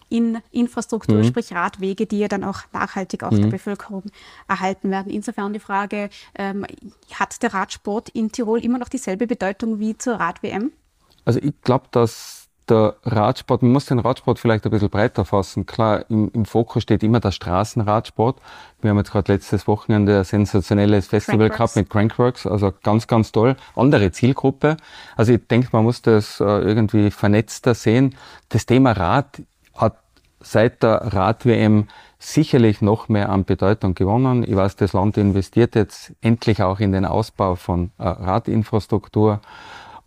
in 0.09 0.39
Infrastruktur, 0.51 1.17
mhm. 1.17 1.23
sprich 1.23 1.53
Radwege, 1.53 2.07
die 2.07 2.17
ja 2.17 2.27
dann 2.27 2.43
auch 2.43 2.61
nachhaltig 2.73 3.23
auch 3.23 3.31
mhm. 3.31 3.43
der 3.43 3.49
Bevölkerung 3.49 4.03
erhalten 4.47 4.89
werden. 4.89 5.11
Insofern 5.11 5.53
die 5.53 5.59
Frage, 5.59 6.09
ähm, 6.35 6.65
hat 7.13 7.43
der 7.43 7.53
Radsport 7.53 8.09
in 8.09 8.31
Tirol 8.31 8.63
immer 8.63 8.79
noch 8.79 8.89
dieselbe 8.89 9.27
Bedeutung 9.27 9.79
wie 9.79 9.97
zur 9.97 10.15
Rad-WM? 10.15 10.71
Also 11.25 11.39
ich 11.43 11.53
glaube, 11.61 11.85
dass 11.91 12.38
der 12.69 12.95
Radsport, 13.03 13.61
man 13.61 13.71
muss 13.71 13.85
den 13.85 13.99
Radsport 13.99 14.39
vielleicht 14.39 14.65
ein 14.65 14.71
bisschen 14.71 14.89
breiter 14.89 15.25
fassen. 15.25 15.65
Klar, 15.65 16.05
im, 16.09 16.31
im 16.33 16.45
Fokus 16.45 16.83
steht 16.83 17.03
immer 17.03 17.19
der 17.19 17.31
Straßenradsport. 17.31 18.39
Wir 18.81 18.91
haben 18.91 18.97
jetzt 18.97 19.11
gerade 19.11 19.31
letztes 19.33 19.67
Wochenende 19.67 20.17
ein 20.17 20.23
sensationelles 20.23 21.07
Festival 21.07 21.49
gehabt 21.49 21.75
mit 21.75 21.89
Crankworks, 21.89 22.45
also 22.47 22.73
ganz, 22.83 23.07
ganz 23.07 23.31
toll. 23.31 23.55
Andere 23.75 24.11
Zielgruppe. 24.11 24.77
Also 25.15 25.33
ich 25.33 25.47
denke, 25.47 25.69
man 25.71 25.83
muss 25.83 26.01
das 26.01 26.39
äh, 26.39 26.43
irgendwie 26.43 27.11
vernetzter 27.11 27.73
sehen. 27.73 28.15
Das 28.49 28.65
Thema 28.65 28.91
Rad 28.91 29.41
hat 29.75 29.97
seit 30.39 30.83
der 30.83 31.13
Rad-WM 31.13 31.87
sicherlich 32.17 32.81
noch 32.81 33.09
mehr 33.09 33.29
an 33.29 33.45
Bedeutung 33.45 33.95
gewonnen. 33.95 34.43
Ich 34.43 34.55
weiß, 34.55 34.75
das 34.75 34.93
Land 34.93 35.17
investiert 35.17 35.75
jetzt 35.75 36.13
endlich 36.21 36.61
auch 36.61 36.79
in 36.79 36.91
den 36.91 37.05
Ausbau 37.05 37.55
von 37.55 37.91
äh, 37.97 38.07
Radinfrastruktur. 38.07 39.41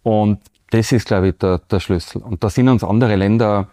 Und 0.03 0.41
das 0.73 0.91
ist, 0.91 1.07
glaube 1.07 1.29
ich, 1.29 1.39
der, 1.39 1.59
der 1.59 1.81
Schlüssel. 1.81 2.23
Und 2.23 2.43
da 2.43 2.49
sind 2.49 2.69
uns 2.69 2.83
andere 2.83 3.17
Länder 3.17 3.69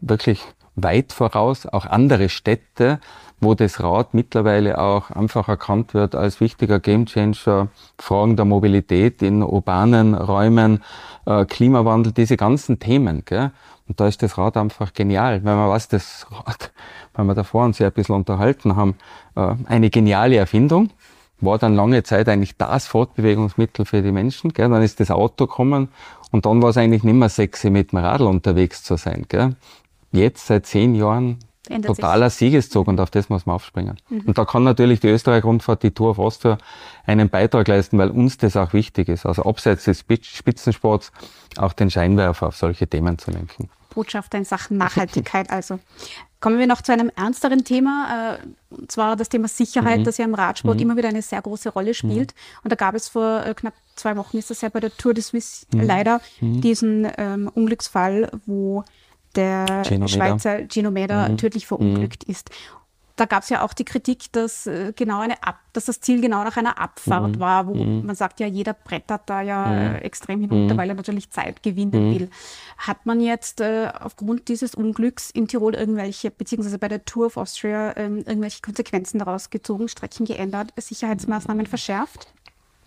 wirklich 0.00 0.40
weit 0.74 1.12
voraus, 1.12 1.66
auch 1.66 1.84
andere 1.84 2.30
Städte, 2.30 2.98
wo 3.40 3.54
das 3.54 3.82
Rad 3.82 4.14
mittlerweile 4.14 4.78
auch 4.78 5.10
einfach 5.10 5.48
erkannt 5.48 5.92
wird 5.92 6.14
als 6.14 6.40
wichtiger 6.40 6.80
Gamechanger, 6.80 7.68
Fragen 7.98 8.36
der 8.36 8.46
Mobilität 8.46 9.20
in 9.20 9.42
urbanen 9.42 10.14
Räumen, 10.14 10.82
äh, 11.26 11.44
Klimawandel, 11.44 12.12
diese 12.12 12.38
ganzen 12.38 12.78
Themen. 12.78 13.22
Gell? 13.26 13.50
Und 13.86 14.00
da 14.00 14.08
ist 14.08 14.22
das 14.22 14.38
Rad 14.38 14.56
einfach 14.56 14.94
genial. 14.94 15.44
Wenn 15.44 15.56
man 15.56 15.68
weiß, 15.68 15.88
das 15.88 16.26
Rad, 16.30 16.72
weil 17.12 17.26
wir 17.26 17.34
davor 17.34 17.66
uns 17.66 17.78
ja 17.78 17.88
ein 17.88 17.92
bisschen 17.92 18.14
unterhalten 18.14 18.76
haben, 18.76 18.94
äh, 19.36 19.54
eine 19.66 19.90
geniale 19.90 20.36
Erfindung, 20.36 20.88
war 21.40 21.58
dann 21.58 21.74
lange 21.74 22.02
Zeit 22.02 22.28
eigentlich 22.28 22.56
das 22.56 22.86
Fortbewegungsmittel 22.86 23.84
für 23.84 24.02
die 24.02 24.12
Menschen. 24.12 24.52
Gell? 24.52 24.68
Dann 24.68 24.82
ist 24.82 25.00
das 25.00 25.10
Auto 25.10 25.46
gekommen 25.46 25.88
und 26.30 26.46
dann 26.46 26.62
war 26.62 26.70
es 26.70 26.76
eigentlich 26.76 27.02
nicht 27.04 27.14
mehr 27.14 27.28
sexy, 27.28 27.70
mit 27.70 27.92
dem 27.92 27.98
Radl 27.98 28.26
unterwegs 28.26 28.82
zu 28.82 28.96
sein. 28.96 29.26
Gell? 29.28 29.56
Jetzt 30.12 30.46
seit 30.46 30.66
zehn 30.66 30.94
Jahren 30.94 31.38
Ändert 31.68 31.96
totaler 31.96 32.28
sich. 32.28 32.50
Siegeszug 32.50 32.88
und 32.88 33.00
auf 33.00 33.10
das 33.10 33.28
muss 33.28 33.46
man 33.46 33.56
aufspringen. 33.56 33.98
Mhm. 34.08 34.22
Und 34.26 34.38
da 34.38 34.44
kann 34.44 34.64
natürlich 34.64 35.00
die 35.00 35.08
Österreich-Rundfahrt, 35.08 35.82
die 35.82 35.92
Tour 35.92 36.10
of 36.10 36.18
Austria, 36.18 36.58
einen 37.06 37.30
Beitrag 37.30 37.68
leisten, 37.68 37.96
weil 37.98 38.10
uns 38.10 38.36
das 38.36 38.56
auch 38.56 38.72
wichtig 38.72 39.08
ist. 39.08 39.24
Also 39.24 39.44
abseits 39.44 39.84
des 39.84 40.00
Spitzensports 40.00 41.10
auch 41.56 41.72
den 41.72 41.90
Scheinwerfer 41.90 42.48
auf 42.48 42.56
solche 42.56 42.86
Themen 42.86 43.18
zu 43.18 43.30
lenken. 43.30 43.70
Botschafter 43.94 44.38
in 44.38 44.44
Sachen 44.44 44.76
Nachhaltigkeit 44.76 45.50
also. 45.50 45.78
Kommen 46.44 46.58
wir 46.58 46.66
noch 46.66 46.82
zu 46.82 46.92
einem 46.92 47.10
ernsteren 47.16 47.64
Thema, 47.64 48.38
äh, 48.42 48.74
und 48.76 48.92
zwar 48.92 49.16
das 49.16 49.30
Thema 49.30 49.48
Sicherheit, 49.48 50.00
mhm. 50.00 50.04
das 50.04 50.18
ja 50.18 50.26
im 50.26 50.34
Radsport 50.34 50.76
mhm. 50.76 50.82
immer 50.82 50.96
wieder 50.98 51.08
eine 51.08 51.22
sehr 51.22 51.40
große 51.40 51.70
Rolle 51.70 51.94
spielt. 51.94 52.34
Mhm. 52.34 52.60
Und 52.64 52.70
da 52.70 52.76
gab 52.76 52.94
es 52.94 53.08
vor 53.08 53.46
äh, 53.46 53.54
knapp 53.54 53.72
zwei 53.96 54.14
Wochen, 54.18 54.36
ist 54.36 54.50
das 54.50 54.60
ja 54.60 54.68
bei 54.68 54.80
der 54.80 54.94
Tour 54.94 55.14
de 55.14 55.22
Suisse 55.22 55.64
mhm. 55.72 55.80
leider, 55.80 56.20
mhm. 56.42 56.60
diesen 56.60 57.08
ähm, 57.16 57.50
Unglücksfall, 57.54 58.30
wo 58.44 58.84
der 59.36 59.84
Genomeda. 59.88 60.08
Schweizer 60.08 60.62
Genomeda 60.64 61.30
mhm. 61.30 61.38
tödlich 61.38 61.66
verunglückt 61.66 62.24
ist. 62.24 62.50
Da 63.16 63.26
gab 63.26 63.44
es 63.44 63.48
ja 63.48 63.62
auch 63.62 63.72
die 63.72 63.84
Kritik, 63.84 64.32
dass, 64.32 64.66
äh, 64.66 64.92
genau 64.94 65.20
eine 65.20 65.42
Ab 65.42 65.60
dass 65.74 65.86
das 65.86 66.00
Ziel 66.00 66.20
genau 66.20 66.44
nach 66.44 66.56
einer 66.56 66.78
Abfahrt 66.78 67.36
mhm. 67.36 67.40
war, 67.40 67.66
wo 67.66 67.74
mhm. 67.74 68.06
man 68.06 68.14
sagt 68.14 68.40
ja, 68.40 68.46
jeder 68.46 68.74
brettert 68.74 69.22
da 69.26 69.42
ja 69.42 69.66
mhm. 69.66 69.72
äh, 69.72 69.98
extrem 69.98 70.40
hinunter, 70.40 70.74
mhm. 70.74 70.78
weil 70.78 70.88
er 70.88 70.94
natürlich 70.94 71.30
Zeit 71.30 71.62
gewinnen 71.62 72.10
mhm. 72.10 72.14
will. 72.14 72.30
Hat 72.78 73.04
man 73.06 73.20
jetzt 73.20 73.60
äh, 73.60 73.90
aufgrund 74.00 74.48
dieses 74.48 74.74
Unglücks 74.74 75.30
in 75.30 75.48
Tirol 75.48 75.74
irgendwelche, 75.74 76.30
beziehungsweise 76.30 76.78
bei 76.78 76.88
der 76.88 77.04
Tour 77.04 77.26
of 77.26 77.36
Austria, 77.36 77.96
ähm, 77.96 78.18
irgendwelche 78.18 78.62
Konsequenzen 78.62 79.18
daraus 79.18 79.50
gezogen, 79.50 79.88
Strecken 79.88 80.26
geändert, 80.26 80.72
Sicherheitsmaßnahmen 80.76 81.66
verschärft? 81.66 82.28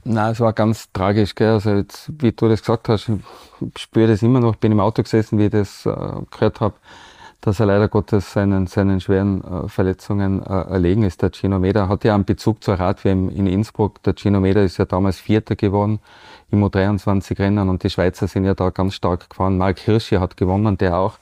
Na, 0.06 0.32
es 0.32 0.40
war 0.40 0.54
ganz 0.54 0.90
tragisch, 0.94 1.36
gell? 1.36 1.52
Also 1.52 1.72
jetzt, 1.72 2.10
wie 2.22 2.32
du 2.32 2.48
das 2.48 2.62
gesagt 2.62 2.88
hast, 2.88 3.10
ich 3.10 3.82
spüre 3.82 4.08
das 4.08 4.22
immer 4.22 4.40
noch, 4.40 4.56
bin 4.56 4.72
im 4.72 4.80
Auto 4.80 5.04
gesessen, 5.04 5.38
wie 5.40 5.46
ich 5.46 5.52
das 5.52 5.86
äh, 5.86 5.92
gehört 6.32 6.62
habe 6.62 6.76
dass 7.42 7.60
er 7.60 7.68
leider 7.68 7.88
Gottes 7.88 8.34
seinen, 8.34 8.68
seinen 8.68 9.00
schweren 9.00 9.44
äh, 9.44 9.68
Verletzungen 9.70 10.44
äh, 10.44 10.50
erlegen 10.50 11.04
ist. 11.04 11.22
Der 11.22 11.32
Gino 11.32 11.60
Meda 11.60 11.88
hat 11.88 12.04
ja 12.04 12.16
einen 12.16 12.26
Bezug 12.26 12.64
zur 12.64 12.76
Radwm 12.76 13.30
in 13.30 13.48
Innsbruck. 13.48 14.02
Der 14.04 14.16
Gino 14.16 14.40
Meda 14.40 14.62
ist 14.62 14.78
ja 14.78 14.86
damals 14.86 15.20
Vierter 15.20 15.56
geworden 15.56 16.00
im 16.50 16.64
U23 16.64 17.40
Rennen 17.40 17.70
und 17.70 17.84
die 17.84 17.90
Schweizer 17.90 18.28
sind 18.28 18.46
ja 18.46 18.54
da 18.54 18.70
ganz 18.70 18.96
stark 18.96 19.30
gefahren. 19.30 19.58
Mark 19.58 19.80
Hirschi 19.80 20.16
hat 20.16 20.38
gewonnen, 20.38 20.78
der 20.78 20.98
auch 20.98 21.18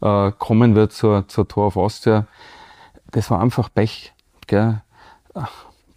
äh, 0.00 0.32
kommen 0.38 0.74
wird 0.74 0.92
zur, 0.92 1.26
zur 1.28 1.48
Tour 1.48 1.66
of 1.66 1.76
Austria. 1.76 2.26
Das 3.10 3.30
war 3.30 3.40
einfach 3.40 3.68
Pech. 3.72 4.12
Gell? 4.46 4.80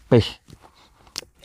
Pech 0.10 0.42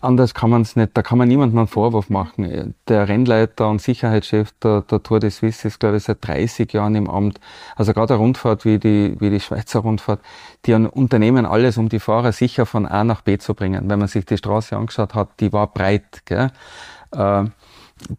anders 0.05 0.34
kann 0.34 0.50
man 0.50 0.62
es 0.62 0.76
nicht, 0.76 0.90
da 0.94 1.02
kann 1.02 1.18
man 1.18 1.28
niemandem 1.28 1.59
einen 1.59 1.66
Vorwurf 1.66 2.11
machen. 2.11 2.74
Der 2.88 3.09
Rennleiter 3.09 3.68
und 3.68 3.80
Sicherheitschef 3.80 4.52
der, 4.62 4.82
der 4.82 5.02
Tour 5.02 5.20
de 5.20 5.30
Suisse 5.30 5.66
ist, 5.66 5.80
glaube 5.80 5.96
ich, 5.96 6.05
seit 6.05 6.26
30 6.26 6.72
Jahren 6.72 6.94
im 6.94 7.11
Amt. 7.11 7.40
Also 7.74 7.92
gerade 7.92 8.14
eine 8.14 8.22
Rundfahrt 8.22 8.64
wie 8.64 8.78
die, 8.78 9.16
wie 9.18 9.30
die 9.30 9.40
Schweizer 9.40 9.80
Rundfahrt, 9.80 10.20
die 10.66 10.74
unternehmen 10.74 11.46
alles, 11.46 11.78
um 11.78 11.88
die 11.88 12.00
Fahrer 12.00 12.32
sicher 12.32 12.66
von 12.66 12.86
A 12.86 13.02
nach 13.05 13.22
B 13.22 13.38
zu 13.38 13.55
bringen. 13.55 13.88
Wenn 13.88 13.98
man 13.98 14.09
sich 14.09 14.24
die 14.26 14.36
Straße 14.36 14.76
angeschaut 14.76 15.14
hat, 15.14 15.40
die 15.40 15.52
war 15.52 15.66
breit. 15.66 16.22
Gell? 16.26 16.50
Äh, 17.12 17.44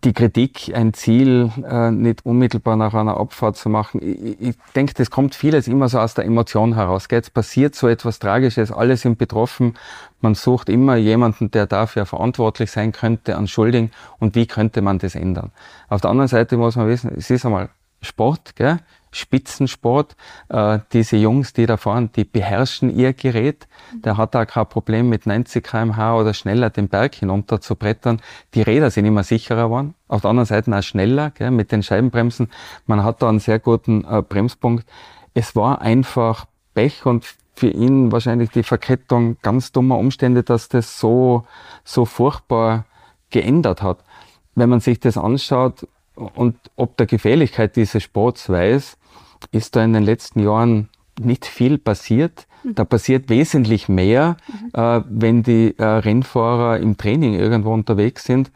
die 0.03 0.13
Kritik, 0.13 0.71
ein 0.73 0.93
Ziel 0.93 1.51
äh, 1.63 1.91
nicht 1.91 2.25
unmittelbar 2.25 2.75
nach 2.75 2.93
einer 2.93 3.17
Abfahrt 3.17 3.57
zu 3.57 3.69
machen. 3.69 4.01
Ich, 4.01 4.49
ich 4.49 4.55
denke, 4.75 4.93
das 4.93 5.11
kommt 5.11 5.35
vieles 5.35 5.67
immer 5.67 5.89
so 5.89 5.99
aus 5.99 6.13
der 6.13 6.25
Emotion 6.25 6.75
heraus. 6.75 7.07
Jetzt 7.09 7.33
passiert 7.33 7.75
so 7.75 7.87
etwas 7.87 8.19
Tragisches, 8.19 8.71
alle 8.71 8.97
sind 8.97 9.17
betroffen. 9.17 9.75
Man 10.21 10.35
sucht 10.35 10.69
immer 10.69 10.95
jemanden, 10.95 11.51
der 11.51 11.67
dafür 11.67 12.05
verantwortlich 12.05 12.71
sein 12.71 12.91
könnte, 12.91 13.35
an 13.35 13.47
Schuldigen 13.47 13.91
und 14.19 14.35
wie 14.35 14.47
könnte 14.47 14.81
man 14.81 14.99
das 14.99 15.15
ändern. 15.15 15.51
Auf 15.89 16.01
der 16.01 16.09
anderen 16.09 16.27
Seite 16.27 16.57
muss 16.57 16.75
man 16.75 16.87
wissen, 16.87 17.11
es 17.15 17.29
ist 17.29 17.45
einmal 17.45 17.69
Sport, 18.01 18.55
gell? 18.55 18.79
Spitzensport. 19.15 20.15
Äh, 20.49 20.79
diese 20.93 21.17
Jungs, 21.17 21.53
die 21.53 21.65
da 21.65 21.77
fahren, 21.77 22.09
die 22.15 22.23
beherrschen 22.23 22.95
ihr 22.95 23.13
Gerät. 23.13 23.67
Der 23.93 24.17
hat 24.17 24.35
da 24.35 24.45
kein 24.45 24.67
Problem 24.67 25.09
mit 25.09 25.25
90 25.25 25.63
kmh 25.63 26.15
oder 26.15 26.33
schneller 26.33 26.69
den 26.69 26.89
Berg 26.89 27.15
hinunter 27.15 27.61
zu 27.61 27.75
brettern. 27.75 28.21
Die 28.53 28.61
Räder 28.61 28.91
sind 28.91 29.05
immer 29.05 29.23
sicherer 29.23 29.65
geworden. 29.65 29.95
Auf 30.07 30.21
der 30.21 30.29
anderen 30.29 30.47
Seite 30.47 30.75
auch 30.75 30.83
schneller 30.83 31.31
gell, 31.31 31.51
mit 31.51 31.71
den 31.71 31.83
Scheibenbremsen. 31.83 32.49
Man 32.85 33.03
hat 33.03 33.21
da 33.21 33.29
einen 33.29 33.39
sehr 33.39 33.59
guten 33.59 34.05
äh, 34.05 34.21
Bremspunkt. 34.21 34.85
Es 35.33 35.55
war 35.55 35.81
einfach 35.81 36.45
Pech 36.73 37.05
und 37.05 37.25
für 37.55 37.69
ihn 37.69 38.11
wahrscheinlich 38.11 38.49
die 38.49 38.63
Verkettung 38.63 39.37
ganz 39.41 39.71
dummer 39.71 39.97
Umstände, 39.97 40.43
dass 40.43 40.67
das 40.67 40.99
so, 40.99 41.45
so 41.83 42.05
furchtbar 42.05 42.85
geändert 43.29 43.81
hat. 43.81 43.99
Wenn 44.55 44.69
man 44.69 44.81
sich 44.81 44.99
das 44.99 45.17
anschaut 45.17 45.87
und 46.15 46.55
ob 46.75 46.97
der 46.97 47.05
Gefährlichkeit 47.05 47.75
dieses 47.75 48.03
Sports 48.03 48.49
weiß, 48.49 48.97
ist 49.51 49.75
da 49.75 49.83
in 49.83 49.93
den 49.93 50.03
letzten 50.03 50.39
Jahren 50.39 50.89
nicht 51.19 51.45
viel 51.45 51.77
passiert. 51.77 52.47
Da 52.63 52.83
passiert 52.83 53.29
wesentlich 53.29 53.89
mehr, 53.89 54.37
mhm. 54.47 54.69
äh, 54.73 55.01
wenn 55.07 55.43
die 55.43 55.77
äh, 55.77 55.83
Rennfahrer 55.83 56.79
im 56.79 56.97
Training 56.97 57.35
irgendwo 57.35 57.71
unterwegs 57.71 58.23
sind. 58.23 58.51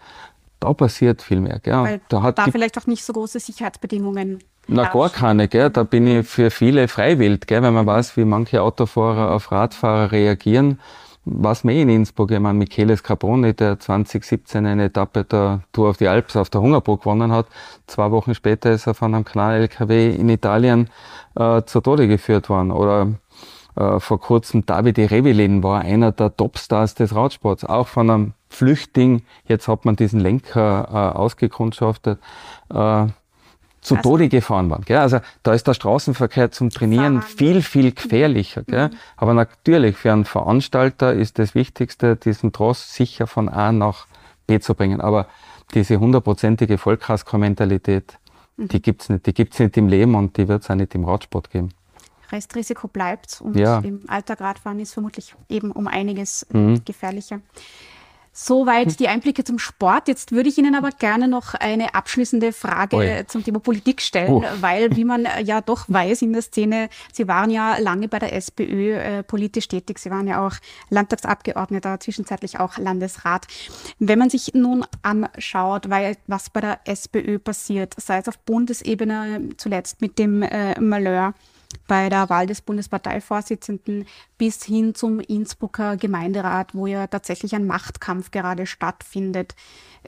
Da 0.60 0.74
passiert 0.74 1.22
viel 1.22 1.40
mehr. 1.42 1.60
Gell? 1.60 1.74
Weil 1.74 2.02
da 2.10 2.24
hat 2.24 2.38
da 2.40 2.46
vielleicht 2.46 2.78
auch 2.78 2.88
nicht 2.88 3.04
so 3.04 3.14
große 3.14 3.40
Sicherheitsbedingungen. 3.40 4.40
Na, 4.68 4.90
gar 4.90 5.10
keine, 5.10 5.48
gell? 5.48 5.70
Da 5.70 5.84
bin 5.84 6.08
ich 6.08 6.28
für 6.28 6.52
viele 6.52 6.88
freiwillig, 6.88 7.46
gell? 7.48 7.62
Wenn 7.62 7.74
man 7.74 7.86
weiß, 7.86 8.18
wie 8.18 8.26
manche 8.26 8.62
Autofahrer 8.62 9.32
auf 9.32 9.52
Radfahrer 9.52 10.12
reagieren 10.12 10.80
was 11.26 11.64
mehr 11.64 11.82
in 11.82 11.90
Innsbruck. 11.90 12.32
Ich 12.32 12.40
meine, 12.40 12.58
Michele 12.58 12.96
Scarponi, 12.98 13.54
der 13.54 13.80
2017 13.80 14.66
eine 14.66 14.86
Etappe 14.86 15.24
der 15.24 15.62
Tour 15.72 15.90
auf 15.90 15.98
die 15.98 16.08
Alps 16.08 16.36
auf 16.36 16.50
der 16.50 16.62
Hungerburg 16.62 17.02
gewonnen 17.02 17.32
hat. 17.32 17.48
Zwei 17.88 18.12
Wochen 18.12 18.34
später 18.34 18.72
ist 18.72 18.88
er 18.88 18.94
von 18.94 19.14
einem 19.14 19.26
Knall-LKW 19.26 20.16
in 20.16 20.30
Italien 20.30 20.90
äh, 21.36 21.62
zu 21.64 21.82
Tode 21.82 22.08
geführt 22.08 22.50
worden. 22.50 22.72
Oder 22.72 23.14
äh, 23.76 24.00
vor 24.00 24.20
kurzem 24.20 24.66
Davide 24.66 25.12
Revelin 25.12 25.64
war 25.64 25.82
einer 25.82 26.12
der 26.12 26.36
Topstars 26.36 26.96
des 26.96 27.16
Radsports, 27.16 27.64
auch 27.64 27.88
von 27.88 28.10
einem 28.10 28.34
Flüchtling. 28.50 29.24
Jetzt 29.46 29.68
hat 29.68 29.86
man 29.86 29.96
diesen 29.96 30.20
Lenker 30.20 30.88
äh, 30.90 31.18
ausgekundschaftet. 31.18 32.20
Äh, 32.74 33.08
zu 33.82 33.96
also, 33.96 34.10
Tode 34.10 34.30
gefahren 34.30 34.70
waren. 34.70 34.84
Gell? 34.84 34.98
Also 34.98 35.20
da 35.44 35.54
ist 35.54 35.68
der 35.68 35.74
Straßenverkehr 35.74 36.52
zum 36.52 36.70
Trainieren 36.70 37.22
fahren. 37.22 37.36
viel, 37.38 37.62
viel 37.62 37.92
gefährlicher. 37.92 38.64
Gell? 38.64 38.90
Mhm. 38.90 38.94
Aber 39.18 39.34
natürlich, 39.34 39.96
für 39.98 40.12
einen 40.12 40.26
Veranstalter 40.26 41.14
ist 41.14 41.40
das 41.40 41.56
Wichtigste, 41.56 42.16
diesen 42.16 42.52
Tross 42.52 42.94
sicher 42.94 43.28
von 43.28 43.50
A 43.50 43.72
nach 43.72 44.08
B 44.48 44.60
zu 44.60 44.76
bringen. 44.76 45.02
Aber 45.02 45.28
diese 45.74 46.00
hundertprozentige 46.00 46.78
Vollkasko-Mentalität, 46.78 48.18
mhm. 48.58 48.68
die 48.68 48.82
gibt's 48.82 49.10
nicht. 49.10 49.26
Die 49.26 49.34
gibt's 49.34 49.60
nicht 49.60 49.78
im 49.78 49.88
Leben 49.88 50.16
und 50.16 50.38
die 50.38 50.48
wird's 50.48 50.70
auch 50.70 50.76
nicht 50.76 50.96
im 50.96 51.06
Radsport 51.06 51.50
geben. 51.50 51.70
Restrisiko 52.32 52.88
bleibt 52.88 53.42
und 53.42 53.56
ja. 53.58 53.80
im 53.80 54.02
Alltag 54.08 54.42
Radfahren 54.42 54.80
ist 54.80 54.94
vermutlich 54.94 55.36
eben 55.50 55.72
um 55.72 55.88
einiges 55.88 56.46
mhm. 56.52 56.84
gefährlicher. 56.86 57.42
Soweit 58.32 59.00
die 59.00 59.08
Einblicke 59.08 59.44
zum 59.44 59.60
Sport. 59.60 60.08
Jetzt 60.08 60.32
würde 60.32 60.50
ich 60.50 60.58
Ihnen 60.58 60.76
aber 60.76 60.92
gerne 60.92 61.28
noch 61.28 61.56
eine 61.56 61.96
abschließende 61.96 62.54
Frage 62.54 62.96
Oi. 62.96 63.24
zum 63.28 63.44
Thema 63.44 63.60
Politik 63.60 64.02
stellen, 64.02 64.32
oh. 64.32 64.44
weil, 64.62 64.96
wie 64.96 65.04
man 65.04 65.28
ja 65.44 65.62
doch 65.62 65.86
weiß 65.88 66.22
in 66.22 66.34
der 66.34 66.42
Szene, 66.42 66.90
Sie 67.12 67.28
waren 67.28 67.50
ja 67.50 67.78
lange 67.78 68.08
bei 68.08 68.20
der 68.20 68.34
SPÖ 68.34 68.94
äh, 68.94 69.24
politisch 69.24 69.68
tätig. 69.68 70.00
Sie 70.00 70.10
waren 70.10 70.28
ja 70.28 70.46
auch 70.46 70.54
Landtagsabgeordneter, 70.90 72.00
zwischenzeitlich 72.00 72.60
auch 72.60 72.78
Landesrat. 72.78 73.48
Wenn 73.98 74.20
man 74.20 74.30
sich 74.30 74.54
nun 74.54 74.86
anschaut, 75.02 75.90
weil, 75.90 76.16
was 76.28 76.50
bei 76.50 76.62
der 76.62 76.80
SPÖ 76.86 77.40
passiert, 77.40 77.94
sei 77.98 78.20
es 78.20 78.28
auf 78.28 78.38
Bundesebene 78.40 79.50
zuletzt 79.58 80.02
mit 80.02 80.20
dem 80.20 80.44
äh, 80.44 80.80
Malheur, 80.80 81.34
bei 81.88 82.10
der 82.10 82.30
Wahl 82.30 82.48
des 82.48 82.62
Bundesparteivorsitzenden 82.62 84.06
bis 84.38 84.64
hin 84.64 84.96
zum 84.96 85.20
Innsbrucker 85.20 85.98
Gemeinderat, 85.98 86.74
wo 86.74 86.88
ja 86.88 87.08
tatsächlich 87.08 87.56
ein 87.56 87.68
Machtkampf 87.68 88.32
gerade 88.32 88.66
stattfindet. 88.66 89.56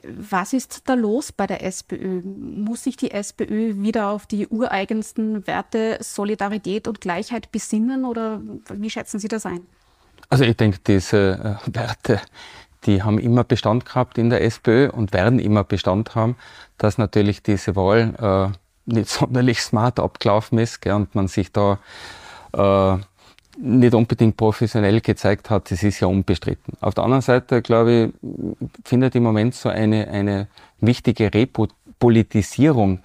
Was 0.04 0.52
ist 0.52 0.88
da 0.88 0.94
los 0.94 1.32
bei 1.32 1.46
der 1.46 1.64
SPÖ? 1.64 2.22
Muss 2.22 2.84
sich 2.84 2.96
die 2.96 3.10
SPÖ 3.10 3.82
wieder 3.82 4.08
auf 4.08 4.26
die 4.26 4.46
ureigensten 4.48 5.46
Werte 5.46 5.98
Solidarität 6.00 6.88
und 6.88 7.00
Gleichheit 7.00 7.52
besinnen 7.52 8.04
oder 8.04 8.40
wie 8.72 8.90
schätzen 8.90 9.18
Sie 9.18 9.28
das 9.28 9.44
ein? 9.44 9.66
Also 10.28 10.44
ich 10.44 10.56
denke, 10.56 10.78
diese 10.86 11.58
äh, 11.66 11.74
Werte, 11.74 12.20
die 12.84 13.02
haben 13.02 13.18
immer 13.18 13.44
Bestand 13.44 13.84
gehabt 13.84 14.18
in 14.18 14.30
der 14.30 14.42
SPÖ 14.42 14.88
und 14.88 15.12
werden 15.12 15.38
immer 15.38 15.62
Bestand 15.62 16.14
haben, 16.14 16.36
dass 16.78 16.96
natürlich 16.96 17.42
diese 17.42 17.76
Wahl 17.76 18.52
äh, 18.52 18.58
nicht 18.86 19.08
sonderlich 19.08 19.60
smart 19.60 20.00
abgelaufen 20.00 20.58
ist 20.58 20.80
gell, 20.80 20.94
und 20.94 21.14
man 21.14 21.28
sich 21.28 21.52
da 21.52 21.78
äh, 22.52 22.98
nicht 23.58 23.94
unbedingt 23.94 24.36
professionell 24.36 25.00
gezeigt 25.00 25.50
hat, 25.50 25.70
das 25.70 25.82
ist 25.82 26.00
ja 26.00 26.08
unbestritten. 26.08 26.74
Auf 26.80 26.94
der 26.94 27.04
anderen 27.04 27.22
Seite, 27.22 27.62
glaube 27.62 28.12
ich, 28.22 28.30
findet 28.84 29.14
im 29.14 29.22
Moment 29.22 29.54
so 29.54 29.68
eine, 29.68 30.08
eine 30.08 30.48
wichtige 30.80 31.32
Repolitisierung 31.32 33.00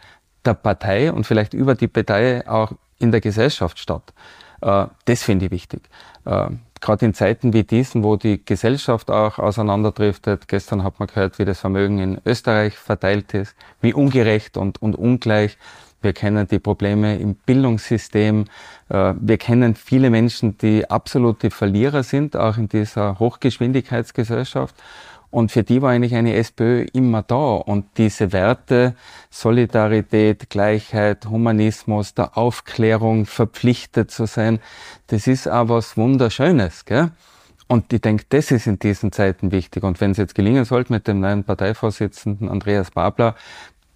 der 0.46 0.54
Partei 0.54 1.12
und 1.12 1.26
vielleicht 1.26 1.54
über 1.54 1.76
die 1.76 1.88
Partei 1.88 2.48
auch 2.48 2.72
in 3.00 3.12
der 3.12 3.22
Gesellschaft 3.22 3.78
statt. 3.78 4.14
Äh, 4.62 4.88
das 5.06 5.24
finde 5.24 5.46
ich 5.46 5.52
wichtig. 5.52 5.82
Äh, 6.26 6.48
Gerade 6.82 7.06
in 7.06 7.14
Zeiten 7.14 7.54
wie 7.54 7.64
diesen, 7.64 8.04
wo 8.04 8.16
die 8.16 8.44
Gesellschaft 8.44 9.10
auch 9.10 9.40
auseinanderdriftet. 9.40 10.48
Gestern 10.48 10.84
hat 10.84 11.00
man 11.00 11.08
gehört, 11.08 11.40
wie 11.40 11.46
das 11.46 11.60
Vermögen 11.60 12.00
in 12.00 12.22
Österreich 12.26 12.78
verteilt 12.78 13.34
ist, 13.34 13.56
wie 13.82 13.94
ungerecht 13.94 14.58
und, 14.58 14.82
und 14.82 14.96
ungleich. 14.96 15.58
Wir 16.02 16.14
kennen 16.14 16.48
die 16.48 16.60
Probleme 16.60 17.18
im 17.18 17.36
Bildungssystem. 17.36 18.46
Äh, 18.90 19.14
wir 19.20 19.38
kennen 19.38 19.76
viele 19.76 20.10
Menschen, 20.10 20.58
die 20.58 20.90
absolute 20.90 21.50
Verlierer 21.50 22.04
sind, 22.04 22.36
auch 22.36 22.58
in 22.58 22.70
dieser 22.70 23.18
Hochgeschwindigkeitsgesellschaft. 23.20 24.76
Und 25.38 25.52
für 25.52 25.62
die 25.62 25.84
war 25.84 25.92
eigentlich 25.92 26.16
eine 26.16 26.34
SPÖ 26.34 26.88
immer 26.94 27.22
da. 27.22 27.58
Und 27.58 28.00
diese 28.00 28.34
Werte, 28.34 28.96
Solidarität, 29.30 30.50
Gleichheit, 30.50 31.28
Humanismus, 31.28 32.16
der 32.16 32.36
Aufklärung, 32.40 33.28
verpflichtet 33.28 34.10
zu 34.10 34.26
sein, 34.26 34.58
das 35.06 35.28
ist 35.28 35.48
auch 35.48 35.70
was 35.70 35.96
Wunderschönes. 35.96 36.86
Gell? 36.86 37.12
Und 37.68 37.94
ich 37.94 38.02
denke, 38.02 38.26
das 38.30 38.50
ist 38.50 38.66
in 38.66 38.80
diesen 38.80 39.12
Zeiten 39.12 39.52
wichtig. 39.52 39.84
Und 39.84 40.02
wenn 40.02 40.10
es 40.10 40.18
jetzt 40.18 40.34
gelingen 40.34 40.66
sollte 40.66 40.92
mit 40.92 41.08
dem 41.08 41.20
neuen 41.20 41.44
Parteivorsitzenden 41.44 42.50
Andreas 42.50 42.90
Babler, 42.90 43.36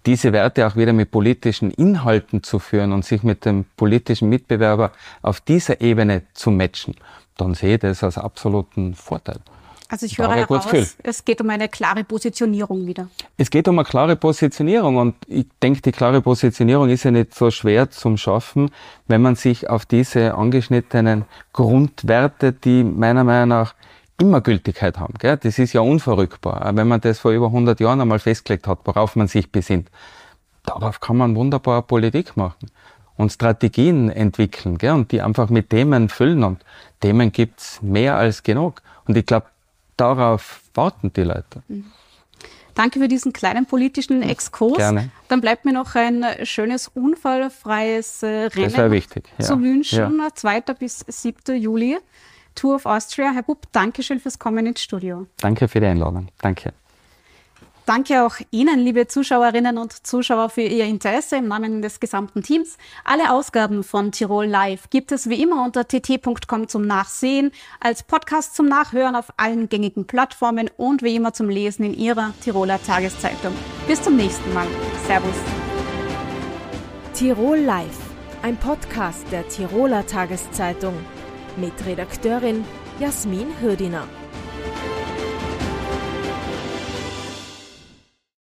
diese 0.06 0.32
Werte 0.32 0.64
auch 0.64 0.76
wieder 0.76 0.92
mit 0.92 1.10
politischen 1.10 1.72
Inhalten 1.72 2.44
zu 2.44 2.60
führen 2.60 2.92
und 2.92 3.04
sich 3.04 3.24
mit 3.24 3.44
dem 3.46 3.64
politischen 3.76 4.28
Mitbewerber 4.28 4.92
auf 5.22 5.40
dieser 5.40 5.80
Ebene 5.80 6.22
zu 6.34 6.52
matchen, 6.52 6.94
dann 7.36 7.54
sehe 7.54 7.74
ich 7.74 7.80
das 7.80 8.04
als 8.04 8.16
absoluten 8.16 8.94
Vorteil. 8.94 9.40
Also 9.92 10.06
ich 10.06 10.16
höre 10.16 10.34
heraus, 10.34 10.64
es 11.02 11.22
geht 11.22 11.42
um 11.42 11.50
eine 11.50 11.68
klare 11.68 12.02
Positionierung 12.02 12.86
wieder. 12.86 13.08
Es 13.36 13.50
geht 13.50 13.68
um 13.68 13.78
eine 13.78 13.84
klare 13.84 14.16
Positionierung 14.16 14.96
und 14.96 15.16
ich 15.26 15.44
denke, 15.62 15.82
die 15.82 15.92
klare 15.92 16.22
Positionierung 16.22 16.88
ist 16.88 17.04
ja 17.04 17.10
nicht 17.10 17.34
so 17.34 17.50
schwer 17.50 17.90
zum 17.90 18.16
Schaffen, 18.16 18.70
wenn 19.06 19.20
man 19.20 19.34
sich 19.34 19.68
auf 19.68 19.84
diese 19.84 20.34
angeschnittenen 20.34 21.26
Grundwerte, 21.52 22.54
die 22.54 22.84
meiner 22.84 23.22
Meinung 23.22 23.50
nach 23.50 23.74
immer 24.18 24.40
Gültigkeit 24.40 24.98
haben. 24.98 25.12
Gell? 25.18 25.36
Das 25.36 25.58
ist 25.58 25.74
ja 25.74 25.82
unverrückbar. 25.82 26.70
Wenn 26.74 26.88
man 26.88 27.02
das 27.02 27.18
vor 27.18 27.32
über 27.32 27.48
100 27.48 27.78
Jahren 27.78 28.00
einmal 28.00 28.18
festgelegt 28.18 28.66
hat, 28.66 28.78
worauf 28.84 29.14
man 29.14 29.28
sich 29.28 29.52
besinnt. 29.52 29.90
Darauf 30.64 31.00
kann 31.00 31.18
man 31.18 31.36
wunderbar 31.36 31.82
Politik 31.82 32.34
machen 32.38 32.70
und 33.18 33.30
Strategien 33.30 34.08
entwickeln 34.08 34.78
gell? 34.78 34.92
und 34.92 35.12
die 35.12 35.20
einfach 35.20 35.50
mit 35.50 35.68
Themen 35.68 36.08
füllen. 36.08 36.44
Und 36.44 36.64
Themen 37.02 37.30
gibt's 37.30 37.82
mehr 37.82 38.16
als 38.16 38.42
genug. 38.42 38.80
Und 39.06 39.18
ich 39.18 39.26
glaube, 39.26 39.48
darauf 39.96 40.62
warten 40.74 41.12
die 41.12 41.22
Leute. 41.22 41.62
Mhm. 41.68 41.84
Danke 42.74 43.00
für 43.00 43.08
diesen 43.08 43.32
kleinen 43.32 43.66
politischen 43.66 44.22
Exkurs. 44.22 44.78
Gerne. 44.78 45.10
Dann 45.28 45.40
bleibt 45.40 45.64
mir 45.64 45.72
noch 45.72 45.94
ein 45.94 46.24
schönes, 46.44 46.88
unfallfreies 46.88 48.22
äh, 48.22 48.46
Rennen 48.46 48.90
wichtig, 48.90 49.24
ja. 49.38 49.44
zu 49.44 49.60
wünschen. 49.60 50.18
Ja. 50.18 50.34
2. 50.34 50.60
bis 50.78 51.04
7. 51.06 51.56
Juli. 51.60 51.98
Tour 52.54 52.76
of 52.76 52.86
Austria. 52.86 53.32
Herr 53.32 53.42
Bub, 53.42 53.66
danke 53.72 54.02
schön 54.02 54.20
fürs 54.20 54.38
Kommen 54.38 54.66
ins 54.66 54.82
Studio. 54.82 55.26
Danke 55.38 55.68
für 55.68 55.80
die 55.80 55.86
Einladung. 55.86 56.28
Danke. 56.38 56.72
Danke 57.84 58.24
auch 58.24 58.36
Ihnen, 58.52 58.78
liebe 58.78 59.08
Zuschauerinnen 59.08 59.76
und 59.76 60.06
Zuschauer, 60.06 60.50
für 60.50 60.62
Ihr 60.62 60.84
Interesse 60.84 61.36
im 61.36 61.48
Namen 61.48 61.82
des 61.82 61.98
gesamten 61.98 62.42
Teams. 62.42 62.76
Alle 63.04 63.32
Ausgaben 63.32 63.82
von 63.82 64.12
Tirol 64.12 64.46
Live 64.46 64.88
gibt 64.90 65.10
es 65.10 65.28
wie 65.28 65.42
immer 65.42 65.64
unter 65.64 65.88
tt.com 65.88 66.68
zum 66.68 66.86
Nachsehen, 66.86 67.50
als 67.80 68.04
Podcast 68.04 68.54
zum 68.54 68.66
Nachhören 68.66 69.16
auf 69.16 69.32
allen 69.36 69.68
gängigen 69.68 70.06
Plattformen 70.06 70.70
und 70.76 71.02
wie 71.02 71.16
immer 71.16 71.32
zum 71.32 71.48
Lesen 71.48 71.84
in 71.84 71.94
Ihrer 71.94 72.32
Tiroler 72.40 72.80
Tageszeitung. 72.80 73.52
Bis 73.88 74.00
zum 74.00 74.16
nächsten 74.16 74.54
Mal. 74.54 74.68
Servus. 75.06 75.34
Tirol 77.14 77.58
Live, 77.58 77.98
ein 78.42 78.56
Podcast 78.56 79.26
der 79.32 79.48
Tiroler 79.48 80.06
Tageszeitung 80.06 80.94
mit 81.56 81.74
Redakteurin 81.84 82.64
Jasmin 83.00 83.48
Hürdiner. 83.60 84.06